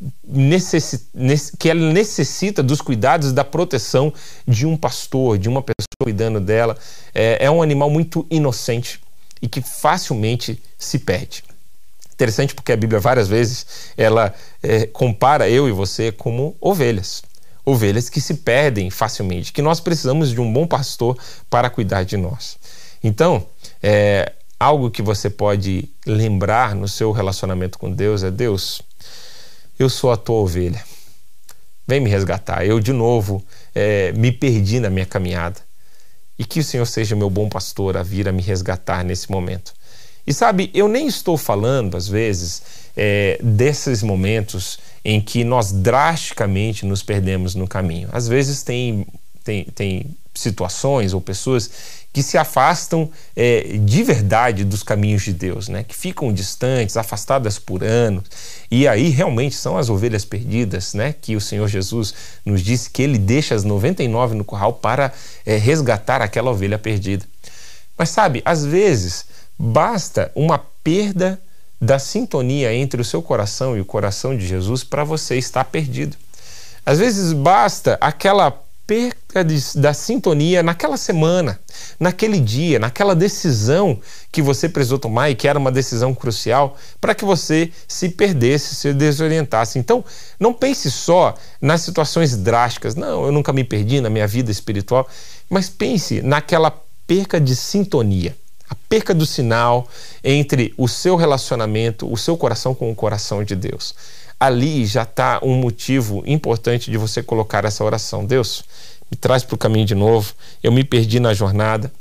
que 1.58 1.68
ela 1.68 1.92
necessita 1.92 2.62
dos 2.62 2.80
cuidados 2.80 3.32
da 3.32 3.44
proteção 3.44 4.12
de 4.46 4.66
um 4.66 4.76
pastor, 4.76 5.38
de 5.38 5.48
uma 5.48 5.62
pessoa 5.62 5.86
cuidando 6.02 6.40
dela. 6.40 6.76
É, 7.14 7.44
é 7.46 7.50
um 7.50 7.62
animal 7.62 7.90
muito 7.90 8.26
inocente 8.30 9.00
e 9.40 9.48
que 9.48 9.60
facilmente 9.60 10.60
se 10.78 10.98
perde. 10.98 11.44
Interessante 12.12 12.54
porque 12.54 12.72
a 12.72 12.76
Bíblia 12.76 13.00
várias 13.00 13.28
vezes 13.28 13.66
ela 13.96 14.32
é, 14.62 14.86
compara 14.86 15.48
eu 15.48 15.68
e 15.68 15.72
você 15.72 16.12
como 16.12 16.56
ovelhas. 16.60 17.22
Ovelhas 17.64 18.08
que 18.08 18.20
se 18.20 18.34
perdem 18.34 18.90
facilmente, 18.90 19.52
que 19.52 19.62
nós 19.62 19.80
precisamos 19.80 20.30
de 20.30 20.40
um 20.40 20.52
bom 20.52 20.66
pastor 20.66 21.16
para 21.48 21.70
cuidar 21.70 22.04
de 22.04 22.16
nós. 22.16 22.58
Então, 23.02 23.46
é, 23.82 24.32
algo 24.58 24.90
que 24.90 25.02
você 25.02 25.28
pode 25.28 25.88
lembrar 26.06 26.74
no 26.74 26.86
seu 26.86 27.10
relacionamento 27.10 27.78
com 27.78 27.90
Deus 27.90 28.22
é: 28.22 28.30
Deus, 28.30 28.82
eu 29.82 29.90
sou 29.90 30.10
a 30.12 30.16
tua 30.16 30.36
ovelha. 30.36 30.82
Vem 31.86 32.00
me 32.00 32.08
resgatar. 32.08 32.64
Eu, 32.64 32.80
de 32.80 32.92
novo, 32.92 33.44
é, 33.74 34.12
me 34.12 34.30
perdi 34.32 34.80
na 34.80 34.88
minha 34.88 35.06
caminhada. 35.06 35.60
E 36.38 36.44
que 36.44 36.60
o 36.60 36.64
Senhor 36.64 36.86
seja 36.86 37.14
meu 37.14 37.28
bom 37.28 37.48
pastor 37.48 37.96
a 37.96 38.02
vir 38.02 38.28
a 38.28 38.32
me 38.32 38.42
resgatar 38.42 39.04
nesse 39.04 39.30
momento. 39.30 39.74
E 40.26 40.32
sabe, 40.32 40.70
eu 40.72 40.88
nem 40.88 41.06
estou 41.06 41.36
falando, 41.36 41.96
às 41.96 42.08
vezes, 42.08 42.62
é, 42.96 43.38
desses 43.42 44.02
momentos 44.02 44.78
em 45.04 45.20
que 45.20 45.42
nós 45.42 45.72
drasticamente 45.72 46.86
nos 46.86 47.02
perdemos 47.02 47.54
no 47.54 47.66
caminho. 47.66 48.08
Às 48.12 48.28
vezes 48.28 48.62
tem, 48.62 49.06
tem, 49.42 49.64
tem 49.74 50.16
situações 50.34 51.12
ou 51.12 51.20
pessoas 51.20 51.70
que 52.12 52.22
se 52.22 52.36
afastam 52.36 53.10
é, 53.34 53.78
de 53.78 54.02
verdade 54.02 54.64
dos 54.64 54.82
caminhos 54.82 55.22
de 55.22 55.32
Deus, 55.32 55.68
né? 55.68 55.82
que 55.82 55.96
ficam 55.96 56.32
distantes, 56.32 56.96
afastadas 56.96 57.58
por 57.58 57.82
anos, 57.82 58.24
e 58.70 58.86
aí 58.86 59.08
realmente 59.08 59.54
são 59.54 59.78
as 59.78 59.88
ovelhas 59.88 60.24
perdidas, 60.24 60.92
né? 60.92 61.14
que 61.20 61.34
o 61.34 61.40
Senhor 61.40 61.66
Jesus 61.68 62.14
nos 62.44 62.60
disse 62.60 62.90
que 62.90 63.02
ele 63.02 63.18
deixa 63.18 63.54
as 63.54 63.64
99 63.64 64.34
no 64.34 64.44
curral 64.44 64.74
para 64.74 65.12
é, 65.46 65.56
resgatar 65.56 66.20
aquela 66.20 66.50
ovelha 66.50 66.78
perdida. 66.78 67.24
Mas 67.96 68.10
sabe, 68.10 68.42
às 68.44 68.64
vezes 68.64 69.24
basta 69.58 70.30
uma 70.34 70.58
perda 70.58 71.40
da 71.80 71.98
sintonia 71.98 72.72
entre 72.74 73.00
o 73.00 73.04
seu 73.04 73.22
coração 73.22 73.76
e 73.76 73.80
o 73.80 73.84
coração 73.84 74.36
de 74.36 74.46
Jesus 74.46 74.84
para 74.84 75.02
você 75.02 75.36
estar 75.36 75.64
perdido. 75.64 76.16
Às 76.84 76.98
vezes 76.98 77.32
basta 77.32 77.96
aquela 78.00 78.61
perca 78.86 79.44
de, 79.44 79.56
da 79.76 79.94
sintonia 79.94 80.62
naquela 80.62 80.96
semana, 80.96 81.58
naquele 81.98 82.38
dia, 82.40 82.78
naquela 82.78 83.14
decisão 83.14 83.98
que 84.30 84.42
você 84.42 84.68
precisou 84.68 84.98
tomar 84.98 85.30
e 85.30 85.34
que 85.34 85.46
era 85.46 85.58
uma 85.58 85.70
decisão 85.70 86.14
crucial 86.14 86.76
para 87.00 87.14
que 87.14 87.24
você 87.24 87.70
se 87.86 88.08
perdesse, 88.08 88.74
se 88.74 88.92
desorientasse. 88.92 89.78
Então, 89.78 90.04
não 90.38 90.52
pense 90.52 90.90
só 90.90 91.34
nas 91.60 91.82
situações 91.82 92.36
drásticas. 92.36 92.94
Não, 92.94 93.26
eu 93.26 93.32
nunca 93.32 93.52
me 93.52 93.64
perdi 93.64 94.00
na 94.00 94.10
minha 94.10 94.26
vida 94.26 94.50
espiritual, 94.50 95.08
mas 95.48 95.68
pense 95.68 96.20
naquela 96.20 96.70
perca 97.06 97.40
de 97.40 97.54
sintonia. 97.54 98.36
A 98.68 98.74
perca 98.88 99.12
do 99.14 99.26
sinal 99.26 99.86
entre 100.24 100.72
o 100.78 100.88
seu 100.88 101.14
relacionamento, 101.14 102.10
o 102.10 102.16
seu 102.16 102.36
coração 102.36 102.74
com 102.74 102.90
o 102.90 102.94
coração 102.94 103.44
de 103.44 103.54
Deus 103.54 103.94
ali 104.42 104.84
já 104.84 105.04
está 105.04 105.38
um 105.40 105.54
motivo 105.54 106.24
importante 106.26 106.90
de 106.90 106.98
você 106.98 107.22
colocar 107.22 107.64
essa 107.64 107.84
oração. 107.84 108.26
Deus, 108.26 108.64
me 109.08 109.16
traz 109.16 109.44
para 109.44 109.54
o 109.54 109.58
caminho 109.58 109.86
de 109.86 109.94
novo. 109.94 110.34
Eu 110.60 110.72
me 110.72 110.82
perdi 110.82 111.20
na 111.20 111.32
jornada. 111.32 111.92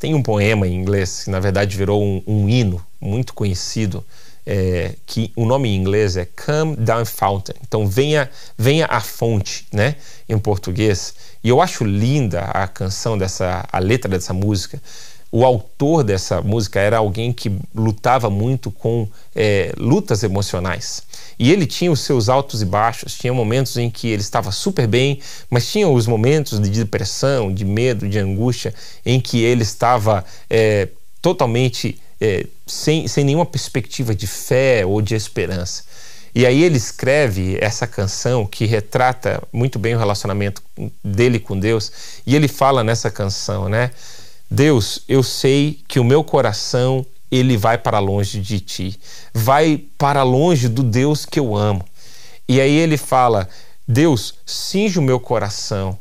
Tem 0.00 0.14
um 0.14 0.22
poema 0.22 0.66
em 0.66 0.74
inglês 0.74 1.22
que, 1.22 1.30
na 1.30 1.38
verdade, 1.38 1.76
virou 1.76 2.02
um, 2.02 2.22
um 2.26 2.48
hino 2.48 2.84
muito 3.00 3.34
conhecido, 3.34 4.04
é, 4.44 4.94
que 5.06 5.30
o 5.36 5.46
nome 5.46 5.68
em 5.68 5.76
inglês 5.76 6.16
é 6.16 6.26
Come 6.26 6.74
Down 6.74 7.04
Fountain. 7.04 7.54
Então, 7.62 7.86
venha, 7.86 8.28
venha 8.58 8.86
a 8.86 9.00
fonte, 9.00 9.64
né? 9.72 9.94
Em 10.28 10.36
português. 10.36 11.14
E 11.42 11.48
eu 11.48 11.60
acho 11.60 11.84
linda 11.84 12.40
a 12.40 12.66
canção 12.66 13.16
dessa, 13.16 13.64
a 13.70 13.78
letra 13.78 14.10
dessa 14.10 14.34
música, 14.34 14.82
o 15.36 15.44
autor 15.44 16.02
dessa 16.02 16.40
música 16.40 16.80
era 16.80 16.96
alguém 16.96 17.30
que 17.30 17.52
lutava 17.74 18.30
muito 18.30 18.70
com 18.70 19.06
é, 19.34 19.70
lutas 19.76 20.22
emocionais. 20.22 21.02
E 21.38 21.52
ele 21.52 21.66
tinha 21.66 21.92
os 21.92 22.00
seus 22.00 22.30
altos 22.30 22.62
e 22.62 22.64
baixos, 22.64 23.18
tinha 23.18 23.34
momentos 23.34 23.76
em 23.76 23.90
que 23.90 24.08
ele 24.08 24.22
estava 24.22 24.50
super 24.50 24.86
bem, 24.86 25.20
mas 25.50 25.70
tinha 25.70 25.86
os 25.86 26.06
momentos 26.06 26.58
de 26.58 26.70
depressão, 26.70 27.52
de 27.52 27.66
medo, 27.66 28.08
de 28.08 28.18
angústia, 28.18 28.72
em 29.04 29.20
que 29.20 29.42
ele 29.42 29.62
estava 29.62 30.24
é, 30.48 30.88
totalmente 31.20 32.00
é, 32.18 32.46
sem, 32.66 33.06
sem 33.06 33.22
nenhuma 33.22 33.44
perspectiva 33.44 34.14
de 34.14 34.26
fé 34.26 34.86
ou 34.86 35.02
de 35.02 35.14
esperança. 35.14 35.84
E 36.34 36.46
aí 36.46 36.62
ele 36.62 36.78
escreve 36.78 37.58
essa 37.60 37.86
canção 37.86 38.46
que 38.46 38.64
retrata 38.64 39.42
muito 39.52 39.78
bem 39.78 39.94
o 39.94 39.98
relacionamento 39.98 40.62
dele 41.04 41.38
com 41.38 41.60
Deus, 41.60 41.92
e 42.26 42.34
ele 42.34 42.48
fala 42.48 42.82
nessa 42.82 43.10
canção, 43.10 43.68
né? 43.68 43.90
Deus, 44.50 45.00
eu 45.08 45.22
sei 45.22 45.80
que 45.88 45.98
o 45.98 46.04
meu 46.04 46.22
coração 46.22 47.04
ele 47.30 47.56
vai 47.56 47.76
para 47.76 47.98
longe 47.98 48.40
de 48.40 48.60
ti, 48.60 48.98
vai 49.34 49.84
para 49.98 50.22
longe 50.22 50.68
do 50.68 50.82
Deus 50.82 51.26
que 51.26 51.40
eu 51.40 51.56
amo. 51.56 51.84
E 52.48 52.60
aí 52.60 52.76
ele 52.76 52.96
fala: 52.96 53.48
Deus, 53.86 54.34
cinge 54.44 54.98
o 54.98 55.02
meu 55.02 55.18
coração, 55.18 55.98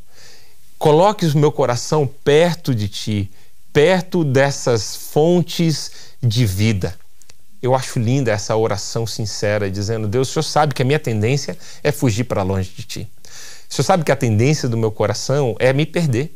coloque 0.77 1.25
o 1.25 1.37
meu 1.37 1.51
coração 1.51 2.07
perto 2.23 2.75
de 2.75 2.87
ti, 2.87 3.31
perto 3.73 4.23
dessas 4.23 4.95
fontes 4.95 5.91
de 6.21 6.45
vida. 6.45 6.95
Eu 7.61 7.73
acho 7.73 7.97
linda 7.97 8.31
essa 8.31 8.55
oração 8.55 9.07
sincera, 9.07 9.71
dizendo: 9.71 10.07
Deus, 10.07 10.29
o 10.29 10.33
Senhor 10.33 10.43
sabe 10.43 10.75
que 10.75 10.83
a 10.83 10.85
minha 10.85 10.99
tendência 10.99 11.57
é 11.83 11.91
fugir 11.91 12.25
para 12.25 12.43
longe 12.43 12.69
de 12.75 12.83
ti. 12.83 13.09
O 13.67 13.73
Senhor 13.73 13.85
sabe 13.85 14.03
que 14.03 14.11
a 14.11 14.15
tendência 14.15 14.69
do 14.69 14.77
meu 14.77 14.91
coração 14.91 15.55
é 15.57 15.73
me 15.73 15.85
perder. 15.85 16.35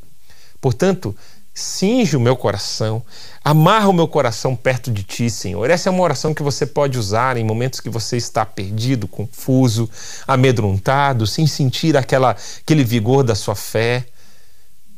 Portanto, 0.59 1.15
cinge 1.59 2.15
o 2.15 2.19
meu 2.19 2.35
coração, 2.35 3.03
amarra 3.43 3.89
o 3.89 3.93
meu 3.93 4.07
coração 4.07 4.55
perto 4.55 4.89
de 4.91 5.03
ti, 5.03 5.29
Senhor. 5.29 5.69
Essa 5.69 5.89
é 5.89 5.91
uma 5.91 6.03
oração 6.03 6.33
que 6.33 6.41
você 6.41 6.65
pode 6.65 6.97
usar 6.97 7.37
em 7.37 7.43
momentos 7.43 7.79
que 7.79 7.89
você 7.89 8.17
está 8.17 8.45
perdido, 8.45 9.07
confuso, 9.07 9.89
amedrontado, 10.27 11.27
sem 11.27 11.45
sentir 11.45 11.97
aquela, 11.97 12.35
aquele 12.61 12.83
vigor 12.83 13.23
da 13.23 13.35
sua 13.35 13.55
fé. 13.55 14.05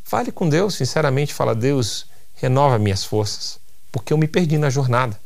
Fale 0.04 0.32
com 0.32 0.48
Deus, 0.48 0.76
sinceramente, 0.76 1.34
fala: 1.34 1.56
Deus, 1.56 2.06
renova 2.36 2.78
minhas 2.78 3.04
forças, 3.04 3.60
porque 3.92 4.14
eu 4.14 4.18
me 4.18 4.28
perdi 4.28 4.58
na 4.58 4.70
jornada. 4.70 5.20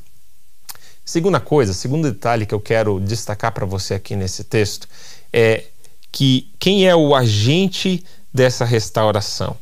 Segunda 1.03 1.39
coisa, 1.39 1.73
segundo 1.73 2.11
detalhe 2.11 2.45
que 2.45 2.55
eu 2.55 2.59
quero 2.59 2.99
destacar 2.99 3.51
para 3.51 3.65
você 3.65 3.93
aqui 3.93 4.15
nesse 4.15 4.43
texto 4.43 4.87
é 5.31 5.65
que 6.11 6.49
quem 6.57 6.87
é 6.87 6.95
o 6.95 7.13
agente 7.13 8.03
dessa 8.33 8.65
restauração? 8.65 9.55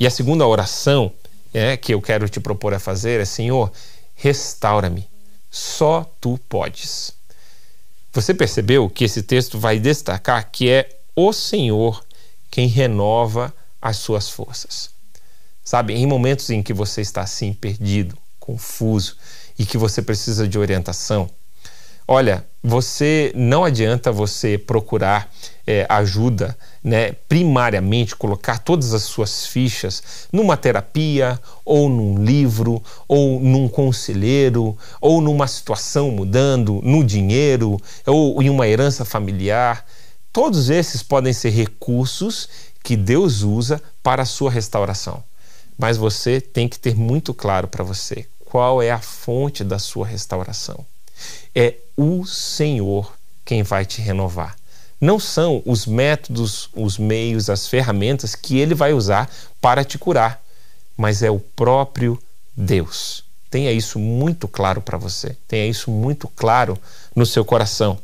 E 0.00 0.06
a 0.06 0.10
segunda 0.10 0.46
oração 0.46 1.12
é, 1.52 1.76
que 1.76 1.92
eu 1.92 2.00
quero 2.00 2.26
te 2.26 2.40
propor 2.40 2.72
a 2.72 2.78
fazer 2.78 3.20
é: 3.20 3.24
Senhor, 3.26 3.70
restaura-me, 4.14 5.06
só 5.50 6.10
tu 6.18 6.40
podes. 6.48 7.12
Você 8.10 8.32
percebeu 8.32 8.88
que 8.88 9.04
esse 9.04 9.22
texto 9.22 9.58
vai 9.58 9.78
destacar 9.78 10.50
que 10.50 10.70
é 10.70 11.00
o 11.14 11.34
Senhor 11.34 12.02
quem 12.50 12.66
renova 12.66 13.54
as 13.80 13.98
suas 13.98 14.30
forças. 14.30 14.90
Sabe, 15.62 15.94
em 15.94 16.06
momentos 16.06 16.48
em 16.48 16.62
que 16.62 16.72
você 16.72 17.02
está 17.02 17.20
assim 17.20 17.52
perdido, 17.52 18.16
confuso 18.40 19.16
e 19.58 19.66
que 19.66 19.76
você 19.76 20.00
precisa 20.00 20.48
de 20.48 20.58
orientação, 20.58 21.30
olha, 22.10 22.44
você 22.60 23.32
não 23.36 23.62
adianta 23.62 24.10
você 24.10 24.58
procurar 24.58 25.32
é, 25.64 25.86
ajuda, 25.88 26.58
né, 26.82 27.12
primariamente 27.28 28.16
colocar 28.16 28.58
todas 28.58 28.92
as 28.92 29.04
suas 29.04 29.46
fichas 29.46 30.26
numa 30.32 30.56
terapia, 30.56 31.38
ou 31.64 31.88
num 31.88 32.24
livro, 32.24 32.82
ou 33.06 33.38
num 33.38 33.68
conselheiro, 33.68 34.76
ou 35.00 35.20
numa 35.20 35.46
situação 35.46 36.10
mudando, 36.10 36.80
no 36.82 37.04
dinheiro, 37.04 37.80
ou 38.04 38.42
em 38.42 38.50
uma 38.50 38.66
herança 38.66 39.04
familiar. 39.04 39.86
Todos 40.32 40.68
esses 40.68 41.04
podem 41.04 41.32
ser 41.32 41.50
recursos 41.50 42.48
que 42.82 42.96
Deus 42.96 43.42
usa 43.42 43.80
para 44.02 44.22
a 44.22 44.26
sua 44.26 44.50
restauração. 44.50 45.22
Mas 45.78 45.96
você 45.96 46.40
tem 46.40 46.68
que 46.68 46.78
ter 46.78 46.96
muito 46.96 47.32
claro 47.32 47.68
para 47.68 47.84
você 47.84 48.26
qual 48.44 48.82
é 48.82 48.90
a 48.90 48.98
fonte 48.98 49.62
da 49.62 49.78
sua 49.78 50.08
restauração. 50.08 50.84
É 51.54 51.74
o 51.96 52.24
Senhor 52.24 53.12
quem 53.44 53.62
vai 53.62 53.84
te 53.84 54.00
renovar. 54.00 54.56
não 55.00 55.18
são 55.18 55.62
os 55.64 55.86
métodos, 55.86 56.68
os 56.74 56.98
meios, 56.98 57.48
as 57.48 57.66
ferramentas 57.66 58.34
que 58.34 58.58
ele 58.58 58.74
vai 58.74 58.92
usar 58.92 59.30
para 59.58 59.82
te 59.82 59.96
curar, 59.96 60.42
mas 60.94 61.22
é 61.22 61.30
o 61.30 61.40
próprio 61.40 62.20
Deus. 62.54 63.24
Tenha 63.50 63.72
isso 63.72 63.98
muito 63.98 64.46
claro 64.46 64.82
para 64.82 64.98
você, 64.98 65.36
tenha 65.48 65.66
isso 65.66 65.90
muito 65.90 66.28
claro 66.28 66.78
no 67.16 67.24
seu 67.24 67.44
coração. 67.44 67.98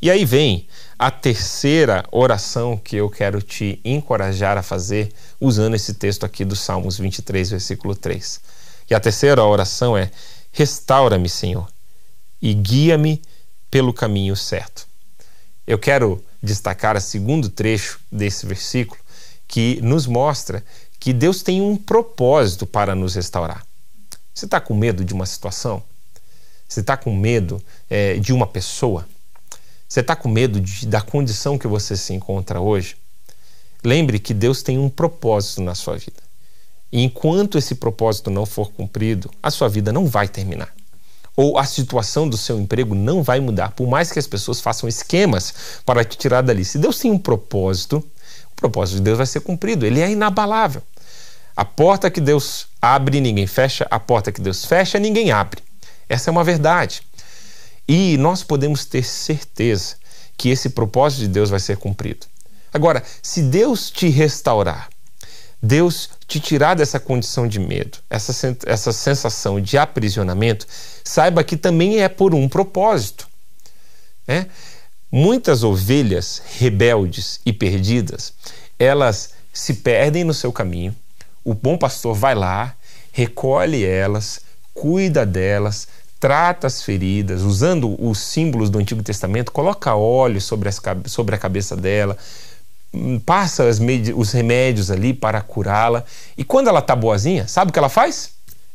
E 0.00 0.10
aí 0.10 0.24
vem 0.24 0.66
a 0.98 1.10
terceira 1.10 2.04
oração 2.10 2.76
que 2.76 2.96
eu 2.96 3.10
quero 3.10 3.42
te 3.42 3.78
encorajar 3.84 4.56
a 4.56 4.62
fazer 4.62 5.12
usando 5.40 5.74
esse 5.74 5.94
texto 5.94 6.24
aqui 6.24 6.44
do 6.44 6.56
Salmos 6.56 6.98
23, 6.98 7.50
versículo 7.50 7.94
3. 7.94 8.40
E 8.90 8.94
a 8.94 9.00
terceira 9.00 9.44
oração 9.44 9.96
é: 9.96 10.10
Restaura-me, 10.52 11.28
Senhor, 11.28 11.68
e 12.40 12.54
guia-me 12.54 13.22
pelo 13.70 13.92
caminho 13.92 14.36
certo. 14.36 14.86
Eu 15.66 15.78
quero 15.78 16.24
destacar 16.42 16.96
o 16.96 17.00
segundo 17.00 17.48
trecho 17.48 17.98
desse 18.10 18.46
versículo 18.46 19.00
que 19.48 19.80
nos 19.82 20.06
mostra 20.06 20.64
que 20.98 21.12
Deus 21.12 21.42
tem 21.42 21.60
um 21.60 21.76
propósito 21.76 22.66
para 22.66 22.94
nos 22.94 23.14
restaurar. 23.14 23.64
Você 24.34 24.44
está 24.44 24.60
com 24.60 24.74
medo 24.74 25.04
de 25.04 25.14
uma 25.14 25.26
situação? 25.26 25.82
Você 26.68 26.80
está 26.80 26.96
com 26.96 27.14
medo 27.14 27.62
é, 27.88 28.18
de 28.18 28.32
uma 28.32 28.46
pessoa? 28.46 29.08
Você 29.88 30.00
está 30.00 30.16
com 30.16 30.28
medo 30.28 30.60
de, 30.60 30.86
da 30.86 31.00
condição 31.00 31.56
que 31.56 31.66
você 31.66 31.96
se 31.96 32.12
encontra 32.12 32.60
hoje? 32.60 32.96
Lembre 33.84 34.18
que 34.18 34.34
Deus 34.34 34.62
tem 34.62 34.78
um 34.78 34.88
propósito 34.88 35.62
na 35.62 35.74
sua 35.74 35.96
vida. 35.96 36.22
E 36.90 37.02
enquanto 37.02 37.56
esse 37.56 37.76
propósito 37.76 38.30
não 38.30 38.44
for 38.44 38.70
cumprido, 38.72 39.30
a 39.42 39.50
sua 39.50 39.68
vida 39.68 39.92
não 39.92 40.06
vai 40.06 40.28
terminar. 40.28 40.75
Ou 41.36 41.58
a 41.58 41.64
situação 41.64 42.28
do 42.28 42.36
seu 42.36 42.58
emprego 42.58 42.94
não 42.94 43.22
vai 43.22 43.38
mudar, 43.40 43.72
por 43.72 43.86
mais 43.86 44.10
que 44.10 44.18
as 44.18 44.26
pessoas 44.26 44.60
façam 44.60 44.88
esquemas 44.88 45.54
para 45.84 46.02
te 46.02 46.16
tirar 46.16 46.40
dali. 46.40 46.64
Se 46.64 46.78
Deus 46.78 46.98
tem 46.98 47.10
um 47.10 47.18
propósito, 47.18 47.98
o 48.50 48.56
propósito 48.56 48.96
de 48.96 49.02
Deus 49.02 49.18
vai 49.18 49.26
ser 49.26 49.40
cumprido, 49.40 49.84
ele 49.84 50.00
é 50.00 50.10
inabalável. 50.10 50.82
A 51.54 51.64
porta 51.64 52.10
que 52.10 52.20
Deus 52.20 52.66
abre, 52.80 53.20
ninguém 53.20 53.46
fecha, 53.46 53.86
a 53.90 54.00
porta 54.00 54.32
que 54.32 54.40
Deus 54.40 54.64
fecha, 54.64 54.98
ninguém 54.98 55.30
abre. 55.30 55.62
Essa 56.08 56.30
é 56.30 56.32
uma 56.32 56.44
verdade. 56.44 57.02
E 57.86 58.16
nós 58.18 58.42
podemos 58.42 58.84
ter 58.84 59.04
certeza 59.04 59.96
que 60.36 60.48
esse 60.48 60.70
propósito 60.70 61.20
de 61.20 61.28
Deus 61.28 61.50
vai 61.50 61.60
ser 61.60 61.76
cumprido. 61.76 62.26
Agora, 62.72 63.02
se 63.22 63.42
Deus 63.42 63.90
te 63.90 64.08
restaurar, 64.08 64.88
Deus 65.62 66.10
te 66.26 66.38
tirar 66.38 66.74
dessa 66.74 67.00
condição 67.00 67.48
de 67.48 67.58
medo, 67.58 67.98
essa, 68.10 68.56
essa 68.66 68.92
sensação 68.92 69.60
de 69.60 69.78
aprisionamento, 69.78 70.66
saiba 71.02 71.42
que 71.42 71.56
também 71.56 72.02
é 72.02 72.08
por 72.08 72.34
um 72.34 72.48
propósito. 72.48 73.26
Né? 74.26 74.46
Muitas 75.10 75.62
ovelhas 75.62 76.42
rebeldes 76.58 77.40
e 77.46 77.52
perdidas, 77.52 78.34
elas 78.78 79.30
se 79.52 79.74
perdem 79.74 80.24
no 80.24 80.34
seu 80.34 80.52
caminho. 80.52 80.94
O 81.42 81.54
bom 81.54 81.78
pastor 81.78 82.14
vai 82.14 82.34
lá, 82.34 82.74
recolhe 83.12 83.84
elas, 83.84 84.40
cuida 84.74 85.24
delas, 85.24 85.88
trata 86.20 86.66
as 86.66 86.82
feridas, 86.82 87.42
usando 87.42 87.96
os 88.02 88.18
símbolos 88.18 88.68
do 88.68 88.78
Antigo 88.78 89.02
Testamento, 89.02 89.52
coloca 89.52 89.94
óleo 89.94 90.40
sobre, 90.40 90.68
as, 90.68 90.80
sobre 91.06 91.34
a 91.34 91.38
cabeça 91.38 91.76
dela, 91.76 92.16
passa 93.24 93.64
os 94.14 94.32
remédios 94.32 94.90
ali 94.90 95.12
para 95.12 95.40
curá-la. 95.40 96.04
E 96.36 96.44
quando 96.44 96.68
ela 96.68 96.80
está 96.80 96.94
boazinha, 96.94 97.46
sabe 97.48 97.70
o 97.70 97.72
que 97.72 97.78
ela 97.78 97.88
faz? 97.88 98.30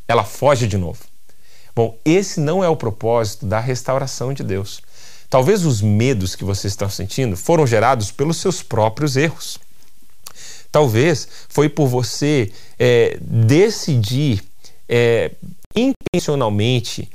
Ela 0.08 0.24
foge 0.24 0.68
de 0.68 0.78
novo. 0.78 1.00
Bom, 1.76 1.98
esse 2.04 2.40
não 2.40 2.64
é 2.64 2.70
o 2.70 2.76
propósito 2.76 3.46
da 3.46 3.60
restauração 3.60 4.34
de 4.34 4.44
Deus. 4.44 4.82
Talvez 5.30 5.66
os 5.66 5.82
medos 5.82 6.36
que 6.36 6.44
você 6.44 6.68
está 6.68 6.90
sentindo 6.90 7.38
foram 7.38 7.66
gerados 7.66 8.12
pelos 8.12 8.38
seus 8.38 8.62
próprios 8.62 9.16
erros. 9.16 9.58
Talvez 10.72 11.28
foi 11.48 11.70
por 11.70 11.88
você 11.88 12.52
é, 12.78 13.18
decidir 13.22 14.44
é, 14.88 15.32
intencionalmente 15.76 17.10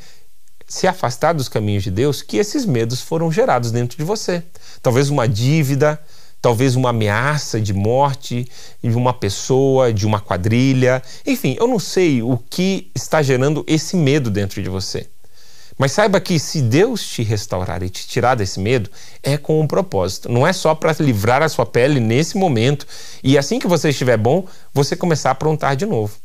se 0.66 0.86
afastar 0.86 1.32
dos 1.32 1.48
caminhos 1.48 1.84
de 1.84 1.90
Deus 1.90 2.22
que 2.22 2.38
esses 2.38 2.64
medos 2.64 3.00
foram 3.00 3.30
gerados 3.30 3.70
dentro 3.70 3.96
de 3.96 4.04
você. 4.04 4.42
Talvez 4.82 5.10
uma 5.10 5.28
dívida, 5.28 6.00
talvez 6.40 6.76
uma 6.76 6.90
ameaça 6.90 7.60
de 7.60 7.72
morte 7.72 8.46
de 8.82 8.96
uma 8.96 9.12
pessoa, 9.12 9.92
de 9.92 10.06
uma 10.06 10.20
quadrilha. 10.20 11.02
Enfim, 11.26 11.56
eu 11.58 11.66
não 11.66 11.78
sei 11.78 12.22
o 12.22 12.38
que 12.38 12.90
está 12.94 13.22
gerando 13.22 13.64
esse 13.66 13.96
medo 13.96 14.30
dentro 14.30 14.62
de 14.62 14.68
você. 14.68 15.08
Mas 15.78 15.92
saiba 15.92 16.20
que 16.20 16.38
se 16.38 16.62
Deus 16.62 17.06
te 17.06 17.22
restaurar 17.22 17.82
e 17.82 17.90
te 17.90 18.06
tirar 18.06 18.34
desse 18.34 18.58
medo, 18.58 18.90
é 19.22 19.36
com 19.36 19.60
um 19.60 19.66
propósito. 19.66 20.30
Não 20.30 20.46
é 20.46 20.52
só 20.52 20.74
para 20.74 20.94
livrar 20.98 21.42
a 21.42 21.48
sua 21.48 21.66
pele 21.66 22.00
nesse 22.00 22.38
momento 22.38 22.86
e 23.22 23.36
assim 23.36 23.58
que 23.58 23.66
você 23.66 23.90
estiver 23.90 24.16
bom, 24.16 24.46
você 24.72 24.96
começar 24.96 25.30
a 25.30 25.32
aprontar 25.32 25.76
de 25.76 25.84
novo. 25.84 26.16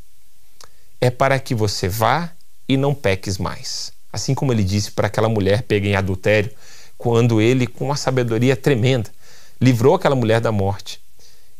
É 1.01 1.09
para 1.09 1.37
que 1.37 1.53
você 1.53 1.89
vá 1.89 2.31
e 2.67 2.77
não 2.77 2.93
peques 2.93 3.37
mais. 3.37 3.91
Assim 4.13 4.33
como 4.33 4.53
ele 4.53 4.63
disse 4.63 4.91
para 4.91 5.07
aquela 5.07 5.27
mulher 5.27 5.63
pega 5.63 5.87
em 5.87 5.95
adultério, 5.95 6.51
quando 6.97 7.41
ele, 7.41 7.65
com 7.65 7.85
uma 7.85 7.95
sabedoria 7.95 8.55
tremenda, 8.55 9.09
livrou 9.61 9.93
aquela 9.93 10.15
mulher 10.15 10.41
da 10.41 10.51
morte 10.51 10.99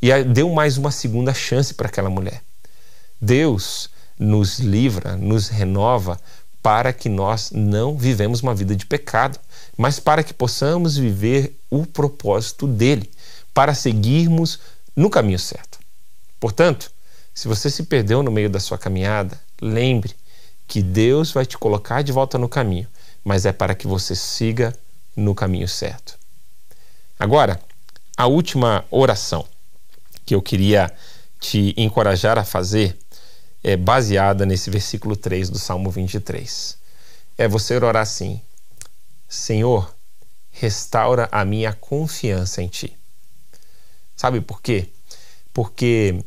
e 0.01 0.11
deu 0.23 0.49
mais 0.49 0.77
uma 0.77 0.89
segunda 0.89 1.33
chance 1.33 1.73
para 1.73 1.87
aquela 1.87 2.09
mulher. 2.09 2.41
Deus 3.21 3.89
nos 4.17 4.59
livra, 4.59 5.15
nos 5.15 5.47
renova 5.47 6.19
para 6.61 6.91
que 6.91 7.07
nós 7.07 7.51
não 7.51 7.95
vivemos 7.95 8.41
uma 8.41 8.55
vida 8.55 8.75
de 8.75 8.85
pecado, 8.85 9.39
mas 9.77 9.99
para 9.99 10.23
que 10.23 10.33
possamos 10.33 10.97
viver 10.97 11.55
o 11.69 11.85
propósito 11.85 12.67
dele, 12.67 13.09
para 13.53 13.73
seguirmos 13.73 14.59
no 14.95 15.09
caminho 15.09 15.39
certo. 15.39 15.79
Portanto, 16.39 16.91
se 17.33 17.47
você 17.47 17.69
se 17.69 17.83
perdeu 17.83 18.21
no 18.23 18.31
meio 18.31 18.49
da 18.49 18.59
sua 18.59 18.77
caminhada, 18.77 19.39
lembre 19.61 20.15
que 20.67 20.81
Deus 20.81 21.31
vai 21.31 21.45
te 21.45 21.57
colocar 21.57 22.01
de 22.01 22.11
volta 22.11 22.37
no 22.37 22.49
caminho, 22.49 22.87
mas 23.23 23.45
é 23.45 23.51
para 23.51 23.75
que 23.75 23.87
você 23.87 24.15
siga 24.15 24.75
no 25.15 25.35
caminho 25.35 25.67
certo. 25.67 26.17
Agora, 27.19 27.59
a 28.21 28.27
última 28.27 28.85
oração 28.91 29.47
que 30.23 30.35
eu 30.35 30.43
queria 30.43 30.93
te 31.39 31.73
encorajar 31.75 32.37
a 32.37 32.45
fazer 32.45 32.95
é 33.63 33.75
baseada 33.75 34.45
nesse 34.45 34.69
versículo 34.69 35.15
3 35.15 35.49
do 35.49 35.57
Salmo 35.57 35.89
23. 35.89 36.77
É 37.35 37.47
você 37.47 37.75
orar 37.75 38.03
assim: 38.03 38.39
Senhor, 39.27 39.91
restaura 40.51 41.27
a 41.31 41.43
minha 41.43 41.73
confiança 41.73 42.61
em 42.61 42.67
Ti. 42.67 42.95
Sabe 44.15 44.39
por 44.39 44.61
quê? 44.61 44.89
Porque 45.51 46.23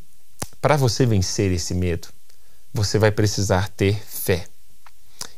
para 0.60 0.76
você 0.76 1.06
vencer 1.06 1.52
esse 1.52 1.74
medo, 1.74 2.08
você 2.72 2.98
vai 2.98 3.12
precisar 3.12 3.68
ter 3.68 4.04
fé. 4.04 4.48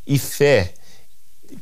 E 0.07 0.19
fé 0.19 0.73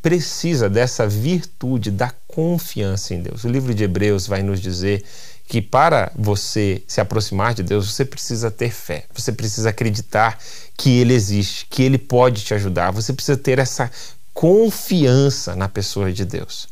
precisa 0.01 0.71
dessa 0.71 1.05
virtude 1.05 1.91
da 1.91 2.13
confiança 2.35 3.14
em 3.14 3.22
Deus. 3.22 3.45
O 3.45 3.49
livro 3.49 3.72
de 3.72 3.85
Hebreus 3.85 4.26
vai 4.26 4.43
nos 4.43 4.61
dizer 4.61 5.05
que 5.47 5.62
para 5.62 6.11
você 6.16 6.82
se 6.89 7.01
aproximar 7.01 7.55
de 7.55 7.62
Deus, 7.62 7.93
você 7.93 8.05
precisa 8.05 8.51
ter 8.51 8.72
fé. 8.72 9.05
Você 9.14 9.30
precisa 9.30 9.70
acreditar 9.70 10.37
que 10.76 10.99
Ele 10.99 11.14
existe, 11.14 11.66
que 11.70 11.82
Ele 11.82 11.97
pode 11.97 12.43
te 12.43 12.53
ajudar. 12.53 12.91
Você 12.91 13.12
precisa 13.12 13.37
ter 13.37 13.61
essa 13.61 13.89
confiança 14.32 15.55
na 15.55 15.68
pessoa 15.68 16.12
de 16.12 16.24
Deus. 16.24 16.66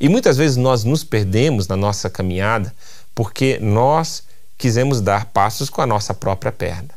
E 0.00 0.08
muitas 0.08 0.36
vezes 0.36 0.56
nós 0.56 0.82
nos 0.82 1.04
perdemos 1.04 1.68
na 1.68 1.76
nossa 1.76 2.10
caminhada 2.10 2.74
porque 3.14 3.58
nós 3.60 4.24
quisemos 4.58 5.00
dar 5.00 5.26
passos 5.26 5.70
com 5.70 5.80
a 5.80 5.86
nossa 5.86 6.12
própria 6.12 6.50
perna. 6.50 6.90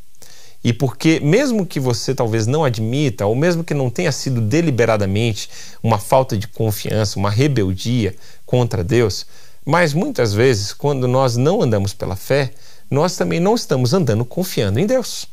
E 0.64 0.74
porque, 0.74 1.20
mesmo 1.22 1.66
que 1.66 1.80
você 1.80 2.14
talvez 2.14 2.46
não 2.46 2.66
admita, 2.66 3.26
ou 3.26 3.36
mesmo 3.36 3.64
que 3.64 3.74
não 3.74 3.90
tenha 3.90 4.12
sido 4.12 4.42
deliberadamente 4.42 5.50
uma 5.82 5.98
falta 5.98 6.38
de 6.38 6.48
confiança, 6.48 7.18
uma 7.18 7.30
rebeldia 7.30 8.16
contra 8.46 8.84
Deus, 8.84 9.26
mas 9.66 9.94
muitas 9.94 10.34
vezes, 10.34 10.74
quando 10.74 11.08
nós 11.08 11.38
não 11.38 11.62
andamos 11.62 11.94
pela 11.94 12.16
fé, 12.16 12.52
nós 12.90 13.16
também 13.16 13.40
não 13.40 13.56
estamos 13.56 13.94
andando 13.94 14.26
confiando 14.26 14.80
em 14.80 14.86
Deus. 14.86 15.28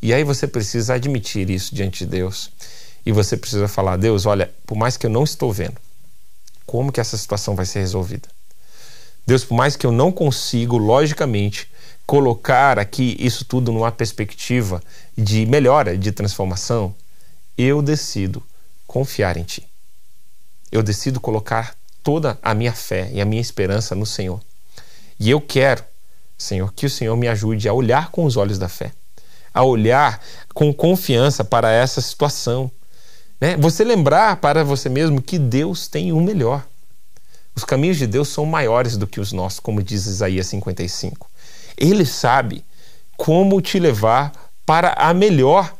E 0.00 0.12
aí 0.12 0.22
você 0.22 0.46
precisa 0.46 0.94
admitir 0.94 1.50
isso 1.50 1.74
diante 1.74 2.04
de 2.04 2.10
Deus. 2.10 2.50
E 3.04 3.10
você 3.10 3.36
precisa 3.36 3.66
falar: 3.66 3.96
Deus, 3.96 4.26
olha, 4.26 4.52
por 4.66 4.76
mais 4.76 4.96
que 4.96 5.06
eu 5.06 5.10
não 5.10 5.24
estou 5.24 5.52
vendo, 5.52 5.76
como 6.66 6.92
que 6.92 7.00
essa 7.00 7.16
situação 7.16 7.56
vai 7.56 7.66
ser 7.66 7.80
resolvida? 7.80 8.28
Deus, 9.26 9.44
por 9.44 9.54
mais 9.54 9.76
que 9.76 9.86
eu 9.86 9.92
não 9.92 10.12
consigo, 10.12 10.78
logicamente, 10.78 11.68
colocar 12.08 12.78
aqui 12.78 13.14
isso 13.20 13.44
tudo 13.44 13.70
numa 13.70 13.92
perspectiva 13.92 14.82
de 15.14 15.44
melhora, 15.44 15.94
de 15.94 16.10
transformação, 16.10 16.94
eu 17.56 17.82
decido 17.82 18.42
confiar 18.86 19.36
em 19.36 19.42
Ti. 19.42 19.68
Eu 20.72 20.82
decido 20.82 21.20
colocar 21.20 21.76
toda 22.02 22.38
a 22.42 22.54
minha 22.54 22.72
fé 22.72 23.10
e 23.12 23.20
a 23.20 23.26
minha 23.26 23.42
esperança 23.42 23.94
no 23.94 24.06
Senhor. 24.06 24.40
E 25.20 25.28
eu 25.28 25.38
quero, 25.38 25.84
Senhor, 26.38 26.72
que 26.72 26.86
o 26.86 26.90
Senhor 26.90 27.14
me 27.14 27.28
ajude 27.28 27.68
a 27.68 27.74
olhar 27.74 28.10
com 28.10 28.24
os 28.24 28.38
olhos 28.38 28.58
da 28.58 28.70
fé, 28.70 28.90
a 29.52 29.62
olhar 29.62 30.18
com 30.54 30.72
confiança 30.72 31.44
para 31.44 31.70
essa 31.70 32.00
situação. 32.00 32.70
Né? 33.38 33.54
Você 33.58 33.84
lembrar 33.84 34.36
para 34.36 34.64
você 34.64 34.88
mesmo 34.88 35.20
que 35.20 35.38
Deus 35.38 35.88
tem 35.88 36.10
o 36.10 36.22
melhor. 36.22 36.66
Os 37.54 37.64
caminhos 37.64 37.98
de 37.98 38.06
Deus 38.06 38.28
são 38.28 38.46
maiores 38.46 38.96
do 38.96 39.06
que 39.06 39.20
os 39.20 39.30
nossos, 39.30 39.60
como 39.60 39.82
diz 39.82 40.06
Isaías 40.06 40.46
55. 40.46 41.28
Ele 41.78 42.04
sabe 42.04 42.64
como 43.16 43.60
te 43.60 43.78
levar 43.78 44.32
para 44.66 44.92
a 44.92 45.14
melhor, 45.14 45.74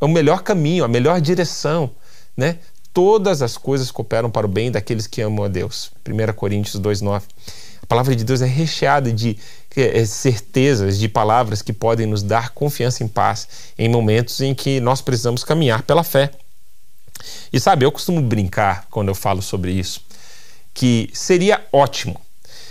o 0.00 0.08
melhor 0.08 0.42
caminho, 0.42 0.84
a 0.84 0.88
melhor 0.88 1.20
direção, 1.20 1.90
né? 2.36 2.58
Todas 2.92 3.42
as 3.42 3.56
coisas 3.56 3.90
cooperam 3.90 4.30
para 4.30 4.46
o 4.46 4.48
bem 4.48 4.70
daqueles 4.70 5.06
que 5.06 5.20
amam 5.20 5.44
a 5.44 5.48
Deus. 5.48 5.90
1 6.04 6.32
Coríntios 6.32 6.80
2:9. 6.80 7.22
A 7.82 7.86
palavra 7.86 8.16
de 8.16 8.24
Deus 8.24 8.40
é 8.40 8.46
recheada 8.46 9.12
de 9.12 9.36
é, 9.76 10.04
certezas, 10.06 10.98
de 10.98 11.08
palavras 11.08 11.60
que 11.60 11.72
podem 11.72 12.06
nos 12.06 12.22
dar 12.22 12.50
confiança 12.50 13.04
em 13.04 13.08
paz 13.08 13.46
em 13.76 13.88
momentos 13.88 14.40
em 14.40 14.54
que 14.54 14.80
nós 14.80 15.02
precisamos 15.02 15.44
caminhar 15.44 15.82
pela 15.82 16.02
fé. 16.02 16.30
E 17.52 17.60
sabe, 17.60 17.84
eu 17.84 17.92
costumo 17.92 18.22
brincar 18.22 18.86
quando 18.90 19.08
eu 19.08 19.14
falo 19.14 19.42
sobre 19.42 19.72
isso, 19.72 20.00
que 20.72 21.10
seria 21.12 21.64
ótimo 21.72 22.20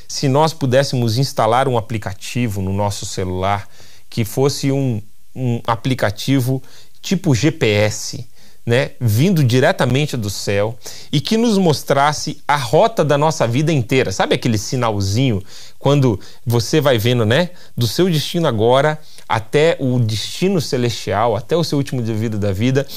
se 0.08 0.28
nós 0.28 0.54
pudéssemos 0.54 1.18
instalar 1.18 1.68
um 1.68 1.78
aplicativo 1.78 2.62
no 2.62 2.74
nosso 2.74 3.06
celular 3.06 3.68
que 4.10 4.24
fosse 4.24 4.72
um, 4.72 5.01
um 5.36 5.62
aplicativo 5.66 6.62
tipo 7.01 7.34
GPS, 7.36 8.28
né, 8.66 8.91
vindo 8.99 9.43
diretamente 9.43 10.16
do 10.16 10.30
céu 10.30 10.78
e 11.12 11.20
que 11.20 11.36
nos 11.36 11.58
mostrasse 11.58 12.41
a 12.47 12.56
rota 12.56 13.04
da 13.04 13.18
nossa 13.18 13.45
vida 13.45 13.74
inteira. 13.74 14.12
Sabe 14.12 14.36
aquele 14.36 14.58
sinalzinho 14.58 15.43
quando 15.78 16.20
você 16.45 16.80
vai 16.80 16.97
vendo, 16.97 17.26
né, 17.26 17.49
do 17.76 17.86
seu 17.88 18.10
destino 18.10 18.47
agora 18.47 18.99
até 19.28 19.76
o 19.80 19.99
destino 19.99 20.62
celestial, 20.62 21.36
até 21.36 21.58
o 21.58 21.64
seu 21.64 21.78
último 21.78 22.01
dia 22.01 22.14
de 22.14 22.20
vida 22.20 22.38
da 22.38 22.54
vida, 22.54 22.88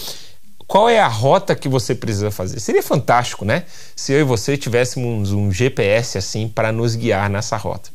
qual 0.67 0.89
é 0.89 0.99
a 0.99 1.07
rota 1.07 1.55
que 1.55 1.69
você 1.69 1.95
precisa 1.95 2.31
fazer? 2.31 2.59
Seria 2.59 2.83
fantástico, 2.83 3.45
né? 3.45 3.65
Se 3.95 4.13
eu 4.13 4.21
e 4.21 4.25
você 4.25 4.57
tivéssemos 4.57 5.33
um 5.33 5.53
GPS 5.53 6.19
assim 6.19 6.49
para 6.49 6.73
nos 6.73 6.97
guiar 6.97 7.31
nessa 7.31 7.57
rota. 7.57 7.91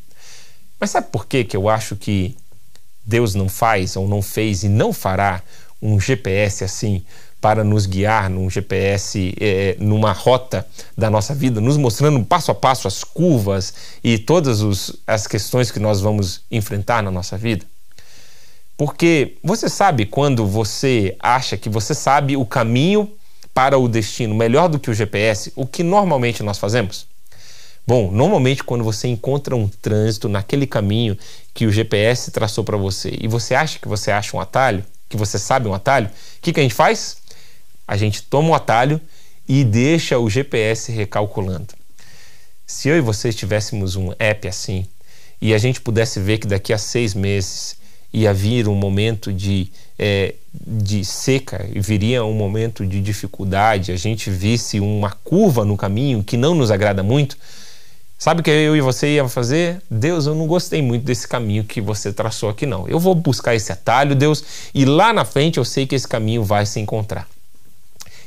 Mas 0.80 0.90
sabe 0.90 1.08
por 1.12 1.26
que, 1.26 1.44
que 1.44 1.56
eu 1.56 1.68
acho 1.68 1.94
que 1.96 2.34
Deus 3.04 3.34
não 3.34 3.48
faz 3.48 3.94
ou 3.96 4.08
não 4.08 4.22
fez 4.22 4.62
e 4.62 4.68
não 4.68 4.92
fará 4.92 5.42
um 5.80 6.00
GPS 6.00 6.64
assim 6.64 7.04
para 7.40 7.64
nos 7.64 7.86
guiar 7.86 8.30
num 8.30 8.48
GPS, 8.48 9.34
é, 9.40 9.76
numa 9.80 10.12
rota 10.12 10.64
da 10.96 11.10
nossa 11.10 11.34
vida, 11.34 11.60
nos 11.60 11.76
mostrando 11.76 12.24
passo 12.24 12.52
a 12.52 12.54
passo 12.54 12.86
as 12.86 13.02
curvas 13.02 13.74
e 14.02 14.16
todas 14.16 14.60
os, 14.60 14.96
as 15.06 15.26
questões 15.26 15.70
que 15.70 15.80
nós 15.80 16.00
vamos 16.00 16.42
enfrentar 16.50 17.02
na 17.02 17.10
nossa 17.10 17.36
vida? 17.36 17.66
Porque 18.76 19.36
você 19.42 19.68
sabe 19.68 20.06
quando 20.06 20.46
você 20.46 21.16
acha 21.18 21.56
que 21.56 21.68
você 21.68 21.94
sabe 21.94 22.36
o 22.36 22.44
caminho 22.44 23.10
para 23.54 23.78
o 23.78 23.88
destino 23.88 24.34
melhor 24.34 24.68
do 24.68 24.78
que 24.78 24.90
o 24.90 24.94
GPS, 24.94 25.52
o 25.54 25.66
que 25.66 25.82
normalmente 25.82 26.42
nós 26.42 26.58
fazemos? 26.58 27.06
Bom, 27.86 28.10
normalmente 28.10 28.64
quando 28.64 28.82
você 28.82 29.08
encontra 29.08 29.54
um 29.54 29.68
trânsito 29.68 30.28
naquele 30.28 30.66
caminho 30.66 31.18
que 31.52 31.66
o 31.66 31.72
GPS 31.72 32.30
traçou 32.30 32.64
para 32.64 32.76
você 32.76 33.16
e 33.20 33.28
você 33.28 33.54
acha 33.54 33.78
que 33.78 33.88
você 33.88 34.10
acha 34.10 34.36
um 34.36 34.40
atalho, 34.40 34.84
que 35.08 35.16
você 35.16 35.38
sabe 35.38 35.68
um 35.68 35.74
atalho, 35.74 36.06
o 36.06 36.40
que, 36.40 36.52
que 36.52 36.60
a 36.60 36.62
gente 36.62 36.74
faz? 36.74 37.22
a 37.86 37.96
gente 37.96 38.22
toma 38.22 38.48
o 38.48 38.54
atalho 38.54 39.00
e 39.48 39.64
deixa 39.64 40.18
o 40.18 40.30
GPS 40.30 40.90
recalculando. 40.92 41.74
Se 42.66 42.88
eu 42.88 42.96
e 42.96 43.00
você 43.00 43.32
tivéssemos 43.32 43.96
um 43.96 44.12
app 44.18 44.48
assim 44.48 44.86
e 45.40 45.52
a 45.52 45.58
gente 45.58 45.80
pudesse 45.80 46.20
ver 46.20 46.38
que 46.38 46.46
daqui 46.46 46.72
a 46.72 46.78
seis 46.78 47.12
meses 47.12 47.76
ia 48.12 48.32
vir 48.34 48.68
um 48.68 48.74
momento 48.74 49.32
de, 49.32 49.70
é, 49.98 50.34
de 50.52 51.04
seca 51.04 51.66
viria 51.74 52.24
um 52.24 52.34
momento 52.34 52.86
de 52.86 53.00
dificuldade, 53.00 53.90
a 53.90 53.96
gente 53.96 54.30
visse 54.30 54.80
uma 54.80 55.10
curva 55.24 55.64
no 55.64 55.76
caminho 55.76 56.22
que 56.22 56.36
não 56.36 56.54
nos 56.54 56.70
agrada 56.70 57.02
muito, 57.02 57.38
sabe 58.18 58.40
o 58.40 58.44
que 58.44 58.50
eu 58.50 58.76
e 58.76 58.80
você 58.80 59.14
ia 59.14 59.28
fazer? 59.28 59.80
Deus, 59.90 60.26
eu 60.26 60.34
não 60.34 60.46
gostei 60.46 60.82
muito 60.82 61.04
desse 61.04 61.26
caminho 61.26 61.64
que 61.64 61.80
você 61.80 62.12
traçou 62.12 62.50
aqui, 62.50 62.66
não. 62.66 62.86
Eu 62.86 63.00
vou 63.00 63.14
buscar 63.14 63.54
esse 63.54 63.72
atalho, 63.72 64.14
Deus, 64.14 64.44
e 64.74 64.84
lá 64.84 65.12
na 65.12 65.24
frente 65.24 65.58
eu 65.58 65.64
sei 65.64 65.86
que 65.86 65.94
esse 65.94 66.06
caminho 66.06 66.44
vai 66.44 66.66
se 66.66 66.78
encontrar. 66.78 67.26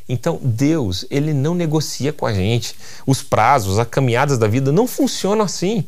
Então, 0.08 0.40
Deus, 0.42 1.06
ele 1.10 1.34
não 1.34 1.56
negocia 1.56 2.14
com 2.14 2.26
a 2.26 2.34
gente. 2.34 2.76
Os 3.08 3.24
prazos, 3.24 3.80
as 3.80 3.88
caminhadas 3.88 4.38
da 4.38 4.48
vida 4.48 4.72
não 4.72 4.88
funcionam 4.88 5.44
assim. 5.44 5.84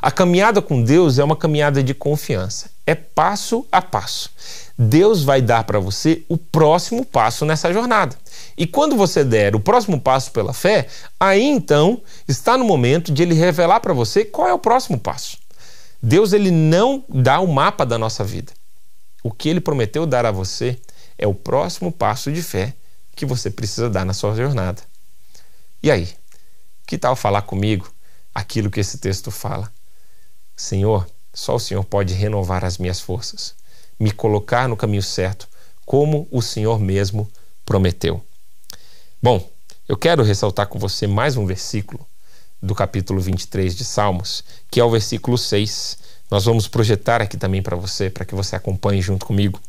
A 0.00 0.10
caminhada 0.10 0.62
com 0.62 0.82
Deus 0.82 1.18
é 1.18 1.24
uma 1.24 1.36
caminhada 1.36 1.82
de 1.82 1.92
confiança. 1.92 2.70
É 2.90 2.94
passo 2.96 3.64
a 3.70 3.80
passo. 3.80 4.30
Deus 4.76 5.22
vai 5.22 5.40
dar 5.40 5.62
para 5.62 5.78
você 5.78 6.24
o 6.28 6.36
próximo 6.36 7.04
passo 7.04 7.44
nessa 7.44 7.72
jornada. 7.72 8.16
E 8.56 8.66
quando 8.66 8.96
você 8.96 9.22
der 9.22 9.54
o 9.54 9.60
próximo 9.60 10.00
passo 10.00 10.32
pela 10.32 10.52
fé, 10.52 10.88
aí 11.20 11.40
então 11.40 12.02
está 12.26 12.58
no 12.58 12.64
momento 12.64 13.12
de 13.12 13.22
ele 13.22 13.32
revelar 13.32 13.78
para 13.78 13.94
você 13.94 14.24
qual 14.24 14.48
é 14.48 14.52
o 14.52 14.58
próximo 14.58 14.98
passo. 14.98 15.38
Deus 16.02 16.32
ele 16.32 16.50
não 16.50 17.04
dá 17.08 17.38
o 17.38 17.46
mapa 17.46 17.86
da 17.86 17.96
nossa 17.96 18.24
vida. 18.24 18.52
O 19.22 19.30
que 19.30 19.48
ele 19.48 19.60
prometeu 19.60 20.04
dar 20.04 20.26
a 20.26 20.32
você 20.32 20.76
é 21.16 21.28
o 21.28 21.34
próximo 21.34 21.92
passo 21.92 22.32
de 22.32 22.42
fé 22.42 22.74
que 23.14 23.24
você 23.24 23.52
precisa 23.52 23.88
dar 23.88 24.04
na 24.04 24.12
sua 24.12 24.34
jornada. 24.34 24.82
E 25.80 25.92
aí? 25.92 26.08
Que 26.88 26.98
tal 26.98 27.14
falar 27.14 27.42
comigo 27.42 27.88
aquilo 28.34 28.68
que 28.68 28.80
esse 28.80 28.98
texto 28.98 29.30
fala? 29.30 29.72
Senhor, 30.56 31.06
só 31.32 31.56
o 31.56 31.60
Senhor 31.60 31.84
pode 31.84 32.14
renovar 32.14 32.64
as 32.64 32.78
minhas 32.78 33.00
forças, 33.00 33.54
me 33.98 34.10
colocar 34.10 34.68
no 34.68 34.76
caminho 34.76 35.02
certo, 35.02 35.48
como 35.86 36.28
o 36.30 36.40
Senhor 36.40 36.78
mesmo 36.78 37.30
prometeu. 37.64 38.22
Bom, 39.22 39.48
eu 39.88 39.96
quero 39.96 40.22
ressaltar 40.22 40.66
com 40.68 40.78
você 40.78 41.06
mais 41.06 41.36
um 41.36 41.46
versículo 41.46 42.06
do 42.62 42.74
capítulo 42.74 43.20
23 43.20 43.74
de 43.74 43.84
Salmos, 43.84 44.44
que 44.70 44.80
é 44.80 44.84
o 44.84 44.90
versículo 44.90 45.36
6. 45.36 45.98
Nós 46.30 46.44
vamos 46.44 46.68
projetar 46.68 47.20
aqui 47.20 47.36
também 47.36 47.62
para 47.62 47.76
você, 47.76 48.08
para 48.08 48.24
que 48.24 48.34
você 48.34 48.54
acompanhe 48.54 49.02
junto 49.02 49.26
comigo. 49.26 49.60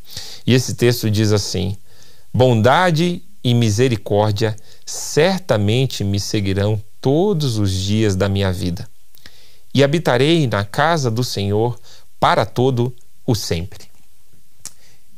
E 0.46 0.54
esse 0.54 0.74
texto 0.74 1.10
diz 1.10 1.32
assim: 1.32 1.76
Bondade 2.32 3.22
e 3.42 3.54
misericórdia 3.54 4.56
certamente 4.86 6.04
me 6.04 6.20
seguirão 6.20 6.80
todos 7.00 7.58
os 7.58 7.72
dias 7.72 8.14
da 8.14 8.28
minha 8.28 8.52
vida, 8.52 8.88
e 9.74 9.82
habitarei 9.82 10.46
na 10.46 10.64
casa 10.64 11.10
do 11.10 11.24
Senhor 11.24 11.78
para 12.18 12.44
todo 12.44 12.94
o 13.26 13.34
sempre. 13.34 13.86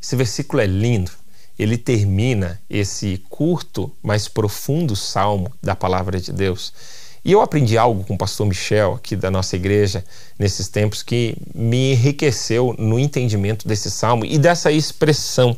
Esse 0.01 0.15
versículo 0.15 0.61
é 0.61 0.65
lindo. 0.65 1.11
Ele 1.57 1.77
termina 1.77 2.61
esse 2.69 3.23
curto, 3.29 3.91
mas 4.03 4.27
profundo 4.27 4.95
salmo 4.95 5.51
da 5.63 5.75
palavra 5.75 6.19
de 6.19 6.31
Deus. 6.31 6.73
E 7.23 7.31
eu 7.31 7.41
aprendi 7.41 7.77
algo 7.77 8.03
com 8.03 8.13
o 8.13 8.17
pastor 8.17 8.45
Michel, 8.45 8.93
aqui 8.93 9.15
da 9.15 9.31
nossa 9.31 9.55
igreja, 9.55 10.05
nesses 10.37 10.67
tempos, 10.67 11.01
que 11.01 11.35
me 11.55 11.93
enriqueceu 11.93 12.75
no 12.77 12.99
entendimento 12.99 13.67
desse 13.67 13.89
salmo 13.89 14.25
e 14.25 14.37
dessa 14.37 14.71
expressão. 14.71 15.57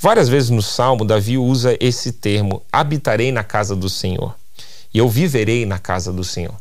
Várias 0.00 0.28
vezes 0.28 0.48
no 0.48 0.62
Salmo, 0.62 1.04
Davi 1.04 1.36
usa 1.36 1.76
esse 1.80 2.12
termo: 2.12 2.62
habitarei 2.72 3.32
na 3.32 3.44
casa 3.44 3.76
do 3.76 3.90
Senhor 3.90 4.34
e 4.94 4.98
eu 4.98 5.08
viverei 5.08 5.66
na 5.66 5.78
casa 5.78 6.12
do 6.12 6.24
Senhor. 6.24 6.54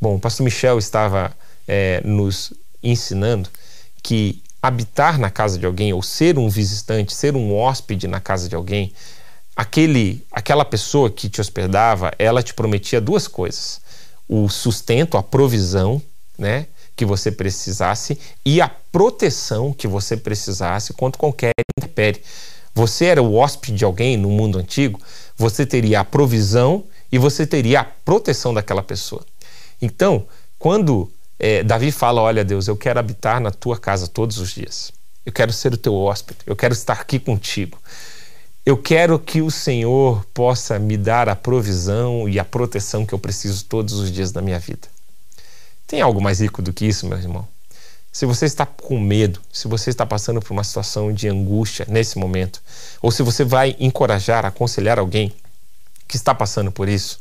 Bom, 0.00 0.16
o 0.16 0.20
pastor 0.20 0.44
Michel 0.44 0.78
estava 0.78 1.36
é, 1.68 2.00
nos 2.04 2.52
ensinando 2.82 3.50
que 4.02 4.42
habitar 4.62 5.18
na 5.18 5.30
casa 5.30 5.58
de 5.58 5.66
alguém, 5.66 5.92
ou 5.92 6.02
ser 6.02 6.38
um 6.38 6.48
visitante, 6.48 7.14
ser 7.14 7.36
um 7.36 7.54
hóspede 7.54 8.08
na 8.08 8.20
casa 8.20 8.48
de 8.48 8.54
alguém, 8.54 8.92
aquele, 9.54 10.26
aquela 10.32 10.64
pessoa 10.64 11.10
que 11.10 11.28
te 11.28 11.40
hospedava, 11.40 12.12
ela 12.18 12.42
te 12.42 12.54
prometia 12.54 13.00
duas 13.00 13.28
coisas: 13.28 13.80
o 14.28 14.48
sustento, 14.48 15.16
a 15.16 15.22
provisão, 15.22 16.00
né? 16.38 16.66
que 16.96 17.04
você 17.04 17.30
precisasse 17.30 18.18
e 18.44 18.60
a 18.60 18.68
proteção 18.68 19.72
que 19.72 19.88
você 19.88 20.16
precisasse 20.16 20.92
contra 20.92 21.18
qualquer 21.18 21.52
intempérie 21.78 22.22
você 22.74 23.06
era 23.06 23.22
o 23.22 23.34
hóspede 23.34 23.78
de 23.78 23.84
alguém 23.84 24.16
no 24.16 24.30
mundo 24.30 24.58
antigo, 24.58 25.00
você 25.36 25.66
teria 25.66 26.00
a 26.00 26.04
provisão 26.04 26.84
e 27.10 27.18
você 27.18 27.46
teria 27.46 27.80
a 27.80 27.84
proteção 27.84 28.54
daquela 28.54 28.82
pessoa. 28.82 29.24
Então, 29.80 30.26
quando 30.58 31.10
é, 31.38 31.62
Davi 31.62 31.90
fala: 31.90 32.20
Olha, 32.20 32.44
Deus, 32.44 32.68
eu 32.68 32.76
quero 32.76 32.98
habitar 32.98 33.40
na 33.40 33.50
tua 33.50 33.78
casa 33.78 34.06
todos 34.06 34.38
os 34.38 34.52
dias, 34.52 34.92
eu 35.24 35.32
quero 35.32 35.52
ser 35.52 35.72
o 35.72 35.76
teu 35.76 35.94
hóspede, 35.94 36.40
eu 36.46 36.56
quero 36.56 36.74
estar 36.74 36.94
aqui 36.94 37.18
contigo. 37.18 37.78
Eu 38.64 38.76
quero 38.76 39.18
que 39.18 39.40
o 39.40 39.50
Senhor 39.50 40.24
possa 40.34 40.78
me 40.78 40.96
dar 40.98 41.30
a 41.30 41.34
provisão 41.34 42.28
e 42.28 42.38
a 42.38 42.44
proteção 42.44 43.06
que 43.06 43.14
eu 43.14 43.18
preciso 43.18 43.64
todos 43.64 43.94
os 43.94 44.12
dias 44.12 44.32
da 44.32 44.42
minha 44.42 44.58
vida. 44.58 44.86
Tem 45.86 46.02
algo 46.02 46.20
mais 46.20 46.40
rico 46.40 46.60
do 46.60 46.72
que 46.72 46.84
isso, 46.84 47.06
meu 47.06 47.18
irmão? 47.18 47.48
Se 48.12 48.26
você 48.26 48.44
está 48.44 48.66
com 48.66 49.00
medo, 49.00 49.40
se 49.52 49.66
você 49.66 49.88
está 49.88 50.04
passando 50.04 50.40
por 50.40 50.52
uma 50.52 50.62
situação 50.62 51.12
de 51.12 51.26
angústia 51.28 51.86
nesse 51.88 52.18
momento, 52.18 52.60
ou 53.00 53.10
se 53.10 53.22
você 53.22 53.44
vai 53.44 53.74
encorajar, 53.78 54.44
aconselhar 54.44 54.98
alguém 54.98 55.32
que 56.06 56.16
está 56.16 56.34
passando 56.34 56.70
por 56.70 56.88
isso, 56.88 57.20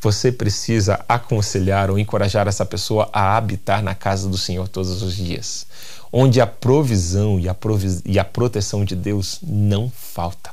você 0.00 0.30
precisa 0.30 1.04
aconselhar 1.08 1.90
ou 1.90 1.98
encorajar 1.98 2.46
essa 2.46 2.64
pessoa 2.64 3.08
a 3.12 3.36
habitar 3.36 3.82
na 3.82 3.94
casa 3.94 4.28
do 4.28 4.38
Senhor 4.38 4.68
todos 4.68 5.02
os 5.02 5.14
dias, 5.14 5.66
onde 6.12 6.40
a 6.40 6.46
provisão 6.46 7.40
e 7.40 7.48
a, 7.48 7.54
provis 7.54 8.02
e 8.04 8.18
a 8.18 8.24
proteção 8.24 8.84
de 8.84 8.94
Deus 8.94 9.38
não 9.42 9.90
falta. 9.90 10.50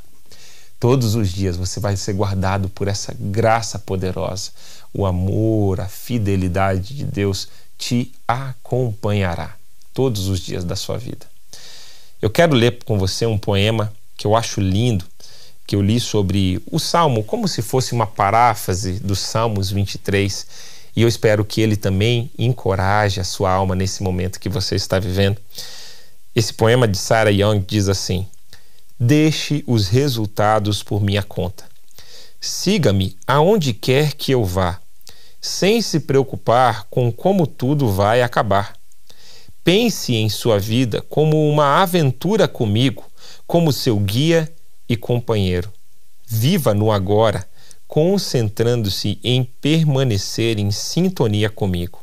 Todos 0.79 1.15
os 1.15 1.29
dias 1.29 1.55
você 1.55 1.79
vai 1.79 1.95
ser 1.95 2.13
guardado 2.13 2.67
por 2.69 2.87
essa 2.87 3.15
graça 3.17 3.79
poderosa, 3.79 4.51
o 4.93 5.05
amor, 5.05 5.79
a 5.79 5.87
fidelidade 5.87 6.93
de 6.93 7.05
Deus 7.05 7.47
te 7.77 8.11
acompanhará 8.27 9.55
todos 9.93 10.27
os 10.27 10.39
dias 10.39 10.63
da 10.63 10.75
sua 10.75 10.97
vida. 10.97 11.25
Eu 12.21 12.29
quero 12.29 12.55
ler 12.55 12.79
com 12.85 12.97
você 12.97 13.25
um 13.25 13.37
poema 13.37 13.93
que 14.17 14.25
eu 14.25 14.35
acho 14.35 14.61
lindo, 14.61 15.05
que 15.73 15.75
eu 15.75 15.81
li 15.81 15.99
sobre 15.99 16.61
o 16.71 16.77
Salmo, 16.77 17.23
como 17.23 17.47
se 17.47 17.63
fosse 17.63 17.93
uma 17.93 18.05
paráfrase 18.05 18.99
dos 18.99 19.17
Salmos 19.17 19.71
23, 19.71 20.45
e 20.95 21.01
eu 21.01 21.07
espero 21.07 21.43
que 21.43 21.61
ele 21.61 21.75
também 21.75 22.29
encoraje 22.37 23.19
a 23.19 23.23
sua 23.23 23.51
alma 23.51 23.73
nesse 23.73 24.03
momento 24.03 24.39
que 24.39 24.49
você 24.49 24.75
está 24.75 24.99
vivendo. 24.99 25.41
Esse 26.35 26.53
poema 26.53 26.87
de 26.87 26.95
Sarah 26.95 27.31
Young 27.31 27.65
diz 27.67 27.89
assim: 27.89 28.27
Deixe 28.99 29.63
os 29.65 29.87
resultados 29.87 30.83
por 30.83 31.01
minha 31.01 31.23
conta. 31.23 31.63
Siga-me 32.39 33.17
aonde 33.25 33.73
quer 33.73 34.13
que 34.13 34.31
eu 34.31 34.45
vá, 34.45 34.79
sem 35.41 35.81
se 35.81 36.01
preocupar 36.01 36.85
com 36.87 37.11
como 37.11 37.47
tudo 37.47 37.91
vai 37.91 38.21
acabar. 38.21 38.75
Pense 39.63 40.13
em 40.13 40.29
sua 40.29 40.59
vida 40.59 41.01
como 41.09 41.49
uma 41.49 41.81
aventura 41.81 42.47
comigo, 42.47 43.03
como 43.47 43.73
seu 43.73 43.97
guia 43.97 44.47
e 44.87 44.95
companheiro. 44.95 45.71
Viva 46.25 46.73
no 46.73 46.91
agora, 46.91 47.47
concentrando-se 47.87 49.19
em 49.23 49.43
permanecer 49.43 50.57
em 50.59 50.71
sintonia 50.71 51.49
comigo. 51.49 51.99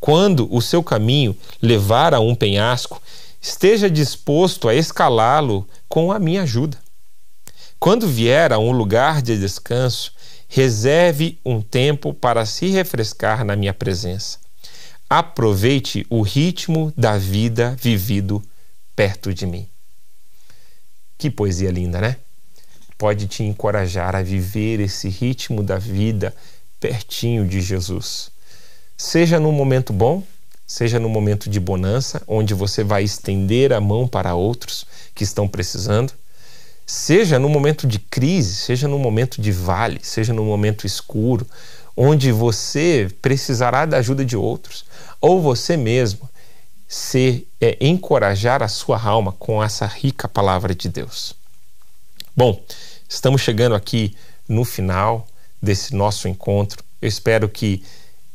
Quando 0.00 0.48
o 0.54 0.62
seu 0.62 0.82
caminho 0.82 1.36
levar 1.60 2.14
a 2.14 2.20
um 2.20 2.34
penhasco, 2.34 3.02
esteja 3.40 3.90
disposto 3.90 4.68
a 4.68 4.74
escalá-lo 4.74 5.68
com 5.88 6.12
a 6.12 6.18
minha 6.18 6.42
ajuda. 6.42 6.78
Quando 7.78 8.08
vier 8.08 8.52
a 8.52 8.58
um 8.58 8.72
lugar 8.72 9.22
de 9.22 9.38
descanso, 9.38 10.12
reserve 10.48 11.38
um 11.44 11.60
tempo 11.60 12.14
para 12.14 12.46
se 12.46 12.68
refrescar 12.68 13.44
na 13.44 13.54
minha 13.54 13.74
presença. 13.74 14.38
Aproveite 15.08 16.06
o 16.10 16.22
ritmo 16.22 16.92
da 16.96 17.16
vida 17.16 17.76
vivido 17.80 18.42
perto 18.96 19.32
de 19.32 19.46
mim. 19.46 19.68
Que 21.18 21.28
poesia 21.28 21.72
linda, 21.72 22.00
né? 22.00 22.16
Pode 22.96 23.26
te 23.26 23.42
encorajar 23.42 24.14
a 24.14 24.22
viver 24.22 24.78
esse 24.78 25.08
ritmo 25.08 25.64
da 25.64 25.76
vida 25.76 26.32
pertinho 26.78 27.44
de 27.44 27.60
Jesus. 27.60 28.30
Seja 28.96 29.40
num 29.40 29.50
momento 29.50 29.92
bom, 29.92 30.22
seja 30.64 31.00
no 31.00 31.08
momento 31.08 31.50
de 31.50 31.58
bonança, 31.58 32.22
onde 32.28 32.54
você 32.54 32.84
vai 32.84 33.02
estender 33.02 33.72
a 33.72 33.80
mão 33.80 34.06
para 34.06 34.36
outros 34.36 34.86
que 35.12 35.24
estão 35.24 35.48
precisando, 35.48 36.12
seja 36.86 37.36
no 37.36 37.48
momento 37.48 37.84
de 37.84 37.98
crise, 37.98 38.54
seja 38.54 38.86
no 38.86 38.98
momento 38.98 39.42
de 39.42 39.50
vale, 39.50 39.98
seja 40.02 40.32
no 40.32 40.44
momento 40.44 40.86
escuro, 40.86 41.44
onde 41.96 42.30
você 42.30 43.10
precisará 43.20 43.84
da 43.84 43.96
ajuda 43.96 44.24
de 44.24 44.36
outros, 44.36 44.84
ou 45.20 45.42
você 45.42 45.76
mesmo 45.76 46.27
se 46.88 47.46
é, 47.60 47.76
encorajar 47.80 48.62
a 48.62 48.68
sua 48.68 49.00
alma 49.00 49.32
com 49.32 49.62
essa 49.62 49.86
rica 49.86 50.26
palavra 50.26 50.74
de 50.74 50.88
Deus. 50.88 51.34
Bom, 52.34 52.64
estamos 53.06 53.42
chegando 53.42 53.74
aqui 53.74 54.16
no 54.48 54.64
final 54.64 55.28
desse 55.60 55.94
nosso 55.94 56.26
encontro. 56.26 56.82
Eu 57.02 57.08
espero 57.08 57.48
que 57.48 57.84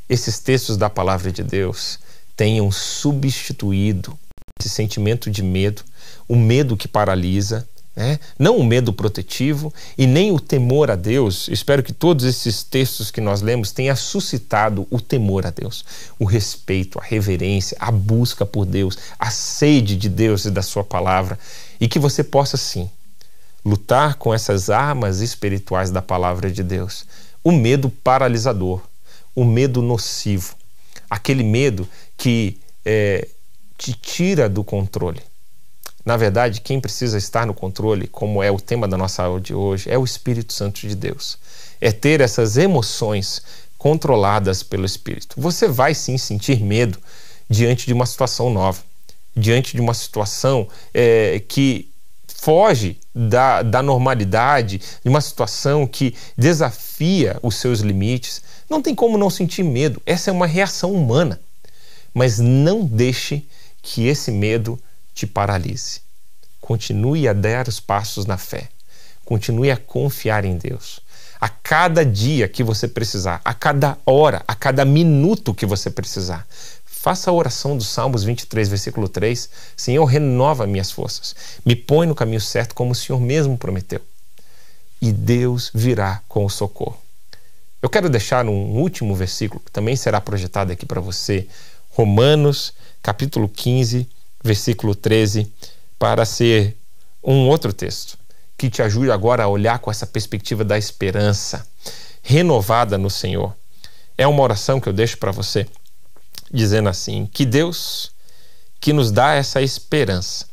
esses 0.08 0.40
textos 0.40 0.78
da 0.78 0.90
palavra 0.90 1.32
de 1.32 1.44
Deus 1.44 2.00
tenham 2.36 2.72
substituído 2.72 4.18
esse 4.60 4.70
sentimento 4.70 5.32
de 5.32 5.42
medo, 5.42 5.84
o 6.28 6.36
medo 6.36 6.78
que 6.78 6.88
paralisa, 6.88 7.68
né? 7.96 8.20
não 8.38 8.58
o 8.58 8.64
medo 8.64 8.92
protetivo 8.92 9.74
e 9.98 10.08
nem 10.08 10.32
o 10.32 10.40
temor 10.40 10.90
a 10.90 10.96
Deus. 10.96 11.48
Espero 11.48 11.84
que 11.84 11.94
todos 11.94 12.26
esses 12.26 12.64
textos 12.64 13.12
que 13.12 13.22
nós 13.22 13.42
lemos 13.42 13.72
tenham 13.72 13.96
suscitado 13.96 14.88
o 14.90 15.00
temor 15.00 15.46
a 15.46 15.52
Deus, 15.52 15.86
o 16.18 16.26
respeito, 16.26 17.00
a 17.00 17.04
reverência, 17.04 17.78
a 17.80 17.92
busca 17.92 18.46
por 18.46 18.66
Deus, 18.66 18.98
a 19.20 19.30
sede 19.30 19.96
de 19.96 20.10
Deus 20.10 20.46
e 20.46 20.52
da 20.52 20.62
Sua 20.62 20.84
palavra, 20.84 21.38
e 21.80 21.88
que 21.88 22.00
você 22.00 22.24
possa 22.24 22.58
sim 22.58 22.90
lutar 23.64 24.16
com 24.16 24.34
essas 24.34 24.70
armas 24.70 25.22
espirituais 25.22 25.90
da 25.90 26.02
palavra 26.02 26.52
de 26.52 26.64
Deus. 26.64 27.06
O 27.44 27.52
medo 27.52 27.90
paralisador, 27.90 28.82
o 29.36 29.46
medo 29.46 29.82
nocivo, 29.82 30.56
aquele 31.10 31.44
medo 31.44 31.88
que 32.18 32.60
é, 32.84 33.28
te 33.78 33.94
tira 33.94 34.50
do 34.50 34.64
controle 34.64 35.22
na 36.06 36.18
verdade, 36.18 36.62
quem 36.62 36.82
precisa 36.82 37.18
estar 37.18 37.46
no 37.46 37.54
controle, 37.54 38.08
como 38.08 38.44
é 38.44 38.52
o 38.52 38.60
tema 38.60 38.88
da 38.88 38.98
nossa 38.98 39.24
aula 39.24 39.40
de 39.40 39.54
hoje, 39.54 39.90
é 39.90 39.98
o 39.98 40.04
Espírito 40.04 40.52
Santo 40.52 40.82
de 40.82 40.96
Deus. 40.96 41.38
É 41.80 41.92
ter 41.92 42.20
essas 42.20 42.58
emoções 42.58 43.42
controladas 43.78 44.64
pelo 44.64 44.86
Espírito. 44.86 45.36
Você 45.40 45.68
vai 45.68 45.94
sim 45.94 46.18
sentir 46.18 46.60
medo 46.62 46.98
diante 47.50 47.86
de 47.86 47.94
uma 47.94 48.06
situação 48.06 48.50
nova, 48.50 48.82
diante 49.36 49.76
de 49.76 49.82
uma 49.82 49.94
situação 49.94 50.68
é, 50.94 51.42
que 51.48 51.90
foge 52.28 52.98
da, 53.16 53.62
da 53.62 53.82
normalidade, 53.82 54.82
de 55.02 55.10
uma 55.10 55.22
situação 55.22 55.88
que 55.88 56.14
desafia 56.38 57.40
os 57.42 57.56
seus 57.56 57.80
limites. 57.80 58.42
Não 58.70 58.82
tem 58.82 58.94
como 58.94 59.18
não 59.18 59.30
sentir 59.30 59.64
medo. 59.64 60.02
Essa 60.06 60.30
é 60.30 60.34
uma 60.34 60.48
reação 60.48 60.92
humana. 60.92 61.40
Mas 62.14 62.40
não 62.40 62.84
deixe 62.84 63.48
que 63.82 64.06
esse 64.08 64.30
medo 64.30 64.78
te 65.14 65.28
paralise. 65.28 66.02
Continue 66.60 67.28
a 67.28 67.34
dar 67.34 67.68
os 67.68 67.80
passos 67.80 68.26
na 68.26 68.38
fé. 68.38 68.70
Continue 69.26 69.72
a 69.72 69.78
confiar 69.78 70.46
em 70.46 70.58
Deus. 70.58 71.02
A 71.40 71.50
cada 71.50 72.06
dia 72.06 72.48
que 72.48 72.64
você 72.64 72.88
precisar, 72.88 73.42
a 73.44 73.54
cada 73.54 73.98
hora, 74.06 74.44
a 74.48 74.56
cada 74.56 74.86
minuto 74.86 75.54
que 75.54 75.66
você 75.66 75.90
precisar, 75.90 76.48
faça 76.86 77.30
a 77.30 77.34
oração 77.34 77.76
do 77.76 77.84
Salmos 77.84 78.24
23, 78.24 78.70
versículo 78.70 79.10
3. 79.10 79.50
Senhor, 79.76 80.06
renova 80.06 80.66
minhas 80.66 80.90
forças. 80.90 81.36
Me 81.66 81.76
põe 81.76 82.08
no 82.08 82.16
caminho 82.16 82.40
certo, 82.40 82.74
como 82.74 82.94
o 82.94 82.96
Senhor 82.96 83.20
mesmo 83.20 83.58
prometeu. 83.58 84.00
E 85.02 85.12
Deus 85.12 85.70
virá 85.74 86.22
com 86.30 86.46
o 86.46 86.50
socorro. 86.50 86.98
Eu 87.82 87.90
quero 87.90 88.10
deixar 88.10 88.48
um 88.48 88.80
último 88.80 89.14
versículo 89.14 89.60
que 89.60 89.70
também 89.70 89.98
será 89.98 90.22
projetado 90.22 90.72
aqui 90.72 90.86
para 90.86 91.02
você. 91.02 91.46
Romanos, 91.90 92.74
capítulo 93.02 93.50
15, 93.50 94.08
versículo 94.44 94.94
13, 94.94 95.52
para 95.98 96.26
ser 96.26 96.78
um 97.24 97.48
outro 97.48 97.72
texto 97.72 98.18
que 98.58 98.70
te 98.70 98.82
ajude 98.82 99.12
agora 99.12 99.44
a 99.44 99.48
olhar 99.48 99.80
com 99.80 99.90
essa 99.90 100.06
perspectiva 100.06 100.64
da 100.64 100.78
esperança 100.78 101.66
renovada 102.22 102.98
no 102.98 103.10
Senhor. 103.10 103.56
É 104.18 104.28
uma 104.28 104.44
oração 104.44 104.80
que 104.80 104.88
eu 104.88 104.94
deixo 104.94 105.18
para 105.18 105.32
você, 105.32 105.68
dizendo 106.52 106.90
assim: 106.90 107.26
que 107.26 107.46
Deus, 107.46 108.12
que 108.80 108.94
nos 108.94 109.12
dá 109.12 109.34
essa 109.34 109.62
esperança, 109.62 110.48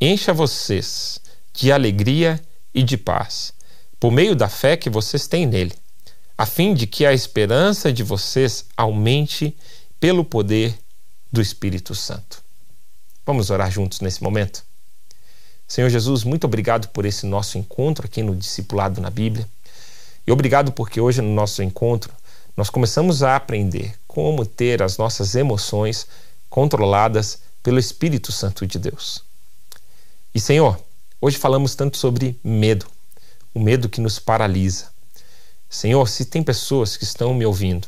encha 0.00 0.32
vocês 0.32 1.18
de 1.52 1.72
alegria 1.72 2.40
e 2.74 2.82
de 2.82 2.96
paz, 2.96 3.52
por 3.98 4.10
meio 4.10 4.34
da 4.34 4.48
fé 4.48 4.76
que 4.76 4.90
vocês 4.90 5.26
têm 5.26 5.46
nele, 5.46 5.74
a 6.36 6.46
fim 6.46 6.74
de 6.74 6.86
que 6.86 7.04
a 7.04 7.12
esperança 7.12 7.92
de 7.92 8.02
vocês 8.02 8.66
aumente 8.76 9.56
pelo 9.98 10.24
poder 10.24 10.78
do 11.32 11.40
Espírito 11.40 11.94
Santo. 11.94 12.42
Vamos 13.30 13.48
orar 13.48 13.70
juntos 13.70 14.00
nesse 14.00 14.20
momento? 14.24 14.64
Senhor 15.68 15.88
Jesus, 15.88 16.24
muito 16.24 16.48
obrigado 16.48 16.88
por 16.88 17.04
esse 17.04 17.24
nosso 17.26 17.58
encontro 17.58 18.06
aqui 18.06 18.24
no 18.24 18.34
Discipulado 18.34 19.00
na 19.00 19.08
Bíblia. 19.08 19.48
E 20.26 20.32
obrigado 20.32 20.72
porque 20.72 21.00
hoje 21.00 21.22
no 21.22 21.32
nosso 21.32 21.62
encontro 21.62 22.12
nós 22.56 22.68
começamos 22.68 23.22
a 23.22 23.36
aprender 23.36 23.94
como 24.08 24.44
ter 24.44 24.82
as 24.82 24.98
nossas 24.98 25.36
emoções 25.36 26.08
controladas 26.48 27.38
pelo 27.62 27.78
Espírito 27.78 28.32
Santo 28.32 28.66
de 28.66 28.80
Deus. 28.80 29.22
E 30.34 30.40
Senhor, 30.40 30.76
hoje 31.20 31.38
falamos 31.38 31.76
tanto 31.76 31.98
sobre 31.98 32.36
medo, 32.42 32.84
o 33.54 33.60
medo 33.60 33.88
que 33.88 34.00
nos 34.00 34.18
paralisa. 34.18 34.88
Senhor, 35.68 36.08
se 36.08 36.24
tem 36.24 36.42
pessoas 36.42 36.96
que 36.96 37.04
estão 37.04 37.32
me 37.32 37.46
ouvindo 37.46 37.86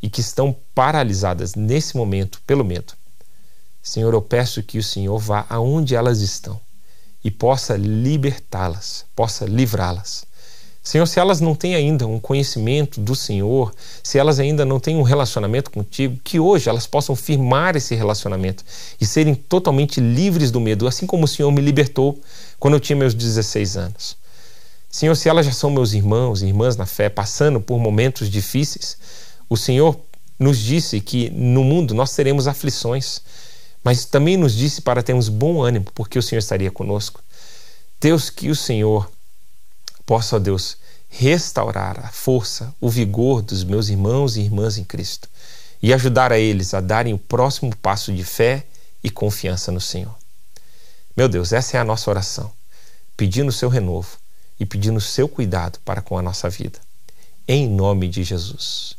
e 0.00 0.08
que 0.08 0.22
estão 0.22 0.56
paralisadas 0.74 1.54
nesse 1.54 1.98
momento 1.98 2.40
pelo 2.46 2.64
medo, 2.64 2.94
Senhor, 3.84 4.14
eu 4.14 4.22
peço 4.22 4.62
que 4.62 4.78
o 4.78 4.82
Senhor 4.82 5.18
vá 5.18 5.44
aonde 5.46 5.94
elas 5.94 6.22
estão 6.22 6.58
e 7.22 7.30
possa 7.30 7.76
libertá-las, 7.76 9.04
possa 9.14 9.44
livrá-las. 9.44 10.24
Senhor, 10.82 11.06
se 11.06 11.20
elas 11.20 11.40
não 11.40 11.54
têm 11.54 11.74
ainda 11.74 12.06
um 12.06 12.18
conhecimento 12.18 12.98
do 12.98 13.14
Senhor, 13.14 13.74
se 14.02 14.18
elas 14.18 14.38
ainda 14.40 14.64
não 14.64 14.80
têm 14.80 14.96
um 14.96 15.02
relacionamento 15.02 15.70
contigo, 15.70 16.18
que 16.24 16.40
hoje 16.40 16.68
elas 16.68 16.86
possam 16.86 17.14
firmar 17.14 17.76
esse 17.76 17.94
relacionamento 17.94 18.64
e 18.98 19.06
serem 19.06 19.34
totalmente 19.34 20.00
livres 20.00 20.50
do 20.50 20.60
medo, 20.60 20.86
assim 20.86 21.06
como 21.06 21.24
o 21.24 21.28
Senhor 21.28 21.50
me 21.52 21.60
libertou 21.60 22.18
quando 22.58 22.74
eu 22.74 22.80
tinha 22.80 22.96
meus 22.96 23.14
16 23.14 23.76
anos. 23.76 24.16
Senhor, 24.90 25.14
se 25.14 25.28
elas 25.28 25.44
já 25.44 25.52
são 25.52 25.70
meus 25.70 25.92
irmãos 25.92 26.40
e 26.40 26.46
irmãs 26.46 26.76
na 26.76 26.86
fé, 26.86 27.10
passando 27.10 27.60
por 27.60 27.78
momentos 27.78 28.30
difíceis, 28.30 28.96
o 29.48 29.56
Senhor 29.56 29.98
nos 30.38 30.58
disse 30.58 31.00
que 31.00 31.30
no 31.30 31.62
mundo 31.62 31.94
nós 31.94 32.14
teremos 32.14 32.48
aflições, 32.48 33.20
mas 33.84 34.06
também 34.06 34.36
nos 34.38 34.54
disse 34.54 34.80
para 34.80 35.02
termos 35.02 35.28
bom 35.28 35.62
ânimo, 35.62 35.86
porque 35.94 36.18
o 36.18 36.22
Senhor 36.22 36.38
estaria 36.38 36.70
conosco. 36.70 37.22
Deus, 38.00 38.30
que 38.30 38.50
o 38.50 38.56
Senhor 38.56 39.10
possa, 40.06 40.36
ó 40.36 40.38
Deus, 40.38 40.78
restaurar 41.08 42.04
a 42.04 42.08
força, 42.08 42.74
o 42.80 42.88
vigor 42.88 43.42
dos 43.42 43.62
meus 43.62 43.88
irmãos 43.88 44.36
e 44.36 44.40
irmãs 44.40 44.78
em 44.78 44.84
Cristo 44.84 45.28
e 45.84 45.92
ajudar 45.92 46.32
a 46.32 46.38
eles 46.38 46.72
a 46.72 46.80
darem 46.80 47.12
o 47.12 47.18
próximo 47.18 47.74
passo 47.76 48.10
de 48.12 48.24
fé 48.24 48.66
e 49.02 49.10
confiança 49.10 49.70
no 49.70 49.80
Senhor. 49.80 50.14
Meu 51.14 51.28
Deus, 51.28 51.52
essa 51.52 51.76
é 51.76 51.80
a 51.80 51.84
nossa 51.84 52.10
oração, 52.10 52.50
pedindo 53.16 53.50
o 53.50 53.52
seu 53.52 53.68
renovo 53.68 54.16
e 54.58 54.64
pedindo 54.64 54.96
o 54.96 55.00
seu 55.00 55.28
cuidado 55.28 55.78
para 55.84 56.00
com 56.00 56.16
a 56.16 56.22
nossa 56.22 56.48
vida. 56.48 56.78
Em 57.46 57.68
nome 57.68 58.08
de 58.08 58.24
Jesus. 58.24 58.96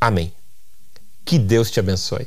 Amém. 0.00 0.32
Que 1.24 1.38
Deus 1.38 1.70
te 1.70 1.80
abençoe. 1.80 2.24